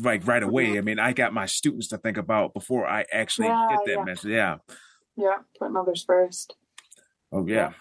like 0.00 0.26
right 0.26 0.42
away. 0.42 0.68
Mm-hmm. 0.68 0.78
I 0.78 0.80
mean, 0.82 0.98
I 0.98 1.12
got 1.12 1.32
my 1.32 1.46
students 1.46 1.88
to 1.88 1.98
think 1.98 2.16
about 2.16 2.54
before 2.54 2.86
I 2.86 3.04
actually 3.12 3.48
yeah, 3.48 3.68
get 3.70 3.78
that 3.86 3.92
yeah. 3.92 4.04
message. 4.04 4.30
Yeah. 4.30 4.56
Yeah, 5.16 5.36
putting 5.58 5.76
others 5.76 6.04
first. 6.04 6.54
Oh 7.32 7.46
yeah. 7.46 7.54
yeah. 7.54 7.72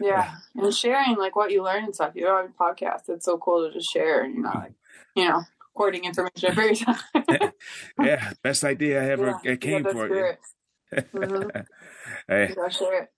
Yeah. 0.00 0.34
And 0.56 0.74
sharing 0.74 1.16
like 1.16 1.36
what 1.36 1.50
you 1.50 1.62
learn 1.62 1.84
and 1.84 1.94
stuff. 1.94 2.12
You 2.14 2.24
know, 2.24 2.36
on 2.36 2.52
podcast, 2.58 3.08
it's 3.08 3.24
so 3.24 3.38
cool 3.38 3.66
to 3.66 3.72
just 3.72 3.92
share, 3.92 4.26
you 4.26 4.42
know, 4.42 4.50
like 4.54 4.74
you 5.14 5.28
know, 5.28 5.42
hoarding 5.74 6.04
information 6.04 6.50
every 6.50 6.76
time. 6.76 7.00
yeah, 8.00 8.32
best 8.42 8.64
idea 8.64 9.02
I 9.02 9.10
ever 9.10 9.40
yeah, 9.44 9.56
came 9.56 9.84
for 9.84 10.08
you. 10.08 10.32
mm-hmm. 10.94 11.60
hey. 12.28 12.54
Share 12.70 13.08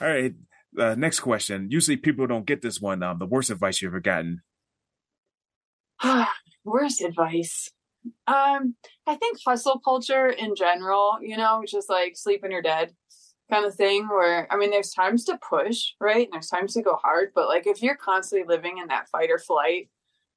All 0.00 0.08
right. 0.08 0.34
Uh, 0.78 0.94
next 0.96 1.20
question. 1.20 1.68
Usually 1.70 1.96
people 1.96 2.26
don't 2.26 2.46
get 2.46 2.62
this 2.62 2.80
one. 2.80 3.02
Um, 3.02 3.18
the 3.18 3.26
worst 3.26 3.50
advice 3.50 3.82
you 3.82 3.88
ever 3.88 4.00
gotten. 4.00 4.42
worst 6.64 7.02
advice. 7.02 7.70
Um, 8.26 8.74
I 9.06 9.14
think 9.14 9.38
hustle 9.46 9.80
culture 9.84 10.28
in 10.28 10.54
general, 10.56 11.18
you 11.20 11.36
know, 11.36 11.62
just 11.66 11.88
like 11.88 12.16
sleep 12.16 12.42
when 12.42 12.50
you're 12.50 12.62
dead 12.62 12.92
kind 13.52 13.66
of 13.66 13.74
thing 13.74 14.08
where 14.08 14.46
I 14.50 14.56
mean 14.56 14.70
there's 14.70 14.92
times 14.92 15.24
to 15.26 15.38
push, 15.48 15.92
right? 16.00 16.24
And 16.24 16.32
there's 16.32 16.48
times 16.48 16.74
to 16.74 16.82
go 16.82 16.96
hard, 16.96 17.32
but 17.34 17.48
like 17.48 17.66
if 17.66 17.82
you're 17.82 17.96
constantly 17.96 18.46
living 18.48 18.78
in 18.78 18.88
that 18.88 19.08
fight 19.10 19.30
or 19.30 19.38
flight, 19.38 19.90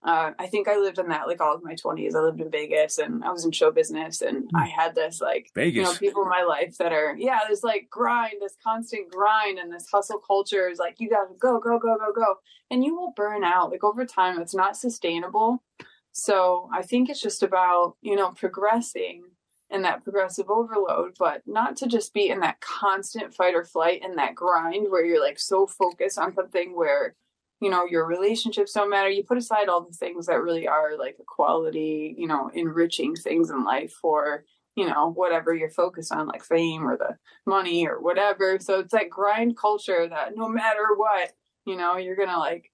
uh, 0.05 0.31
I 0.37 0.45
think 0.45 0.67
I 0.67 0.77
lived 0.77 0.99
in 0.99 1.07
that 1.09 1.27
like 1.27 1.41
all 1.41 1.55
of 1.55 1.63
my 1.63 1.73
20s. 1.73 2.15
I 2.15 2.19
lived 2.19 2.39
in 2.39 2.51
Vegas 2.51 2.99
and 2.99 3.23
I 3.23 3.31
was 3.31 3.43
in 3.43 3.51
show 3.51 3.71
business 3.71 4.21
and 4.21 4.47
hmm. 4.51 4.55
I 4.55 4.67
had 4.67 4.93
this 4.93 5.19
like, 5.19 5.49
Vegas. 5.55 5.75
you 5.75 5.81
know, 5.81 5.93
people 5.93 6.21
in 6.21 6.29
my 6.29 6.43
life 6.43 6.77
that 6.77 6.93
are, 6.93 7.15
yeah, 7.17 7.39
this 7.49 7.63
like 7.63 7.87
grind, 7.89 8.35
this 8.39 8.55
constant 8.63 9.09
grind 9.11 9.57
and 9.57 9.73
this 9.73 9.87
hustle 9.91 10.19
culture 10.19 10.69
is 10.69 10.77
like, 10.77 10.97
you 10.99 11.09
got 11.09 11.25
to 11.25 11.33
go, 11.39 11.59
go, 11.59 11.79
go, 11.79 11.97
go, 11.97 12.13
go. 12.13 12.35
And 12.69 12.83
you 12.83 12.95
will 12.95 13.13
burn 13.15 13.43
out. 13.43 13.71
Like 13.71 13.83
over 13.83 14.05
time, 14.05 14.39
it's 14.39 14.53
not 14.53 14.77
sustainable. 14.77 15.63
So 16.11 16.69
I 16.71 16.83
think 16.83 17.09
it's 17.09 17.21
just 17.21 17.41
about, 17.41 17.95
you 18.01 18.15
know, 18.15 18.29
progressing 18.29 19.23
and 19.71 19.83
that 19.85 20.03
progressive 20.03 20.51
overload, 20.51 21.15
but 21.17 21.41
not 21.47 21.75
to 21.77 21.87
just 21.87 22.13
be 22.13 22.29
in 22.29 22.41
that 22.41 22.61
constant 22.61 23.33
fight 23.33 23.55
or 23.55 23.65
flight 23.65 24.01
and 24.03 24.19
that 24.19 24.35
grind 24.35 24.91
where 24.91 25.03
you're 25.03 25.23
like 25.23 25.39
so 25.39 25.65
focused 25.65 26.19
on 26.19 26.35
something 26.35 26.75
where 26.75 27.15
you 27.61 27.69
know 27.69 27.85
your 27.85 28.05
relationships 28.05 28.73
don't 28.73 28.89
matter 28.89 29.09
you 29.09 29.23
put 29.23 29.37
aside 29.37 29.69
all 29.69 29.81
the 29.81 29.95
things 29.95 30.25
that 30.25 30.41
really 30.41 30.67
are 30.67 30.97
like 30.97 31.17
a 31.19 31.23
quality 31.25 32.15
you 32.17 32.27
know 32.27 32.49
enriching 32.53 33.15
things 33.15 33.49
in 33.49 33.63
life 33.63 33.93
for 33.93 34.43
you 34.75 34.85
know, 34.85 35.11
whatever 35.11 35.53
you're 35.53 35.69
focused 35.69 36.11
on, 36.11 36.27
like 36.27 36.43
fame 36.43 36.85
or 36.85 36.97
the 36.97 37.17
money 37.45 37.87
or 37.87 38.01
whatever. 38.01 38.59
So 38.59 38.79
it's 38.79 38.93
like 38.93 39.09
grind 39.09 39.57
culture 39.57 40.07
that 40.07 40.35
no 40.35 40.49
matter 40.49 40.87
what, 40.95 41.31
you 41.65 41.77
know, 41.77 41.97
you're 41.97 42.17
gonna 42.17 42.37
like 42.37 42.71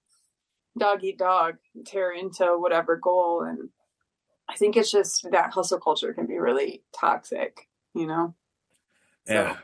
dog 0.76 1.04
eat 1.04 1.18
dog, 1.18 1.56
tear 1.86 2.12
into 2.12 2.44
whatever 2.58 2.96
goal. 2.96 3.42
And 3.42 3.68
I 4.48 4.56
think 4.56 4.76
it's 4.76 4.90
just 4.90 5.30
that 5.30 5.52
hustle 5.52 5.78
culture 5.78 6.12
can 6.12 6.26
be 6.26 6.38
really 6.38 6.82
toxic, 6.98 7.68
you 7.94 8.06
know? 8.06 8.34
So 9.26 9.34
yeah. 9.34 9.56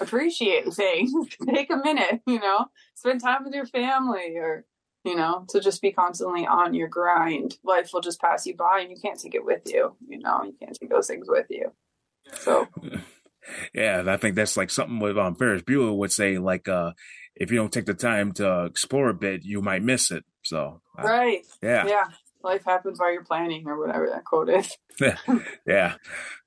Appreciate 0.00 0.72
things. 0.74 1.12
Take 1.46 1.70
a 1.70 1.76
minute, 1.76 2.20
you 2.26 2.38
know, 2.38 2.66
spend 2.94 3.20
time 3.20 3.44
with 3.44 3.54
your 3.54 3.66
family 3.66 4.36
or, 4.36 4.64
you 5.04 5.16
know, 5.16 5.44
to 5.50 5.60
just 5.60 5.80
be 5.82 5.92
constantly 5.92 6.46
on 6.46 6.74
your 6.74 6.88
grind. 6.88 7.56
Life 7.64 7.90
will 7.92 8.00
just 8.00 8.20
pass 8.20 8.46
you 8.46 8.56
by 8.56 8.80
and 8.80 8.90
you 8.90 8.96
can't 9.02 9.18
take 9.18 9.34
it 9.34 9.44
with 9.44 9.62
you, 9.66 9.96
you 10.06 10.18
know, 10.18 10.42
you 10.44 10.54
can't 10.60 10.76
take 10.78 10.90
those 10.90 11.06
things 11.06 11.26
with 11.28 11.46
you. 11.50 11.72
So 12.40 12.68
yeah, 13.74 14.04
I 14.06 14.16
think 14.16 14.36
that's 14.36 14.56
like 14.56 14.70
something 14.70 14.98
with 14.98 15.18
um 15.18 15.34
Ferris 15.34 15.62
Bueller 15.62 15.96
would 15.96 16.12
say, 16.12 16.38
like 16.38 16.68
uh 16.68 16.92
if 17.34 17.52
you 17.52 17.56
don't 17.56 17.72
take 17.72 17.86
the 17.86 17.94
time 17.94 18.32
to 18.32 18.64
explore 18.64 19.08
a 19.08 19.14
bit, 19.14 19.44
you 19.44 19.62
might 19.62 19.82
miss 19.82 20.10
it. 20.10 20.24
So 20.42 20.82
right, 20.96 21.40
uh, 21.40 21.66
yeah, 21.66 21.86
yeah. 21.86 22.04
Life 22.42 22.64
happens 22.64 23.00
while 23.00 23.12
you're 23.12 23.24
planning, 23.24 23.66
or 23.66 23.78
whatever 23.78 24.08
that 24.10 24.24
quote 24.24 24.48
is. 24.48 24.76
yeah, 25.66 25.94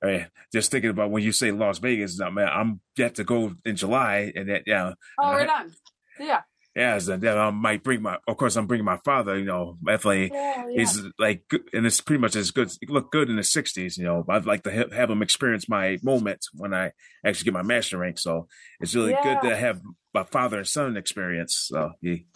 I 0.02 0.06
mean, 0.06 0.26
just 0.52 0.70
thinking 0.70 0.90
about 0.90 1.10
when 1.10 1.22
you 1.22 1.32
say 1.32 1.50
Las 1.50 1.78
Vegas, 1.78 2.18
man, 2.18 2.48
I'm 2.48 2.80
yet 2.96 3.16
to 3.16 3.24
go 3.24 3.54
in 3.64 3.76
July, 3.76 4.32
and 4.34 4.48
that 4.48 4.62
yeah. 4.66 4.94
Oh, 5.18 5.32
right 5.32 5.48
on. 5.48 5.72
Yeah. 6.18 6.42
Yeah, 6.74 6.98
so 6.98 7.18
then 7.18 7.36
I 7.36 7.50
might 7.50 7.82
bring 7.82 8.00
my. 8.00 8.16
Of 8.26 8.38
course, 8.38 8.56
I'm 8.56 8.66
bringing 8.66 8.86
my 8.86 8.96
father. 9.04 9.38
You 9.38 9.44
know, 9.44 9.76
definitely, 9.84 10.30
yeah, 10.32 10.64
yeah. 10.70 10.78
he's 10.78 11.02
like, 11.18 11.44
and 11.74 11.84
it's 11.84 12.00
pretty 12.00 12.20
much 12.20 12.34
as 12.34 12.50
good. 12.50 12.72
Look 12.88 13.12
good 13.12 13.28
in 13.28 13.36
the 13.36 13.42
'60s. 13.42 13.98
You 13.98 14.04
know, 14.04 14.24
I'd 14.26 14.46
like 14.46 14.62
to 14.62 14.70
have, 14.70 14.90
have 14.90 15.10
him 15.10 15.20
experience 15.20 15.68
my 15.68 15.98
moment 16.02 16.46
when 16.54 16.72
I 16.72 16.92
actually 17.26 17.44
get 17.44 17.54
my 17.54 17.62
master 17.62 17.98
rank. 17.98 18.18
So 18.18 18.48
it's 18.80 18.94
really 18.94 19.10
yeah. 19.10 19.22
good 19.22 19.48
to 19.48 19.56
have 19.56 19.82
my 20.14 20.24
father 20.24 20.58
and 20.58 20.66
son 20.66 20.96
experience. 20.96 21.54
So 21.68 21.92
he. 22.00 22.26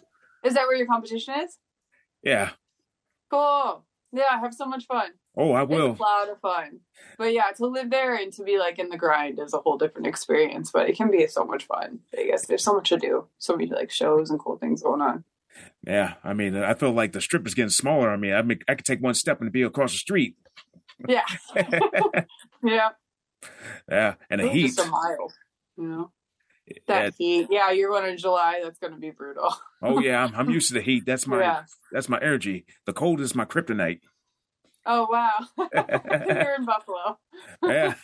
Is 0.45 0.53
that 0.53 0.67
where 0.67 0.77
your 0.77 0.87
competition 0.87 1.35
is? 1.43 1.57
Yeah. 2.23 2.51
Cool. 3.31 3.85
Yeah, 4.13 4.41
have 4.41 4.55
so 4.55 4.67
much 4.67 4.87
fun. 4.87 5.11
Oh, 5.37 5.53
I 5.53 5.65
will. 5.65 5.91
It's 5.93 6.01
a 6.01 6.03
lot 6.03 6.31
of 6.31 6.41
fun. 6.41 6.81
But 7.19 7.35
yeah, 7.35 7.51
to 7.57 7.67
live 7.67 7.91
there 7.91 8.15
and 8.15 8.33
to 8.35 8.43
be 8.43 8.59
like 8.59 8.79
in 8.79 8.89
the 8.89 8.97
grind 8.97 9.39
is 9.39 9.53
a 9.53 9.59
whole 9.59 9.77
different 9.77 10.07
experience. 10.07 10.71
But 10.73 10.89
it 10.89 10.97
can 10.97 11.11
be 11.11 11.27
so 11.27 11.45
much 11.45 11.65
fun. 11.65 12.01
I 12.19 12.25
guess 12.25 12.47
there's 12.47 12.65
so 12.65 12.75
much 12.75 12.89
to 12.89 12.99
do, 12.99 13.27
so 13.39 13.57
many 13.57 13.71
like 13.71 13.91
shows 13.91 14.31
and 14.31 14.39
cool 14.39 14.57
things 14.57 14.83
going 14.83 15.03
on. 15.03 15.25
Yeah, 15.87 16.15
I 16.25 16.33
mean, 16.33 16.57
I 16.57 16.75
feel 16.75 16.93
like 16.93 17.13
the 17.13 17.21
strip 17.21 17.47
is 17.47 17.55
getting 17.55 17.71
smaller. 17.71 18.11
I 18.11 18.17
mean, 18.17 18.33
I 18.33 18.43
mean, 18.43 18.61
I 18.69 18.75
could 18.75 18.87
take 18.87 19.03
one 19.03 19.15
step 19.15 19.41
and 19.41 19.53
be 19.53 19.63
across 19.63 19.93
the 19.93 19.99
street. 19.99 20.37
Yeah. 21.07 21.25
yeah. 22.65 22.91
Yeah, 23.91 24.15
and 24.31 24.41
the 24.41 24.49
heat. 24.49 24.69
Just 24.69 24.81
a 24.81 24.91
mile, 24.91 25.33
you 25.77 25.85
know. 25.85 26.11
That 26.89 27.15
heat, 27.17 27.47
yeah, 27.51 27.71
you're 27.71 27.91
going 27.91 28.11
in 28.11 28.19
July. 28.19 28.61
That's 28.63 28.79
going 28.79 28.93
to 28.93 28.99
be 28.99 29.11
brutal. 29.11 29.55
oh 29.83 30.01
yeah, 30.01 30.25
I'm, 30.25 30.35
I'm, 30.35 30.51
used 30.57 30.69
to 30.69 30.75
the 30.75 30.81
heat. 30.81 31.05
That's 31.07 31.27
my 31.27 31.41
yeah. 31.41 31.63
that's 31.93 32.09
my 32.09 32.19
energy. 32.19 32.67
The 32.87 32.93
cold 32.93 33.21
is 33.21 33.35
my 33.35 33.45
kryptonite. 33.45 34.01
Oh 34.85 35.07
wow, 35.11 35.33
you're 36.29 36.55
in 36.55 36.65
Buffalo. 36.67 37.19
yeah, 37.63 37.95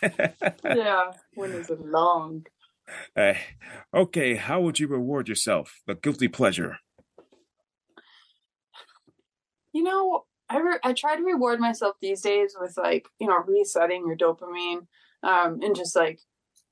yeah. 0.63 1.11
Winters 1.35 1.71
long. 1.79 2.45
Uh, 3.15 3.33
okay, 3.93 4.35
how 4.35 4.61
would 4.61 4.79
you 4.79 4.87
reward 4.87 5.27
yourself? 5.27 5.81
The 5.87 5.95
guilty 5.95 6.27
pleasure. 6.27 6.77
You 9.73 9.83
know, 9.83 10.25
I 10.49 10.59
re- 10.59 10.79
I 10.83 10.93
try 10.93 11.15
to 11.15 11.23
reward 11.23 11.59
myself 11.59 11.95
these 12.01 12.21
days 12.21 12.55
with 12.59 12.75
like 12.77 13.07
you 13.19 13.27
know 13.27 13.43
resetting 13.45 14.05
your 14.07 14.17
dopamine, 14.17 14.87
um, 15.21 15.59
and 15.61 15.75
just 15.75 15.95
like 15.95 16.19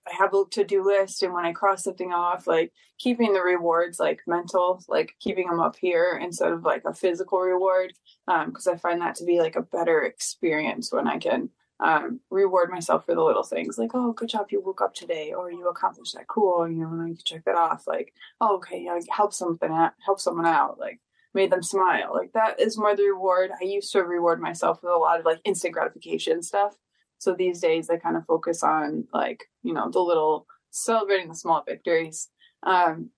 I 0.07 0.15
have 0.15 0.33
a 0.33 0.43
to 0.51 0.63
do 0.63 0.83
list, 0.83 1.21
and 1.23 1.33
when 1.33 1.45
I 1.45 1.53
cross 1.53 1.83
something 1.83 2.11
off, 2.11 2.47
like 2.47 2.73
keeping 2.97 3.33
the 3.33 3.41
rewards 3.41 3.99
like 3.99 4.21
mental, 4.25 4.83
like 4.87 5.13
keeping 5.19 5.47
them 5.47 5.59
up 5.59 5.75
here 5.75 6.19
instead 6.21 6.51
of 6.51 6.63
like 6.63 6.83
a 6.85 6.93
physical 6.93 7.39
reward, 7.39 7.93
because 8.25 8.67
um, 8.67 8.73
I 8.73 8.77
find 8.77 9.01
that 9.01 9.15
to 9.15 9.25
be 9.25 9.39
like 9.39 9.55
a 9.55 9.61
better 9.61 10.01
experience 10.01 10.91
when 10.91 11.07
I 11.07 11.17
can 11.19 11.49
um, 11.79 12.19
reward 12.29 12.71
myself 12.71 13.05
for 13.05 13.15
the 13.15 13.23
little 13.23 13.43
things, 13.43 13.77
like 13.77 13.91
oh, 13.93 14.13
good 14.13 14.29
job, 14.29 14.47
you 14.49 14.61
woke 14.61 14.81
up 14.81 14.95
today, 14.95 15.33
or 15.33 15.51
you 15.51 15.67
accomplished 15.67 16.15
that, 16.15 16.27
cool, 16.27 16.67
you 16.67 16.77
know, 16.77 16.89
and 16.89 17.01
I 17.01 17.07
can 17.07 17.17
check 17.23 17.45
that 17.45 17.55
off, 17.55 17.85
like 17.87 18.13
oh, 18.39 18.55
okay, 18.55 18.81
yeah, 18.83 18.99
help 19.09 19.33
something 19.33 19.71
out, 19.71 19.93
help 20.03 20.19
someone 20.19 20.47
out, 20.47 20.79
like 20.79 20.99
made 21.33 21.51
them 21.51 21.63
smile, 21.63 22.11
like 22.13 22.33
that 22.33 22.59
is 22.59 22.77
more 22.77 22.95
the 22.95 23.03
reward. 23.03 23.51
I 23.59 23.65
used 23.65 23.91
to 23.93 24.03
reward 24.03 24.41
myself 24.41 24.81
with 24.81 24.91
a 24.91 24.97
lot 24.97 25.19
of 25.19 25.25
like 25.25 25.39
instant 25.45 25.73
gratification 25.73 26.41
stuff 26.41 26.75
so 27.21 27.35
these 27.35 27.59
days 27.59 27.87
I 27.91 27.97
kind 27.97 28.17
of 28.17 28.25
focus 28.25 28.63
on 28.63 29.07
like, 29.13 29.43
you 29.61 29.73
know, 29.73 29.91
the 29.91 29.99
little 29.99 30.47
celebrating 30.71 31.29
the 31.29 31.35
small 31.35 31.61
victories. 31.63 32.29
Um, 32.63 33.11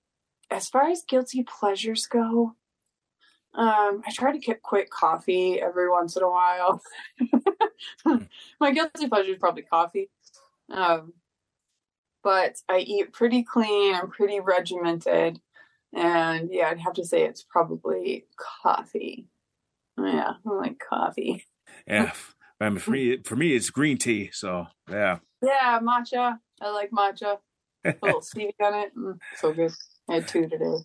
as 0.51 0.67
far 0.67 0.89
as 0.89 1.05
guilty 1.07 1.43
pleasures 1.43 2.05
go, 2.05 2.53
um, 3.53 4.01
I 4.05 4.11
try 4.11 4.33
to 4.33 4.39
get 4.39 4.61
quit 4.61 4.89
coffee 4.89 5.61
every 5.61 5.89
once 5.89 6.17
in 6.17 6.23
a 6.23 6.29
while. 6.29 6.81
My 8.59 8.71
guilty 8.71 9.07
pleasure 9.07 9.31
is 9.31 9.39
probably 9.39 9.61
coffee. 9.61 10.09
Um, 10.69 11.13
but 12.25 12.57
I 12.67 12.79
eat 12.79 13.13
pretty 13.13 13.43
clean. 13.43 13.95
I'm 13.95 14.09
pretty 14.09 14.41
regimented. 14.41 15.39
And 15.93 16.49
yeah, 16.51 16.67
I'd 16.67 16.81
have 16.81 16.93
to 16.95 17.05
say 17.05 17.23
it's 17.23 17.45
probably 17.49 18.25
coffee. 18.35 19.29
Yeah, 19.97 20.33
I 20.45 20.49
like 20.49 20.79
coffee. 20.79 21.45
Yeah. 21.87 22.11
I 22.63 22.69
mean, 22.69 22.79
for 22.79 22.91
me, 22.91 23.17
for 23.23 23.35
me, 23.35 23.55
it's 23.55 23.69
green 23.69 23.97
tea. 23.97 24.29
So 24.31 24.67
yeah. 24.89 25.19
Yeah, 25.41 25.79
matcha. 25.81 26.37
I 26.61 26.69
like 26.71 26.91
matcha. 26.91 27.37
A 27.85 27.93
little 28.01 28.21
stevia 28.35 28.51
on 28.61 28.73
it. 28.75 28.97
Mm, 28.97 29.17
so 29.35 29.53
good. 29.53 29.71
I 30.09 30.15
had 30.15 30.27
two 30.27 30.47
today. 30.47 30.77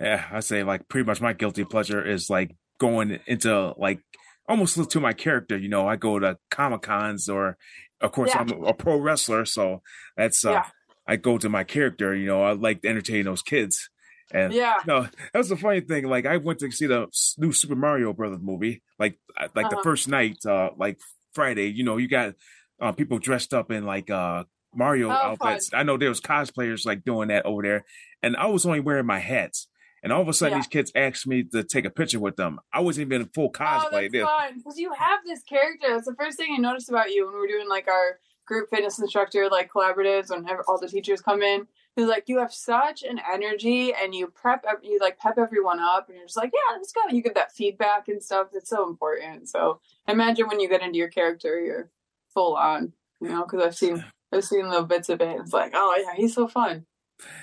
Yeah, 0.00 0.26
I 0.32 0.40
say 0.40 0.62
like 0.62 0.88
pretty 0.88 1.06
much 1.06 1.20
my 1.20 1.32
guilty 1.32 1.64
pleasure 1.64 2.04
is 2.04 2.30
like 2.30 2.56
going 2.78 3.18
into 3.26 3.74
like 3.76 4.00
almost 4.48 4.90
to 4.90 5.00
my 5.00 5.12
character. 5.12 5.56
You 5.56 5.68
know, 5.68 5.86
I 5.86 5.96
go 5.96 6.18
to 6.18 6.38
comic 6.50 6.82
cons 6.82 7.28
or, 7.28 7.56
of 8.00 8.12
course, 8.12 8.30
yeah. 8.34 8.40
I'm 8.40 8.64
a 8.64 8.74
pro 8.74 8.96
wrestler, 8.96 9.44
so 9.44 9.82
that's 10.16 10.44
uh, 10.44 10.52
yeah. 10.52 10.64
I 11.06 11.16
go 11.16 11.38
to 11.38 11.48
my 11.48 11.64
character. 11.64 12.14
You 12.14 12.26
know, 12.26 12.42
I 12.42 12.52
like 12.52 12.82
to 12.82 12.88
entertain 12.88 13.24
those 13.24 13.42
kids. 13.42 13.90
And 14.30 14.52
yeah, 14.52 14.76
you 14.86 14.92
know, 14.92 15.08
that's 15.32 15.48
the 15.48 15.56
funny 15.56 15.80
thing. 15.80 16.06
Like 16.06 16.26
I 16.26 16.36
went 16.36 16.58
to 16.60 16.70
see 16.70 16.86
the 16.86 17.06
new 17.38 17.52
Super 17.52 17.74
Mario 17.74 18.12
Brothers 18.12 18.40
movie, 18.42 18.82
like 18.98 19.18
like 19.54 19.66
uh-huh. 19.66 19.76
the 19.76 19.82
first 19.82 20.08
night, 20.08 20.44
uh, 20.44 20.70
like 20.76 20.98
Friday. 21.32 21.68
You 21.68 21.84
know, 21.84 21.96
you 21.96 22.08
got 22.08 22.34
uh, 22.80 22.92
people 22.92 23.18
dressed 23.18 23.54
up 23.54 23.70
in 23.70 23.84
like 23.84 24.10
uh 24.10 24.44
Mario 24.74 25.08
oh, 25.08 25.12
outfits. 25.12 25.70
Fun. 25.70 25.80
I 25.80 25.82
know 25.82 25.96
there 25.96 26.10
was 26.10 26.20
cosplayers 26.20 26.84
like 26.84 27.04
doing 27.04 27.28
that 27.28 27.46
over 27.46 27.62
there, 27.62 27.84
and 28.22 28.36
I 28.36 28.46
was 28.46 28.66
only 28.66 28.80
wearing 28.80 29.06
my 29.06 29.18
hats. 29.18 29.68
And 30.02 30.12
all 30.12 30.22
of 30.22 30.28
a 30.28 30.32
sudden, 30.32 30.52
yeah. 30.52 30.58
these 30.58 30.68
kids 30.68 30.92
asked 30.94 31.26
me 31.26 31.42
to 31.42 31.64
take 31.64 31.84
a 31.84 31.90
picture 31.90 32.20
with 32.20 32.36
them. 32.36 32.60
I 32.72 32.80
wasn't 32.80 33.08
even 33.08 33.22
in 33.22 33.28
full 33.34 33.50
cosplay. 33.50 34.08
Oh, 34.08 34.08
that's 34.12 34.24
fun 34.24 34.58
because 34.58 34.78
you 34.78 34.92
have 34.92 35.20
this 35.26 35.42
character. 35.42 35.88
That's 35.88 36.06
the 36.06 36.14
first 36.14 36.36
thing 36.36 36.54
I 36.54 36.58
noticed 36.58 36.88
about 36.88 37.10
you 37.10 37.26
when 37.26 37.34
we 37.34 37.46
are 37.46 37.48
doing 37.48 37.68
like 37.68 37.88
our 37.88 38.20
group 38.46 38.70
fitness 38.70 38.98
instructor 38.98 39.48
like 39.50 39.70
collaboratives 39.70 40.30
when 40.30 40.46
all 40.66 40.78
the 40.78 40.88
teachers 40.88 41.20
come 41.20 41.42
in 41.42 41.66
Cause 41.98 42.08
like 42.08 42.28
you 42.28 42.38
have 42.38 42.54
such 42.54 43.02
an 43.02 43.20
energy 43.32 43.92
and 43.92 44.14
you 44.14 44.28
prep, 44.28 44.64
you 44.84 45.00
like 45.00 45.18
pep 45.18 45.36
everyone 45.36 45.80
up 45.80 46.08
and 46.08 46.16
you're 46.16 46.26
just 46.26 46.36
like, 46.36 46.52
yeah, 46.54 46.76
let's 46.76 46.92
go. 46.92 47.00
You 47.10 47.22
get 47.22 47.34
that 47.34 47.50
feedback 47.50 48.06
and 48.06 48.22
stuff. 48.22 48.50
That's 48.52 48.70
so 48.70 48.88
important. 48.88 49.48
So 49.48 49.80
imagine 50.06 50.46
when 50.46 50.60
you 50.60 50.68
get 50.68 50.80
into 50.80 50.96
your 50.96 51.08
character, 51.08 51.60
you're 51.60 51.90
full 52.32 52.54
on, 52.54 52.92
you 53.20 53.28
know, 53.28 53.42
cause 53.42 53.60
I've 53.60 53.74
seen, 53.74 54.04
I've 54.32 54.44
seen 54.44 54.68
little 54.68 54.86
bits 54.86 55.08
of 55.08 55.20
it. 55.20 55.40
It's 55.40 55.52
like, 55.52 55.72
oh 55.74 55.96
yeah, 56.00 56.14
he's 56.14 56.34
so 56.36 56.46
fun. 56.46 56.86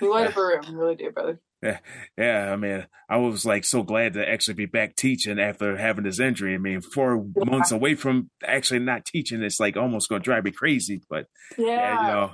You 0.02 0.14
light 0.14 0.28
up 0.28 0.38
a 0.38 0.42
room. 0.42 0.64
You 0.70 0.78
really 0.78 0.96
do, 0.96 1.12
brother. 1.12 1.42
Yeah, 1.62 1.80
yeah. 2.18 2.54
I 2.54 2.56
mean, 2.56 2.88
I 3.10 3.18
was 3.18 3.46
like 3.46 3.66
so 3.66 3.84
glad 3.84 4.14
to 4.14 4.28
actually 4.28 4.54
be 4.54 4.68
back 4.68 4.96
teaching 4.96 5.38
after 5.38 5.76
having 5.76 6.06
this 6.06 6.22
injury. 6.22 6.56
I 6.56 6.60
mean, 6.60 6.80
four 6.80 7.26
yeah. 7.36 7.44
months 7.44 7.74
away 7.74 7.96
from 7.96 8.30
actually 8.42 8.80
not 8.80 9.04
teaching, 9.04 9.44
it's 9.44 9.60
like 9.60 9.76
almost 9.76 10.08
going 10.08 10.22
to 10.22 10.24
drive 10.24 10.46
me 10.46 10.52
crazy. 10.52 11.02
But 11.10 11.26
yeah, 11.58 11.66
yeah 11.68 12.02
you 12.02 12.08
know, 12.14 12.34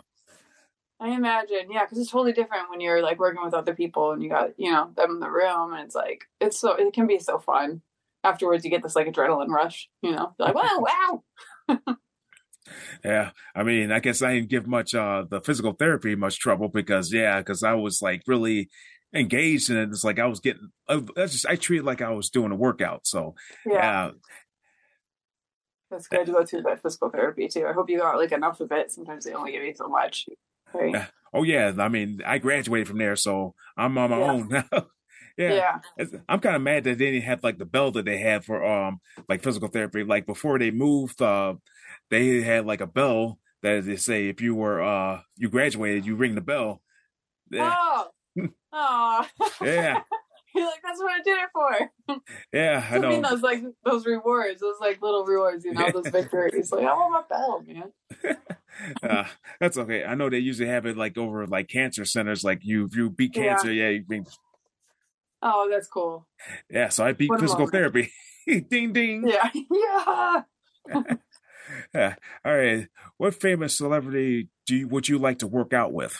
I 1.02 1.16
imagine, 1.16 1.72
yeah, 1.72 1.84
because 1.84 1.98
it's 1.98 2.12
totally 2.12 2.32
different 2.32 2.70
when 2.70 2.80
you're 2.80 3.02
like 3.02 3.18
working 3.18 3.44
with 3.44 3.56
other 3.56 3.74
people 3.74 4.12
and 4.12 4.22
you 4.22 4.30
got 4.30 4.52
you 4.58 4.72
know 4.72 4.92
them 4.96 5.12
in 5.12 5.20
the 5.20 5.32
room, 5.32 5.74
and 5.74 5.84
it's 5.84 5.96
like 5.96 6.26
it's 6.40 6.60
so 6.60 6.74
it 6.74 6.94
can 6.94 7.08
be 7.08 7.18
so 7.18 7.40
fun. 7.40 7.82
Afterwards, 8.24 8.64
you 8.64 8.70
get 8.70 8.84
this 8.84 8.96
like 8.96 9.08
adrenaline 9.08 9.48
rush, 9.48 9.90
you 10.04 10.12
know, 10.12 10.36
you're 10.38 10.54
like 10.54 10.56
wow, 10.56 11.24
wow. 11.68 11.96
yeah, 13.04 13.32
I 13.56 13.64
mean, 13.64 13.92
I 13.92 14.00
guess 14.00 14.22
I 14.22 14.36
didn't 14.36 14.50
give 14.50 14.68
much 14.68 14.94
uh 14.94 15.26
the 15.28 15.42
physical 15.42 15.74
therapy 15.74 16.14
much 16.14 16.38
trouble 16.38 16.70
because 16.70 17.12
yeah, 17.12 17.40
because 17.40 17.64
I 17.64 17.74
was 17.74 18.04
like 18.04 18.22
really 18.28 18.70
engaged 19.12 19.72
in 19.72 19.78
it. 19.78 19.90
It's 19.90 20.04
like 20.04 20.20
I 20.20 20.28
was 20.28 20.40
getting, 20.40 20.70
I 20.88 21.02
just 21.18 21.48
I 21.48 21.56
treated 21.56 21.86
like 21.86 22.04
I 22.04 22.12
was 22.12 22.30
doing 22.30 22.52
a 22.52 22.56
workout. 22.56 23.08
So 23.08 23.34
yeah. 23.66 23.74
yeah. 23.74 24.12
That's 25.90 26.08
good 26.08 26.28
to 26.28 26.32
go 26.32 26.46
through 26.46 26.62
that 26.62 26.82
physical 26.82 27.10
therapy 27.10 27.48
too. 27.48 27.66
I 27.66 27.74
hope 27.74 27.90
you 27.90 27.98
got 27.98 28.18
like 28.18 28.32
enough 28.32 28.62
of 28.62 28.72
it. 28.72 28.92
Sometimes 28.92 29.26
they 29.26 29.34
only 29.34 29.52
give 29.52 29.64
you 29.64 29.74
so 29.76 29.88
much. 29.88 30.28
Right. 30.74 31.08
Oh 31.34 31.44
yeah, 31.44 31.74
I 31.80 31.88
mean, 31.88 32.22
I 32.26 32.38
graduated 32.40 32.88
from 32.88 32.98
there, 32.98 33.16
so 33.16 33.56
I'm 33.78 33.98
on 33.98 34.10
my 34.10 34.20
yeah. 34.20 34.32
own 34.32 34.48
now. 34.50 34.88
yeah. 35.38 35.80
yeah. 35.98 36.06
I'm 36.28 36.40
kind 36.40 36.56
of 36.56 36.62
mad 36.62 36.84
that 36.84 36.98
they 36.98 37.12
didn't 37.12 37.24
have 37.24 37.44
like 37.44 37.58
the 37.58 37.66
bell 37.66 37.92
that 37.92 38.06
they 38.06 38.18
had 38.18 38.44
for 38.44 38.64
um 38.66 39.00
like 39.30 39.44
physical 39.44 39.70
therapy. 39.70 40.04
Like 40.04 40.26
before 40.26 40.60
they 40.60 40.72
moved, 40.72 41.22
uh, 41.22 41.56
they 42.10 42.42
had 42.42 42.66
like 42.66 42.82
a 42.82 42.88
bell 42.88 43.40
that 43.62 43.86
they 43.86 43.96
say 43.96 44.28
if 44.28 44.42
you 44.42 44.56
were 44.56 44.82
uh 44.82 45.22
you 45.38 45.50
graduated, 45.50 46.06
you 46.06 46.16
ring 46.16 46.36
the 46.36 46.42
bell. 46.42 46.82
Yeah. 47.50 47.74
Oh, 47.78 48.08
oh. 48.74 49.26
yeah. 49.62 50.02
You're 50.56 50.66
like, 50.66 50.82
that's 50.84 51.00
what 51.00 51.12
I 51.12 51.24
did 51.24 51.38
it 51.38 51.50
for. 51.54 51.92
Yeah, 52.54 52.86
I 52.92 52.98
know. 52.98 53.08
I 53.08 53.12
mean 53.12 53.22
those 53.22 53.42
like 53.42 53.64
those 53.86 54.06
rewards, 54.06 54.60
those 54.60 54.76
like 54.82 55.02
little 55.02 55.24
rewards, 55.24 55.64
you 55.64 55.74
know, 55.74 55.90
those 55.92 56.08
victories. 56.08 56.72
Like, 56.72 56.86
I 56.86 56.94
want 56.94 57.14
my 57.14 57.24
bell, 57.30 57.64
man. 57.66 58.38
uh, 59.02 59.24
that's 59.62 59.78
okay. 59.78 60.04
I 60.04 60.16
know 60.16 60.30
they 60.30 60.40
usually 60.40 60.68
have 60.68 60.86
it 60.86 60.98
like 60.98 61.18
over 61.18 61.48
like 61.48 61.70
cancer 61.70 62.04
centers. 62.04 62.44
Like 62.44 62.60
you, 62.64 62.86
if 62.86 62.96
you 62.96 63.10
beat 63.10 63.34
cancer, 63.34 63.72
yeah, 63.72 63.86
yeah 63.86 63.90
you 63.92 64.04
bring. 64.04 64.26
Oh, 65.42 65.70
that's 65.72 65.88
cool. 65.88 66.28
Yeah, 66.70 66.90
so 66.90 67.06
I 67.06 67.14
beat 67.14 67.30
what 67.30 67.40
physical 67.40 67.68
therapy. 67.68 68.12
ding 68.46 68.92
ding. 68.92 69.28
Yeah, 69.28 69.50
yeah. 69.54 70.44
yeah. 71.94 72.16
All 72.44 72.58
right. 72.58 72.88
What 73.18 73.36
famous 73.36 73.78
celebrity 73.78 74.50
do 74.66 74.76
you 74.76 74.88
would 74.90 75.08
you 75.08 75.18
like 75.18 75.40
to 75.40 75.48
work 75.48 75.72
out 75.72 75.94
with? 75.94 76.20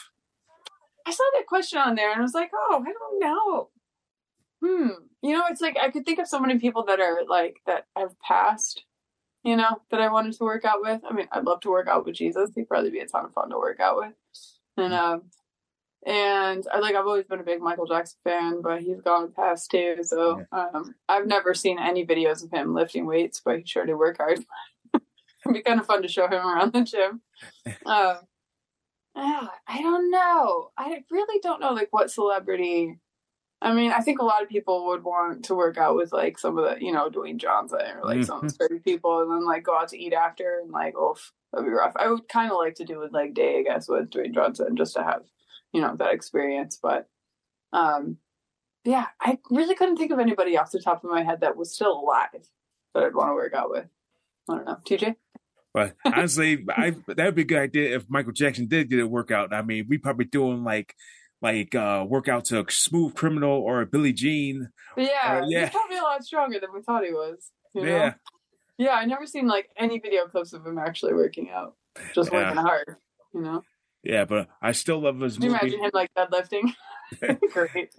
I 1.06 1.10
saw 1.10 1.24
that 1.34 1.46
question 1.46 1.78
on 1.78 1.94
there 1.94 2.12
and 2.12 2.20
I 2.20 2.22
was 2.22 2.34
like, 2.34 2.50
oh, 2.54 2.84
I 2.86 2.92
don't 2.92 3.20
know. 3.20 3.68
Hmm. 4.62 4.88
You 5.22 5.32
know, 5.32 5.44
it's 5.50 5.60
like 5.60 5.76
I 5.80 5.90
could 5.90 6.04
think 6.04 6.18
of 6.18 6.28
so 6.28 6.40
many 6.40 6.58
people 6.58 6.84
that 6.84 7.00
are 7.00 7.24
like 7.28 7.60
that 7.66 7.86
have 7.96 8.18
passed, 8.20 8.84
you 9.44 9.56
know, 9.56 9.78
that 9.90 10.00
I 10.00 10.10
wanted 10.10 10.34
to 10.34 10.44
work 10.44 10.64
out 10.64 10.80
with. 10.82 11.00
I 11.08 11.12
mean, 11.12 11.28
I'd 11.32 11.44
love 11.44 11.60
to 11.60 11.70
work 11.70 11.88
out 11.88 12.04
with 12.04 12.14
Jesus. 12.14 12.50
He'd 12.54 12.68
probably 12.68 12.90
be 12.90 13.00
a 13.00 13.06
ton 13.06 13.24
of 13.24 13.32
fun 13.32 13.50
to 13.50 13.58
work 13.58 13.80
out 13.80 13.96
with. 13.96 14.12
And 14.76 14.94
um 14.94 15.22
and 16.04 16.64
I 16.72 16.78
like 16.78 16.94
I've 16.94 17.06
always 17.06 17.26
been 17.26 17.40
a 17.40 17.44
big 17.44 17.60
Michael 17.60 17.86
Jackson 17.86 18.18
fan, 18.24 18.62
but 18.62 18.82
he's 18.82 19.00
gone 19.00 19.32
past 19.32 19.70
too. 19.70 19.96
So 20.02 20.44
um 20.52 20.94
I've 21.08 21.26
never 21.26 21.54
seen 21.54 21.78
any 21.78 22.06
videos 22.06 22.44
of 22.44 22.50
him 22.50 22.74
lifting 22.74 23.06
weights, 23.06 23.40
but 23.44 23.58
he 23.58 23.64
sure 23.66 23.86
did 23.86 23.94
work 23.94 24.18
hard. 24.18 24.44
It'd 24.94 25.54
be 25.54 25.62
kind 25.62 25.80
of 25.80 25.86
fun 25.86 26.02
to 26.02 26.08
show 26.08 26.26
him 26.26 26.34
around 26.46 26.72
the 26.72 26.82
gym. 26.82 27.20
Uh, 27.84 28.16
I 29.16 29.82
don't 29.82 30.10
know. 30.10 30.70
I 30.78 31.04
really 31.10 31.40
don't 31.42 31.60
know 31.60 31.72
like 31.72 31.88
what 31.90 32.10
celebrity. 32.10 32.98
I 33.62 33.72
mean, 33.72 33.92
I 33.92 34.00
think 34.00 34.20
a 34.20 34.24
lot 34.24 34.42
of 34.42 34.48
people 34.48 34.86
would 34.86 35.04
want 35.04 35.44
to 35.44 35.54
work 35.54 35.78
out 35.78 35.94
with 35.94 36.12
like 36.12 36.36
some 36.36 36.58
of 36.58 36.64
the, 36.64 36.84
you 36.84 36.92
know, 36.92 37.08
Dwayne 37.08 37.36
Johnson 37.36 37.78
or 37.96 38.04
like 38.04 38.18
mm-hmm. 38.18 38.24
some 38.24 38.48
certain 38.48 38.80
people, 38.80 39.20
and 39.20 39.30
then 39.30 39.46
like 39.46 39.62
go 39.62 39.78
out 39.78 39.88
to 39.88 39.98
eat 39.98 40.12
after, 40.12 40.58
and 40.60 40.72
like, 40.72 40.94
oh, 40.96 41.16
that'd 41.52 41.66
be 41.66 41.72
rough. 41.72 41.92
I 41.96 42.08
would 42.08 42.28
kind 42.28 42.50
of 42.50 42.58
like 42.58 42.74
to 42.76 42.84
do 42.84 42.98
with 42.98 43.12
like 43.12 43.34
Day, 43.34 43.60
I 43.60 43.62
guess, 43.62 43.88
with 43.88 44.10
Dwayne 44.10 44.34
Johnson, 44.34 44.76
just 44.76 44.94
to 44.94 45.04
have, 45.04 45.22
you 45.72 45.80
know, 45.80 45.94
that 45.96 46.12
experience. 46.12 46.78
But, 46.82 47.08
um, 47.72 48.18
yeah, 48.84 49.06
I 49.20 49.38
really 49.50 49.76
couldn't 49.76 49.96
think 49.96 50.10
of 50.10 50.18
anybody 50.18 50.58
off 50.58 50.72
the 50.72 50.80
top 50.80 51.04
of 51.04 51.10
my 51.10 51.22
head 51.22 51.40
that 51.42 51.56
was 51.56 51.72
still 51.72 51.92
alive 51.92 52.48
that 52.94 53.04
I'd 53.04 53.14
want 53.14 53.30
to 53.30 53.34
work 53.34 53.54
out 53.54 53.70
with. 53.70 53.86
I 54.50 54.56
don't 54.56 54.66
know, 54.66 54.78
TJ. 54.84 55.14
But 55.72 55.94
honestly, 56.04 56.64
I 56.68 56.96
that'd 57.06 57.34
be 57.34 57.42
a 57.42 57.46
good 57.46 57.58
idea 57.58 57.96
if 57.96 58.10
Michael 58.10 58.32
Jackson 58.32 58.66
did 58.66 58.90
get 58.90 59.00
a 59.00 59.06
workout. 59.06 59.54
I 59.54 59.62
mean, 59.62 59.86
we 59.88 59.98
probably 59.98 60.26
doing 60.26 60.64
like 60.64 60.94
like 61.42 61.74
uh 61.74 62.04
workout 62.08 62.46
to 62.46 62.64
Smooth 62.68 63.14
Criminal 63.14 63.50
or 63.52 63.82
a 63.82 63.86
Billie 63.86 64.12
Jean. 64.12 64.70
Yeah, 64.96 65.38
or, 65.38 65.44
yeah, 65.46 65.66
he's 65.66 65.70
probably 65.70 65.98
a 65.98 66.02
lot 66.02 66.24
stronger 66.24 66.60
than 66.60 66.72
we 66.72 66.82
thought 66.82 67.04
he 67.04 67.12
was. 67.12 67.50
You 67.74 67.82
know? 67.82 67.88
Yeah, 67.88 68.14
yeah. 68.78 68.92
I 68.92 69.04
never 69.04 69.26
seen 69.26 69.46
like 69.46 69.68
any 69.76 69.98
video 69.98 70.26
clips 70.26 70.52
of 70.52 70.66
him 70.66 70.78
actually 70.78 71.14
working 71.14 71.50
out, 71.50 71.74
just 72.14 72.32
yeah. 72.32 72.44
working 72.44 72.62
hard. 72.62 72.96
You 73.34 73.42
know. 73.42 73.62
Yeah, 74.04 74.24
but 74.24 74.48
I 74.60 74.72
still 74.72 75.00
love 75.00 75.20
his. 75.20 75.36
Do 75.36 75.46
you 75.46 75.52
movie. 75.52 75.66
imagine 75.66 75.84
him 75.84 75.90
like 75.92 76.10
deadlifting? 76.16 76.74
Great. 77.52 77.94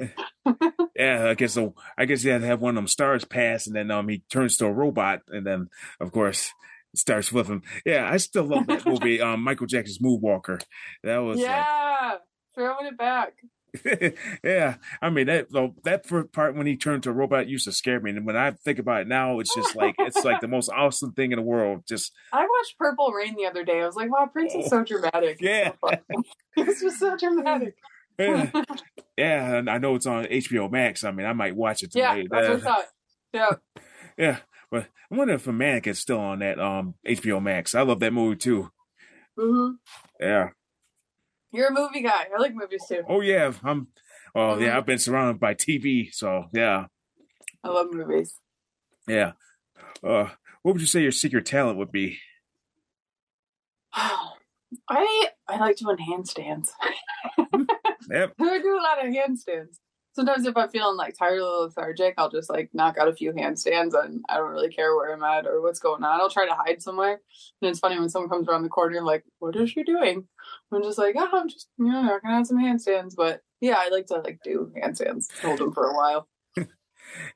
yeah, 0.95 1.29
I 1.29 1.33
guess 1.35 1.53
so. 1.53 1.75
I 1.97 2.05
guess 2.05 2.23
he 2.23 2.29
had 2.29 2.41
to 2.41 2.47
have 2.47 2.61
one 2.61 2.71
of 2.71 2.75
them 2.75 2.87
stars 2.87 3.25
pass, 3.25 3.67
and 3.67 3.75
then 3.75 3.91
um 3.91 4.07
he 4.07 4.23
turns 4.29 4.57
to 4.57 4.65
a 4.65 4.71
robot, 4.71 5.21
and 5.27 5.45
then 5.45 5.69
of 5.99 6.11
course 6.11 6.51
starts 6.95 7.31
with 7.31 7.47
him. 7.47 7.63
Yeah, 7.85 8.09
I 8.09 8.17
still 8.17 8.43
love 8.43 8.67
that 8.67 8.85
movie. 8.85 9.21
um, 9.21 9.41
Michael 9.41 9.67
Jackson's 9.67 9.99
Moonwalker. 9.99 10.61
That 11.03 11.17
was 11.17 11.39
yeah, 11.39 12.09
like, 12.11 12.21
throwing 12.55 12.87
it 12.87 12.97
back. 12.97 13.33
yeah, 14.43 14.75
I 15.01 15.09
mean 15.09 15.25
that 15.27 15.47
that 15.83 16.05
first 16.05 16.31
part 16.31 16.55
when 16.55 16.67
he 16.67 16.77
turned 16.77 17.03
to 17.03 17.09
a 17.09 17.13
robot 17.13 17.47
used 17.47 17.65
to 17.65 17.71
scare 17.71 17.99
me, 17.99 18.11
and 18.11 18.25
when 18.25 18.37
I 18.37 18.51
think 18.51 18.77
about 18.77 19.01
it 19.01 19.07
now, 19.07 19.39
it's 19.39 19.53
just 19.53 19.75
like 19.75 19.95
it's 19.97 20.23
like 20.23 20.41
the 20.41 20.47
most 20.47 20.69
awesome 20.69 21.13
thing 21.13 21.31
in 21.31 21.37
the 21.37 21.43
world. 21.43 21.83
Just 21.87 22.11
I 22.31 22.41
watched 22.41 22.77
Purple 22.77 23.11
Rain 23.11 23.35
the 23.35 23.47
other 23.47 23.63
day. 23.63 23.81
I 23.81 23.85
was 23.85 23.95
like, 23.95 24.11
wow, 24.11 24.29
Prince 24.31 24.53
is 24.53 24.67
so 24.67 24.81
oh, 24.81 24.83
dramatic. 24.83 25.41
Yeah, 25.41 25.71
it's 26.55 26.81
just 26.81 26.99
so 26.99 27.17
dramatic. 27.17 27.75
yeah. 28.19 28.51
yeah, 29.17 29.55
and 29.55 29.69
I 29.69 29.79
know 29.79 29.95
it's 29.95 30.05
on 30.05 30.25
HBO 30.25 30.71
Max. 30.71 31.03
I 31.03 31.11
mean, 31.11 31.25
I 31.25 31.33
might 31.33 31.55
watch 31.55 31.81
it 31.81 31.91
Today. 31.91 32.01
Yeah, 32.01 32.23
that's 32.29 32.49
what 32.49 32.57
I 32.57 32.59
thought. 32.59 32.85
Yeah. 33.33 33.81
Yeah, 34.17 34.37
but 34.69 34.87
I 35.11 35.15
wonder 35.15 35.33
if 35.33 35.47
Manic 35.47 35.87
is 35.87 35.97
still 35.97 36.19
on 36.19 36.39
that 36.39 36.59
um 36.59 36.93
HBO 37.07 37.41
Max. 37.41 37.73
I 37.73 37.81
love 37.81 37.99
that 38.01 38.13
movie 38.13 38.35
too. 38.35 38.69
Mm-hmm. 39.39 39.71
Yeah. 40.19 40.49
You're 41.53 41.67
a 41.67 41.71
movie 41.73 42.01
guy. 42.01 42.27
I 42.35 42.41
like 42.41 42.55
movies 42.55 42.83
too. 42.87 43.03
Oh 43.07 43.21
yeah, 43.21 43.53
I'm. 43.63 43.87
Oh 44.35 44.39
mm-hmm. 44.39 44.63
yeah, 44.63 44.77
I've 44.77 44.87
been 44.87 44.97
surrounded 44.97 45.39
by 45.39 45.53
TV, 45.53 46.11
so 46.11 46.45
yeah. 46.51 46.87
I 47.63 47.69
love 47.69 47.87
movies. 47.91 48.39
Yeah. 49.07 49.33
Uh, 50.03 50.29
what 50.63 50.73
would 50.73 50.81
you 50.81 50.87
say 50.87 51.01
your 51.01 51.11
secret 51.11 51.45
talent 51.45 51.77
would 51.77 51.91
be? 51.91 52.17
I 53.93 54.27
I 54.89 55.57
like 55.59 55.77
doing 55.77 55.97
handstands. 55.97 56.69
yep. 58.09 58.33
I 58.41 58.59
do 58.59 58.75
a 58.75 58.81
lot 58.81 59.05
of 59.05 59.13
handstands 59.13 59.77
sometimes 60.13 60.45
if 60.45 60.55
I'm 60.55 60.69
feeling 60.69 60.95
like 60.95 61.17
tired 61.17 61.39
or 61.39 61.65
lethargic, 61.65 62.15
I'll 62.17 62.29
just 62.29 62.49
like 62.49 62.69
knock 62.73 62.97
out 62.97 63.07
a 63.07 63.15
few 63.15 63.33
handstands 63.33 63.91
and 63.93 64.23
I 64.29 64.37
don't 64.37 64.51
really 64.51 64.69
care 64.69 64.95
where 64.95 65.13
I'm 65.13 65.23
at 65.23 65.45
or 65.45 65.61
what's 65.61 65.79
going 65.79 66.03
on. 66.03 66.19
I'll 66.19 66.29
try 66.29 66.47
to 66.47 66.53
hide 66.53 66.81
somewhere. 66.81 67.19
And 67.61 67.69
it's 67.69 67.79
funny 67.79 67.99
when 67.99 68.09
someone 68.09 68.29
comes 68.29 68.47
around 68.47 68.63
the 68.63 68.69
corner, 68.69 69.01
like, 69.01 69.23
what 69.39 69.55
is 69.55 69.71
she 69.71 69.83
doing? 69.83 70.27
I'm 70.71 70.83
just 70.83 70.97
like, 70.97 71.15
oh, 71.17 71.29
I'm 71.31 71.49
just, 71.49 71.67
you 71.77 71.85
know, 71.85 72.01
knocking 72.03 72.29
out 72.29 72.47
some 72.47 72.57
handstands. 72.57 73.13
But 73.15 73.41
yeah, 73.61 73.75
I 73.77 73.89
like 73.89 74.07
to 74.07 74.15
like 74.15 74.39
do 74.43 74.71
handstands, 74.81 75.25
hold 75.41 75.59
them 75.59 75.73
for 75.73 75.89
a 75.89 75.95
while. 75.95 76.27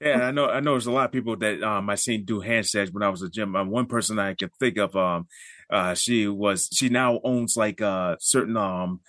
yeah, 0.01 0.27
I 0.27 0.31
know. 0.31 0.47
I 0.47 0.59
know. 0.59 0.71
There's 0.71 0.87
a 0.87 0.91
lot 0.91 1.05
of 1.05 1.11
people 1.11 1.35
that 1.37 1.61
um 1.63 1.89
I 1.89 1.95
seen 1.95 2.25
do 2.25 2.41
handstands 2.41 2.93
when 2.93 3.03
I 3.03 3.09
was 3.09 3.21
a 3.21 3.29
gym. 3.29 3.55
Um, 3.55 3.69
one 3.69 3.85
person 3.85 4.19
I 4.19 4.33
can 4.33 4.49
think 4.59 4.77
of, 4.77 4.95
um, 4.95 5.27
uh, 5.69 5.93
she 5.93 6.27
was 6.27 6.69
she 6.73 6.89
now 6.89 7.19
owns 7.23 7.55
like 7.57 7.81
uh 7.81 8.15
certain 8.19 8.57
um, 8.57 9.01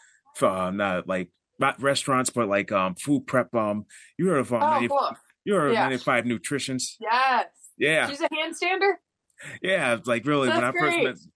uh, 0.42 0.70
not 0.70 1.08
like 1.08 1.30
not 1.58 1.80
restaurants, 1.82 2.30
but 2.30 2.48
like 2.48 2.70
um 2.72 2.94
food 2.94 3.26
prep. 3.26 3.54
Um, 3.54 3.86
you 4.18 4.28
heard 4.28 4.40
of 4.40 4.52
um, 4.52 4.62
oh, 4.62 4.88
cool. 4.88 5.16
you 5.44 5.54
heard 5.54 5.68
of 5.68 5.74
yeah. 5.74 5.84
95 5.84 6.26
Nutritions? 6.26 6.96
Yes. 7.00 7.46
Yeah. 7.76 8.08
She's 8.08 8.20
a 8.20 8.28
handstander. 8.28 8.94
Yeah, 9.62 9.98
like 10.04 10.26
really 10.26 10.48
That's 10.48 10.56
when 10.56 10.64
I 10.64 10.70
great. 10.72 10.92
first 10.92 11.24
met. 11.24 11.32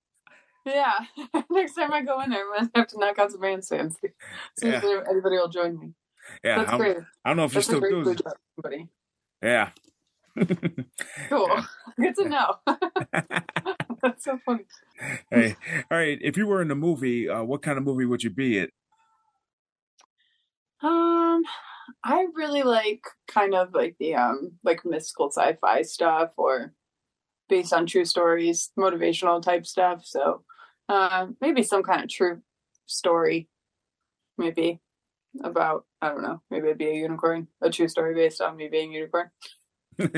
Yeah. 0.65 0.99
Next 1.51 1.75
time 1.75 1.93
I 1.93 2.03
go 2.03 2.21
in 2.21 2.31
there, 2.31 2.45
I'm 2.45 2.53
gonna 2.53 2.71
have 2.75 2.89
to 2.89 2.99
knock 2.99 3.19
out 3.19 3.33
some 3.33 3.41
handstands. 3.41 3.95
See 4.59 4.69
yeah. 4.69 4.81
if 4.83 5.09
anybody 5.09 5.37
will 5.37 5.49
join 5.49 5.79
me. 5.79 5.93
Yeah, 6.45 6.59
That's 6.59 6.73
I'm, 6.73 6.79
great. 6.79 6.97
I 7.25 7.31
don't 7.31 7.37
know 7.37 7.45
if 7.45 7.53
That's 7.53 7.69
you 7.69 7.77
still 7.79 8.03
do 8.03 8.11
it. 8.11 8.89
Yeah. 9.43 9.71
cool. 11.29 11.63
Good 12.01 12.15
to 12.17 12.29
know. 12.29 12.55
That's 14.03 14.25
so 14.25 14.39
funny. 14.45 14.65
Hey, 15.31 15.57
all 15.91 15.99
right. 15.99 16.19
If 16.21 16.37
you 16.37 16.47
were 16.47 16.63
in 16.63 16.71
a 16.71 16.77
movie, 16.77 17.29
uh, 17.29 17.43
what 17.43 17.63
kind 17.63 17.77
of 17.77 17.85
movie 17.85 18.07
would 18.07 18.23
you 18.23 18.31
be 18.31 18.59
it? 18.59 18.73
Um, 20.83 21.43
I 22.05 22.27
really 22.35 22.63
like 22.63 23.05
kind 23.29 23.55
of 23.55 23.73
like 23.75 23.97
the 23.99 24.17
um 24.17 24.53
like 24.65 24.85
mystical 24.85 25.31
sci-fi 25.31 25.83
stuff 25.83 26.31
or 26.37 26.73
based 27.49 27.73
on 27.73 27.87
true 27.87 28.05
stories, 28.05 28.71
motivational 28.79 29.43
type 29.43 29.67
stuff. 29.67 30.05
So, 30.05 30.43
uh, 30.93 31.27
maybe 31.41 31.63
some 31.63 31.83
kind 31.83 32.03
of 32.03 32.11
true 32.11 32.43
story, 32.87 33.49
maybe 34.37 34.81
about 35.43 35.87
I 36.03 36.09
don't 36.09 36.23
know. 36.23 36.43
Maybe 36.51 36.67
it'd 36.67 36.79
be 36.79 36.89
a 36.89 36.95
unicorn, 36.95 37.49
a 37.63 37.71
true 37.71 37.89
story 37.89 38.15
based 38.15 38.43
on 38.43 38.57
me 38.57 38.69
being 38.69 38.91
a 38.91 38.99
unicorn. 38.99 39.31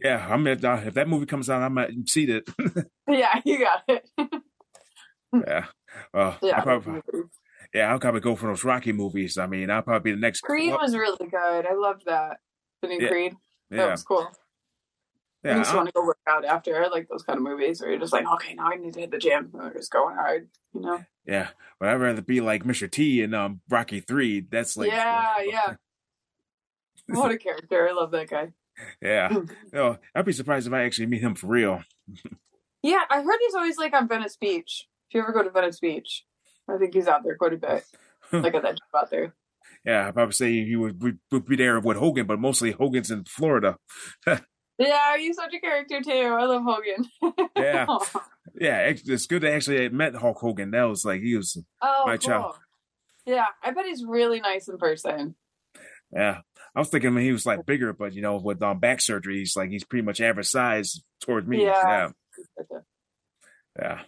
yeah, 0.00 0.26
I'm 0.30 0.46
at, 0.46 0.64
uh, 0.64 0.80
if 0.84 0.94
that 0.94 1.08
movie 1.08 1.26
comes 1.26 1.50
out, 1.50 1.62
I 1.62 1.68
might 1.68 1.90
see 2.08 2.24
it. 2.24 2.48
yeah, 3.08 3.40
you 3.44 3.58
got 3.58 3.82
it. 3.88 4.08
yeah. 5.32 5.66
Uh, 6.14 6.36
yeah. 6.40 6.58
I 6.58 6.60
probably, 6.60 7.00
yeah, 7.74 7.90
I'll 7.90 7.98
probably 7.98 8.20
go 8.20 8.36
for 8.36 8.46
those 8.46 8.62
Rocky 8.62 8.92
movies. 8.92 9.38
I 9.38 9.46
mean, 9.46 9.70
I'll 9.70 9.82
probably 9.82 10.12
be 10.12 10.14
the 10.14 10.20
next. 10.20 10.42
Creed 10.42 10.72
was 10.72 10.94
really 10.94 11.26
good. 11.26 11.66
I 11.66 11.74
loved 11.74 12.04
that. 12.06 12.36
The 12.82 12.88
new 12.88 13.00
yeah. 13.00 13.08
Creed. 13.08 13.34
That 13.70 13.76
yeah. 13.76 13.90
was 13.90 14.04
cool. 14.04 14.28
Yeah, 15.42 15.56
I 15.56 15.58
just 15.58 15.74
want 15.74 15.88
to 15.88 15.92
go 15.92 16.04
work 16.04 16.18
out 16.26 16.44
after. 16.44 16.86
Like 16.90 17.08
those 17.08 17.22
kind 17.22 17.38
of 17.38 17.42
movies 17.42 17.80
where 17.80 17.90
you're 17.90 18.00
just 18.00 18.12
like, 18.12 18.26
okay, 18.34 18.54
now 18.54 18.66
I 18.66 18.76
need 18.76 18.92
to 18.94 19.00
hit 19.00 19.10
the 19.10 19.18
gym. 19.18 19.50
And 19.54 19.62
we're 19.62 19.72
just 19.72 19.90
going 19.90 20.14
hard, 20.14 20.48
you 20.74 20.80
know? 20.80 21.04
Yeah. 21.26 21.48
But 21.78 21.88
I'd 21.88 21.94
rather 21.94 22.20
be 22.20 22.40
like 22.40 22.64
Mr. 22.64 22.90
T 22.90 23.22
in 23.22 23.32
um, 23.32 23.60
Rocky 23.68 24.00
3. 24.00 24.46
That's 24.50 24.76
like. 24.76 24.90
Yeah, 24.90 25.34
yeah. 25.44 25.74
what 27.06 27.32
a 27.32 27.38
character. 27.38 27.88
I 27.88 27.92
love 27.92 28.10
that 28.12 28.28
guy. 28.28 28.52
Yeah. 29.02 29.30
you 29.32 29.46
know, 29.74 29.98
I'd 30.14 30.24
be 30.24 30.32
surprised 30.32 30.66
if 30.66 30.72
I 30.72 30.84
actually 30.84 31.04
meet 31.06 31.20
him 31.20 31.34
for 31.34 31.48
real. 31.48 31.82
yeah, 32.82 33.02
I 33.10 33.20
heard 33.20 33.38
he's 33.40 33.54
always 33.54 33.76
like 33.76 33.92
on 33.92 34.08
Venice 34.08 34.38
Beach. 34.38 34.86
If 35.08 35.14
you 35.14 35.20
ever 35.20 35.32
go 35.32 35.42
to 35.42 35.50
Venice 35.50 35.80
Beach, 35.80 36.24
I 36.66 36.78
think 36.78 36.94
he's 36.94 37.06
out 37.06 37.22
there 37.22 37.36
quite 37.36 37.52
a 37.52 37.58
bit. 37.58 37.84
like 38.32 38.54
at 38.54 38.62
that 38.62 38.78
job 38.78 39.02
out 39.02 39.10
there. 39.10 39.34
Yeah, 39.84 40.08
I 40.08 40.12
probably 40.12 40.32
say 40.32 40.64
he 40.64 40.76
would, 40.76 41.02
would 41.30 41.46
be 41.46 41.56
there 41.56 41.78
with 41.78 41.98
Hogan, 41.98 42.26
but 42.26 42.40
mostly 42.40 42.72
Hogan's 42.72 43.10
in 43.10 43.24
Florida. 43.24 43.76
Yeah, 44.80 45.16
he's 45.18 45.36
such 45.36 45.52
a 45.54 45.60
character 45.60 46.00
too. 46.00 46.10
I 46.10 46.44
love 46.44 46.62
Hogan. 46.64 47.06
yeah, 47.56 47.86
Yeah, 48.58 48.92
it's 48.92 49.26
good 49.26 49.42
to 49.42 49.52
actually 49.52 49.88
met 49.90 50.14
Hulk 50.14 50.38
Hogan. 50.38 50.70
That 50.70 50.84
was 50.84 51.04
like 51.04 51.20
he 51.20 51.36
was 51.36 51.62
oh, 51.82 52.02
my 52.06 52.16
cool. 52.16 52.28
child. 52.28 52.54
Yeah, 53.26 53.46
I 53.62 53.70
bet 53.72 53.86
he's 53.86 54.04
really 54.04 54.40
nice 54.40 54.68
in 54.68 54.78
person. 54.78 55.34
Yeah, 56.12 56.40
I 56.74 56.78
was 56.78 56.88
thinking 56.88 57.14
when 57.14 57.24
he 57.24 57.32
was 57.32 57.46
like 57.46 57.66
bigger, 57.66 57.92
but 57.92 58.14
you 58.14 58.22
know, 58.22 58.36
with 58.36 58.62
um, 58.62 58.78
back 58.78 59.00
surgery, 59.00 59.38
he's 59.38 59.56
like 59.56 59.70
he's 59.70 59.84
pretty 59.84 60.04
much 60.04 60.20
average 60.20 60.48
size 60.48 61.02
towards 61.20 61.46
me. 61.46 61.64
Yeah. 61.64 62.10
yeah, 62.58 62.78
yeah. 63.78 64.00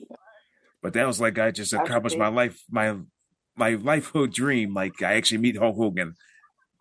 But 0.82 0.94
that 0.94 1.06
was 1.06 1.20
like 1.20 1.38
I 1.38 1.50
just 1.50 1.72
accomplished 1.72 2.18
my 2.18 2.28
life, 2.28 2.60
my 2.70 2.96
my 3.56 3.72
lifehood 3.76 4.32
dream. 4.32 4.74
Like 4.74 5.02
I 5.02 5.14
actually 5.14 5.38
meet 5.38 5.58
Hulk 5.58 5.76
Hogan. 5.76 6.14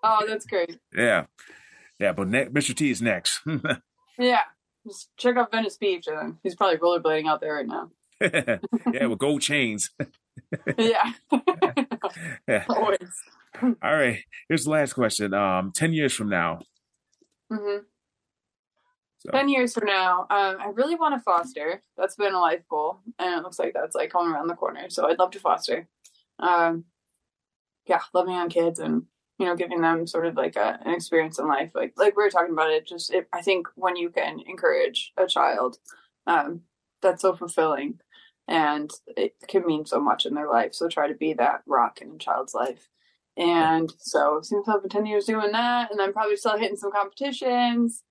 Oh, 0.04 0.24
that's 0.28 0.46
great. 0.46 0.80
Yeah, 0.96 1.26
yeah. 2.02 2.12
But 2.14 2.28
ne- 2.28 2.46
Mr. 2.46 2.76
T 2.76 2.90
is 2.90 3.02
next. 3.02 3.42
Yeah. 4.20 4.42
Just 4.86 5.10
check 5.18 5.38
out 5.38 5.52
Venice 5.52 5.78
Beach 5.78 6.06
and 6.08 6.36
he's 6.44 6.56
probably 6.56 6.78
rollerblading 6.78 7.28
out 7.28 7.42
there 7.42 7.56
right 7.56 7.66
now. 7.66 7.90
yeah, 8.22 9.06
with 9.08 9.20
gold 9.20 9.42
chains. 9.42 9.90
yeah. 10.78 11.14
Yeah. 12.48 12.66
Always. 12.70 13.10
All 13.64 13.74
right. 13.82 14.20
Here's 14.48 14.66
the 14.66 14.70
last 14.70 14.94
question. 14.94 15.34
Um, 15.34 15.72
ten 15.74 15.94
years 15.94 16.14
from 16.14 16.30
now. 16.30 16.60
Mm-hmm. 17.52 17.84
So, 19.20 19.32
10 19.32 19.50
years 19.50 19.74
from 19.74 19.86
now, 19.86 20.22
um, 20.32 20.58
I 20.60 20.72
really 20.74 20.96
want 20.96 21.14
to 21.14 21.20
foster. 21.20 21.82
That's 21.96 22.16
been 22.16 22.34
a 22.34 22.40
life 22.40 22.64
goal. 22.68 23.02
And 23.20 23.40
it 23.40 23.44
looks 23.44 23.60
like 23.60 23.74
that's 23.74 23.96
like 23.96 24.12
coming 24.12 24.34
around 24.34 24.48
the 24.48 24.56
corner. 24.56 24.90
So 24.90 25.08
I'd 25.08 25.20
love 25.20 25.32
to 25.32 25.40
foster. 25.40 25.88
Um, 26.40 26.86
yeah, 27.86 28.02
loving 28.16 28.34
on 28.34 28.50
kids 28.50 28.80
and, 28.80 29.04
you 29.42 29.48
know, 29.48 29.56
giving 29.56 29.82
them 29.82 30.06
sort 30.06 30.28
of 30.28 30.36
like 30.36 30.56
a, 30.56 30.80
an 30.86 30.94
experience 30.94 31.40
in 31.40 31.48
life. 31.48 31.72
Like, 31.74 31.94
like 31.98 32.16
we 32.16 32.24
were 32.24 32.30
talking 32.30 32.54
about 32.54 32.70
it, 32.70 32.86
just, 32.86 33.12
it, 33.12 33.28
I 33.34 33.42
think 33.42 33.68
when 33.76 33.96
you 33.96 34.12
can 34.12 34.40
encourage 34.48 35.12
a 35.18 35.26
child, 35.26 35.80
um, 36.28 36.62
that's 37.02 37.24
so 37.24 37.34
fulfilling 37.34 38.00
and 38.48 38.92
it 39.18 39.34
can 39.48 39.66
mean 39.66 39.88
so 39.88 40.00
much 40.00 40.28
in 40.28 40.36
their 40.36 40.48
life. 40.48 40.76
So 40.76 40.88
try 40.88 41.08
to 41.08 41.16
be 41.16 41.34
that 41.34 41.64
rock 41.66 42.02
in 42.02 42.12
a 42.12 42.18
child's 42.20 42.54
life. 42.54 42.90
And 43.36 43.92
so 43.98 44.42
see 44.44 44.58
myself 44.58 44.84
in 44.84 44.90
10 44.90 45.08
years 45.08 45.26
doing 45.26 45.52
that. 45.54 45.92
And 45.92 46.00
I'm 46.00 46.14
probably 46.14 46.36
still 46.36 46.60
hitting 46.60 46.78
some 46.78 46.92
competitions 46.92 48.04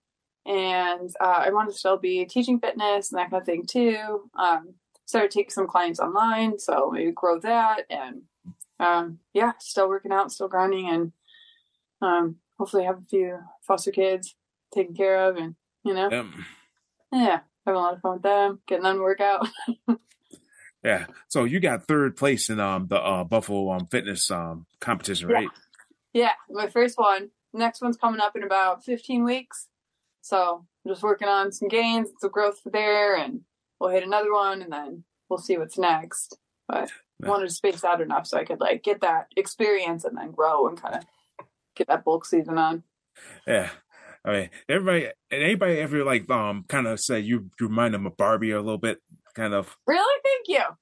and 0.46 1.10
uh, 1.20 1.44
I 1.46 1.50
want 1.50 1.70
to 1.70 1.78
still 1.78 1.96
be 1.96 2.24
teaching 2.24 2.58
fitness 2.58 3.12
and 3.12 3.20
that 3.20 3.30
kind 3.30 3.40
of 3.40 3.46
thing 3.46 3.66
too. 3.66 4.30
Um, 4.36 4.74
started 5.06 5.30
taking 5.30 5.50
some 5.50 5.68
clients 5.68 6.00
online, 6.00 6.58
so 6.58 6.90
maybe 6.92 7.12
grow 7.12 7.38
that, 7.40 7.82
and 7.90 8.22
um, 8.78 9.18
yeah, 9.34 9.52
still 9.58 9.88
working 9.88 10.12
out, 10.12 10.32
still 10.32 10.48
grinding, 10.48 10.88
and 10.88 11.12
um, 12.00 12.36
hopefully 12.58 12.84
have 12.84 12.98
a 12.98 13.08
few 13.08 13.38
foster 13.62 13.90
kids 13.90 14.34
taken 14.74 14.94
care 14.94 15.28
of, 15.28 15.36
and 15.36 15.54
you 15.84 15.94
know, 15.94 16.10
um, 16.10 16.44
yeah, 17.12 17.40
having 17.66 17.78
a 17.78 17.82
lot 17.82 17.94
of 17.94 18.00
fun 18.00 18.14
with 18.14 18.22
them, 18.22 18.60
getting 18.66 18.84
them 18.84 18.96
to 18.96 19.02
work 19.02 19.20
out. 19.20 19.48
yeah. 20.84 21.06
So 21.28 21.44
you 21.44 21.60
got 21.60 21.84
third 21.86 22.16
place 22.16 22.50
in 22.50 22.60
um 22.60 22.86
the 22.88 22.96
uh, 22.96 23.24
Buffalo 23.24 23.70
um 23.72 23.86
fitness 23.86 24.30
um 24.30 24.66
competition, 24.80 25.28
right? 25.28 25.50
yeah, 26.12 26.32
my 26.50 26.68
first 26.68 26.98
one. 26.98 27.30
Next 27.52 27.82
one's 27.82 27.96
coming 27.96 28.20
up 28.20 28.36
in 28.36 28.44
about 28.44 28.84
15 28.84 29.24
weeks, 29.24 29.66
so 30.20 30.64
I'm 30.84 30.92
just 30.92 31.02
working 31.02 31.26
on 31.26 31.50
some 31.50 31.66
gains, 31.66 32.10
some 32.20 32.30
growth 32.30 32.60
there, 32.64 33.16
and 33.16 33.40
we'll 33.80 33.90
hit 33.90 34.04
another 34.04 34.32
one, 34.32 34.62
and 34.62 34.72
then 34.72 35.02
we'll 35.28 35.40
see 35.40 35.58
what's 35.58 35.78
next. 35.78 36.38
But 36.68 36.90
Yeah. 37.20 37.28
wanted 37.30 37.48
to 37.48 37.54
space 37.54 37.82
out 37.82 38.00
enough 38.00 38.26
so 38.28 38.38
I 38.38 38.44
could 38.44 38.60
like 38.60 38.84
get 38.84 39.00
that 39.00 39.26
experience 39.36 40.04
and 40.04 40.16
then 40.16 40.30
grow 40.30 40.68
and 40.68 40.80
kind 40.80 40.94
of 40.94 41.04
get 41.74 41.88
that 41.88 42.04
bulk 42.04 42.24
season 42.24 42.58
on. 42.58 42.82
Yeah. 43.46 43.70
I 44.24 44.32
mean, 44.32 44.50
everybody, 44.68 45.06
and 45.30 45.42
anybody 45.42 45.78
ever 45.78 46.04
like 46.04 46.28
um 46.30 46.64
kind 46.68 46.86
of 46.86 47.00
say 47.00 47.20
you 47.20 47.50
you 47.58 47.68
remind 47.68 47.94
them 47.94 48.06
of 48.06 48.16
Barbie 48.16 48.50
a 48.50 48.60
little 48.60 48.78
bit, 48.78 48.98
kind 49.34 49.54
of. 49.54 49.76
Really, 49.86 50.20
thank 50.24 50.48
you. 50.48 50.76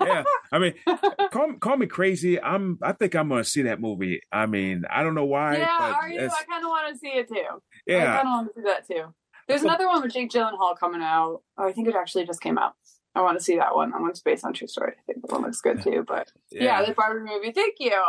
Yeah. 0.00 0.24
I 0.52 0.58
mean, 0.58 0.74
call 1.32 1.54
call 1.54 1.76
me 1.76 1.86
crazy. 1.86 2.40
I'm. 2.40 2.78
I 2.82 2.92
think 2.92 3.14
I'm 3.14 3.28
gonna 3.28 3.44
see 3.44 3.62
that 3.62 3.80
movie. 3.80 4.20
I 4.30 4.46
mean, 4.46 4.84
I 4.90 5.02
don't 5.02 5.14
know 5.14 5.24
why. 5.24 5.58
yeah, 5.58 5.94
are 6.00 6.08
you? 6.08 6.20
I 6.20 6.44
kind 6.48 6.64
of 6.64 6.68
want 6.68 6.92
to 6.92 6.98
see 6.98 7.08
it 7.08 7.28
too. 7.28 7.44
Yeah, 7.86 8.12
I 8.12 8.16
kind 8.16 8.28
of 8.28 8.32
want 8.32 8.54
to 8.54 8.60
see 8.60 8.64
that 8.64 8.86
too. 8.86 9.14
There's 9.48 9.62
another 9.62 9.86
one 9.88 10.02
with 10.02 10.12
Jake 10.12 10.30
Gyllenhaal 10.30 10.78
coming 10.78 11.02
out. 11.02 11.42
Oh, 11.58 11.68
I 11.68 11.72
think 11.72 11.88
it 11.88 11.94
actually 11.94 12.24
just 12.24 12.40
came 12.40 12.58
out. 12.58 12.74
I 13.14 13.20
want 13.20 13.38
to 13.38 13.44
see 13.44 13.56
that 13.56 13.74
one. 13.74 13.90
That 13.90 14.00
one's 14.00 14.20
based 14.22 14.44
on 14.44 14.54
true 14.54 14.66
story. 14.66 14.92
I 14.98 15.02
think 15.12 15.22
that 15.22 15.32
one 15.32 15.42
looks 15.42 15.60
good 15.60 15.82
too. 15.82 16.04
But 16.06 16.32
yeah, 16.50 16.84
the 16.84 16.92
Barbie 16.92 17.28
movie. 17.28 17.52
Thank 17.52 17.74
you. 17.78 18.00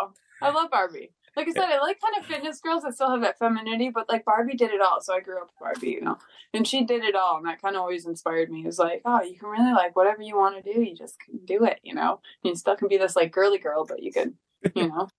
I 0.41 0.49
love 0.51 0.71
Barbie. 0.71 1.11
Like 1.36 1.49
I 1.49 1.51
said, 1.51 1.69
I 1.69 1.79
like 1.79 1.99
kind 1.99 2.15
of 2.17 2.25
fitness 2.25 2.61
girls 2.61 2.83
that 2.83 2.93
still 2.93 3.11
have 3.11 3.21
that 3.21 3.38
femininity, 3.38 3.89
but 3.89 4.07
like 4.07 4.23
Barbie 4.23 4.55
did 4.55 4.71
it 4.71 4.81
all. 4.81 5.01
So 5.01 5.13
I 5.13 5.19
grew 5.19 5.38
up 5.38 5.47
with 5.47 5.59
Barbie, 5.59 5.91
you 5.91 6.01
know, 6.01 6.17
and 6.53 6.65
she 6.65 6.86
did 6.86 7.03
it 7.03 7.15
all, 7.15 7.38
and 7.38 7.45
that 7.45 7.61
kind 7.61 7.75
of 7.75 7.81
always 7.81 8.05
inspired 8.05 8.49
me. 8.49 8.61
It 8.61 8.67
was 8.67 8.79
like, 8.79 9.01
oh, 9.03 9.21
you 9.21 9.38
can 9.38 9.49
really 9.49 9.73
like 9.73 9.95
whatever 9.95 10.21
you 10.21 10.38
want 10.38 10.63
to 10.63 10.73
do, 10.73 10.81
you 10.81 10.95
just 10.95 11.19
can 11.19 11.39
do 11.45 11.65
it, 11.65 11.79
you 11.83 11.93
know. 11.93 12.21
You 12.43 12.55
still 12.55 12.77
can 12.77 12.88
be 12.88 12.97
this 12.97 13.15
like 13.15 13.31
girly 13.31 13.57
girl, 13.57 13.86
but 13.86 14.01
you 14.01 14.13
can, 14.13 14.36
you 14.75 14.88
know, 14.89 15.09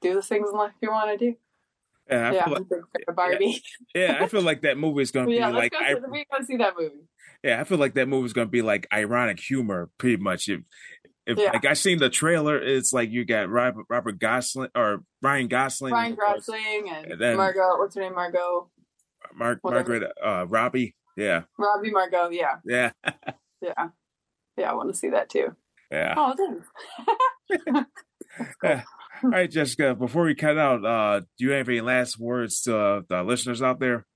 do 0.00 0.14
the 0.14 0.22
things 0.22 0.48
in 0.50 0.56
life 0.56 0.72
you 0.80 0.90
want 0.90 1.16
to 1.16 1.24
do. 1.24 1.36
Yeah, 2.10 2.28
I 2.28 2.32
yeah, 2.32 2.44
feel 2.44 2.52
like, 2.54 2.62
a 2.62 2.64
big 2.64 2.80
fan 2.80 3.04
of 3.08 3.16
Barbie. 3.16 3.62
yeah, 3.94 4.18
I 4.20 4.26
feel 4.26 4.42
like 4.42 4.62
that 4.62 4.76
movie 4.76 5.02
is 5.02 5.12
gonna 5.12 5.30
yeah, 5.30 5.50
be 5.50 5.56
like 5.56 5.72
go. 5.72 5.78
I, 5.78 5.94
we 6.10 6.26
gotta 6.30 6.44
see 6.44 6.56
that 6.56 6.74
movie. 6.76 7.06
yeah, 7.44 7.60
I 7.60 7.64
feel 7.64 7.78
like 7.78 7.94
that 7.94 8.08
movie 8.08 8.26
is 8.26 8.32
gonna 8.32 8.46
be 8.46 8.62
like 8.62 8.88
ironic 8.92 9.38
humor, 9.38 9.90
pretty 9.98 10.16
much. 10.16 10.48
If 10.48 10.60
if 11.26 11.38
Yeah. 11.38 11.50
like 11.52 11.64
I 11.64 11.74
seen 11.74 11.98
the 11.98 12.10
trailer, 12.10 12.60
it's 12.60 12.92
like 12.92 13.10
you 13.10 13.24
got 13.24 13.48
Robert, 13.48 13.86
Robert 13.88 14.18
Gosling 14.18 14.70
or 14.74 15.02
Ryan 15.22 15.48
Gosling, 15.48 15.92
Ryan 15.92 16.14
Gosling 16.16 16.88
and 16.90 17.12
And 17.12 17.20
then- 17.20 17.36
Margot. 17.36 17.78
What's 17.78 17.94
her 17.94 18.00
name? 18.02 18.14
Margot. 18.14 18.70
Mar- 19.34 19.60
Margaret, 19.64 20.10
uh, 20.22 20.46
Robbie. 20.48 20.94
Yeah, 21.16 21.42
Robbie 21.58 21.90
Margot. 21.90 22.30
Yeah, 22.30 22.56
yeah, 22.64 22.90
yeah, 23.60 23.88
yeah. 24.56 24.70
I 24.70 24.74
want 24.74 24.90
to 24.92 24.98
see 24.98 25.10
that 25.10 25.28
too. 25.30 25.54
yeah. 25.90 26.14
Oh, 26.16 26.34
thanks. 26.36 26.66
Yeah. 28.62 28.82
All 29.24 29.30
right, 29.30 29.50
Jessica. 29.50 29.94
Before 29.94 30.24
we 30.24 30.34
cut 30.34 30.58
out, 30.58 30.84
uh, 30.84 31.20
do 31.38 31.44
you 31.44 31.50
have 31.52 31.68
any 31.68 31.80
last 31.80 32.18
words 32.18 32.62
to 32.62 32.76
uh, 32.76 33.00
the 33.08 33.22
listeners 33.22 33.62
out 33.62 33.78
there? 33.78 34.06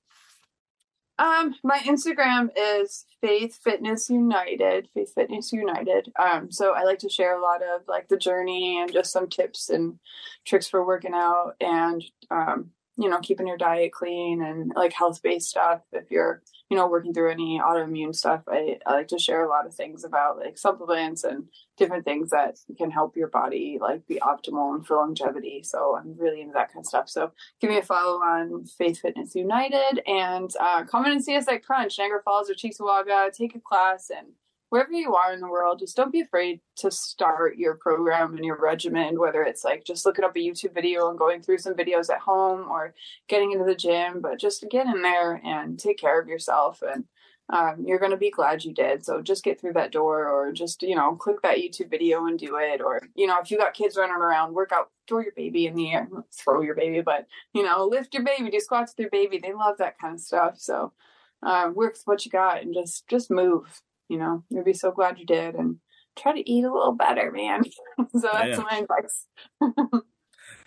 Um, 1.18 1.54
my 1.62 1.78
Instagram 1.78 2.50
is 2.56 3.06
Faith 3.20 3.58
Fitness 3.62 4.10
United. 4.10 4.88
Faith 4.92 5.14
Fitness 5.14 5.52
United. 5.52 6.12
Um, 6.18 6.50
so 6.50 6.74
I 6.74 6.82
like 6.82 6.98
to 7.00 7.08
share 7.08 7.36
a 7.36 7.42
lot 7.42 7.62
of 7.62 7.82
like 7.88 8.08
the 8.08 8.18
journey 8.18 8.78
and 8.80 8.92
just 8.92 9.12
some 9.12 9.28
tips 9.28 9.70
and 9.70 9.98
tricks 10.44 10.68
for 10.68 10.84
working 10.84 11.14
out 11.14 11.54
and 11.60 12.04
um, 12.30 12.70
you 12.98 13.10
know, 13.10 13.18
keeping 13.20 13.46
your 13.46 13.58
diet 13.58 13.92
clean 13.92 14.42
and 14.42 14.72
like 14.74 14.92
health 14.92 15.22
based 15.22 15.50
stuff. 15.50 15.82
If 15.92 16.10
you're, 16.10 16.42
you 16.70 16.76
know, 16.76 16.88
working 16.88 17.12
through 17.12 17.30
any 17.30 17.60
autoimmune 17.60 18.14
stuff, 18.14 18.42
I, 18.48 18.78
I 18.86 18.92
like 18.92 19.08
to 19.08 19.18
share 19.18 19.44
a 19.44 19.48
lot 19.48 19.66
of 19.66 19.74
things 19.74 20.02
about 20.04 20.38
like 20.38 20.56
supplements 20.56 21.22
and 21.24 21.44
different 21.76 22.04
things 22.04 22.30
that 22.30 22.58
can 22.78 22.90
help 22.90 23.16
your 23.16 23.28
body 23.28 23.78
like 23.80 24.06
be 24.06 24.18
optimal 24.20 24.74
and 24.74 24.86
for 24.86 24.96
longevity. 24.96 25.62
So 25.62 25.96
I'm 25.96 26.16
really 26.18 26.40
into 26.40 26.54
that 26.54 26.72
kind 26.72 26.84
of 26.84 26.86
stuff. 26.86 27.08
So 27.10 27.32
give 27.60 27.70
me 27.70 27.78
a 27.78 27.82
follow 27.82 28.18
on 28.18 28.64
Faith 28.64 29.00
Fitness 29.00 29.34
United 29.34 30.00
and 30.06 30.50
uh, 30.58 30.84
come 30.84 31.04
in 31.04 31.12
and 31.12 31.24
see 31.24 31.36
us 31.36 31.48
at 31.48 31.64
Crunch, 31.64 31.98
Niagara 31.98 32.22
Falls 32.24 32.50
or 32.50 32.54
Cheektowaga. 32.54 33.30
Take 33.32 33.54
a 33.54 33.60
class 33.60 34.10
and 34.10 34.28
wherever 34.70 34.92
you 34.92 35.14
are 35.14 35.32
in 35.32 35.40
the 35.40 35.48
world, 35.48 35.78
just 35.78 35.96
don't 35.96 36.12
be 36.12 36.20
afraid 36.20 36.60
to 36.76 36.90
start 36.90 37.56
your 37.56 37.74
program 37.74 38.34
and 38.34 38.44
your 38.44 38.58
regimen, 38.60 39.18
whether 39.18 39.42
it's 39.42 39.64
like 39.64 39.84
just 39.84 40.04
looking 40.04 40.24
up 40.24 40.36
a 40.36 40.40
YouTube 40.40 40.74
video 40.74 41.08
and 41.08 41.18
going 41.18 41.40
through 41.40 41.58
some 41.58 41.74
videos 41.74 42.10
at 42.10 42.20
home 42.20 42.68
or 42.68 42.94
getting 43.28 43.52
into 43.52 43.64
the 43.64 43.74
gym, 43.74 44.20
but 44.20 44.38
just 44.40 44.66
get 44.70 44.86
in 44.86 45.02
there 45.02 45.40
and 45.44 45.78
take 45.78 45.98
care 45.98 46.20
of 46.20 46.28
yourself. 46.28 46.82
And 46.82 47.04
um, 47.48 47.84
you're 47.86 48.00
going 48.00 48.10
to 48.10 48.16
be 48.16 48.30
glad 48.32 48.64
you 48.64 48.74
did. 48.74 49.04
So 49.04 49.22
just 49.22 49.44
get 49.44 49.60
through 49.60 49.74
that 49.74 49.92
door 49.92 50.26
or 50.26 50.50
just, 50.50 50.82
you 50.82 50.96
know, 50.96 51.14
click 51.14 51.40
that 51.42 51.58
YouTube 51.58 51.90
video 51.90 52.26
and 52.26 52.36
do 52.36 52.56
it. 52.58 52.80
Or, 52.80 53.00
you 53.14 53.28
know, 53.28 53.38
if 53.40 53.52
you 53.52 53.56
got 53.56 53.72
kids 53.72 53.96
running 53.96 54.16
around, 54.16 54.52
work 54.52 54.72
out, 54.74 54.90
throw 55.06 55.20
your 55.20 55.32
baby 55.36 55.66
in 55.66 55.76
the 55.76 55.92
air, 55.92 56.08
throw 56.32 56.60
your 56.60 56.74
baby, 56.74 57.02
but, 57.02 57.26
you 57.54 57.62
know, 57.62 57.84
lift 57.84 58.14
your 58.14 58.24
baby, 58.24 58.50
do 58.50 58.58
squats 58.58 58.94
with 58.96 59.04
your 59.04 59.10
baby. 59.10 59.38
They 59.38 59.52
love 59.52 59.78
that 59.78 59.96
kind 59.96 60.14
of 60.14 60.20
stuff. 60.20 60.54
So 60.58 60.92
uh, 61.40 61.70
work 61.72 61.92
with 61.92 62.02
what 62.06 62.24
you 62.24 62.32
got 62.32 62.62
and 62.62 62.74
just, 62.74 63.06
just 63.06 63.30
move, 63.30 63.80
you 64.08 64.18
know, 64.18 64.44
you'll 64.50 64.64
be 64.64 64.72
so 64.72 64.90
glad 64.90 65.18
you 65.18 65.26
did. 65.26 65.54
And 65.54 65.76
try 66.16 66.32
to 66.32 66.50
eat 66.50 66.64
a 66.64 66.72
little 66.72 66.92
better, 66.94 67.30
man. 67.30 67.62
so 68.12 68.28
that's 68.32 68.58
Yeah. 68.58 68.64
my 68.70 68.78
advice. 68.78 69.26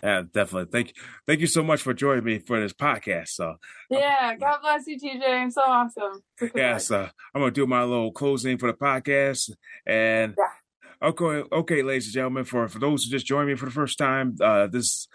Yeah, 0.02 0.22
definitely. 0.32 0.70
Thank 0.70 0.88
you. 0.88 1.02
Thank 1.26 1.40
you 1.40 1.46
so 1.46 1.62
much 1.62 1.82
for 1.82 1.92
joining 1.92 2.24
me 2.24 2.38
for 2.38 2.60
this 2.60 2.72
podcast. 2.72 3.28
So, 3.28 3.56
Yeah. 3.90 4.34
God 4.36 4.58
bless 4.62 4.86
you, 4.86 4.98
TJ. 4.98 5.52
So 5.52 5.62
awesome. 5.62 6.22
So 6.38 6.48
yeah, 6.54 6.78
so 6.78 7.08
I'm 7.34 7.40
gonna 7.40 7.50
do 7.50 7.66
my 7.66 7.82
little 7.84 8.12
closing 8.12 8.56
for 8.58 8.66
the 8.68 8.78
podcast. 8.78 9.50
And 9.86 10.34
okay, 11.02 11.42
okay, 11.52 11.82
ladies 11.82 12.06
and 12.06 12.14
gentlemen, 12.14 12.44
for 12.44 12.68
for 12.68 12.78
those 12.78 13.04
who 13.04 13.10
just 13.10 13.26
joined 13.26 13.48
me 13.48 13.54
for 13.54 13.66
the 13.66 13.70
first 13.70 13.98
time, 13.98 14.36
uh, 14.40 14.66
this 14.66 15.08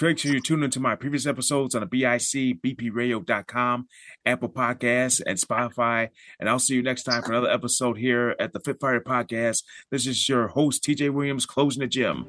make 0.00 0.18
sure 0.18 0.32
you 0.32 0.40
tune 0.40 0.62
into 0.62 0.80
my 0.80 0.94
previous 0.96 1.26
episodes 1.26 1.74
on 1.74 1.80
the 1.80 1.86
BIC 1.86 2.62
BPRadio.com, 2.62 3.86
Apple 4.26 4.48
Podcasts, 4.48 5.20
and 5.26 5.38
Spotify. 5.38 6.08
And 6.38 6.48
I'll 6.48 6.58
see 6.58 6.74
you 6.74 6.82
next 6.82 7.04
time 7.04 7.22
for 7.22 7.32
another 7.32 7.50
episode 7.50 7.98
here 7.98 8.34
at 8.38 8.52
the 8.52 8.60
Fit 8.60 8.80
Fighter 8.80 9.00
Podcast. 9.00 9.62
This 9.90 10.06
is 10.06 10.28
your 10.28 10.48
host 10.48 10.84
TJ 10.84 11.10
Williams 11.10 11.46
closing 11.46 11.80
the 11.80 11.86
gym. 11.86 12.26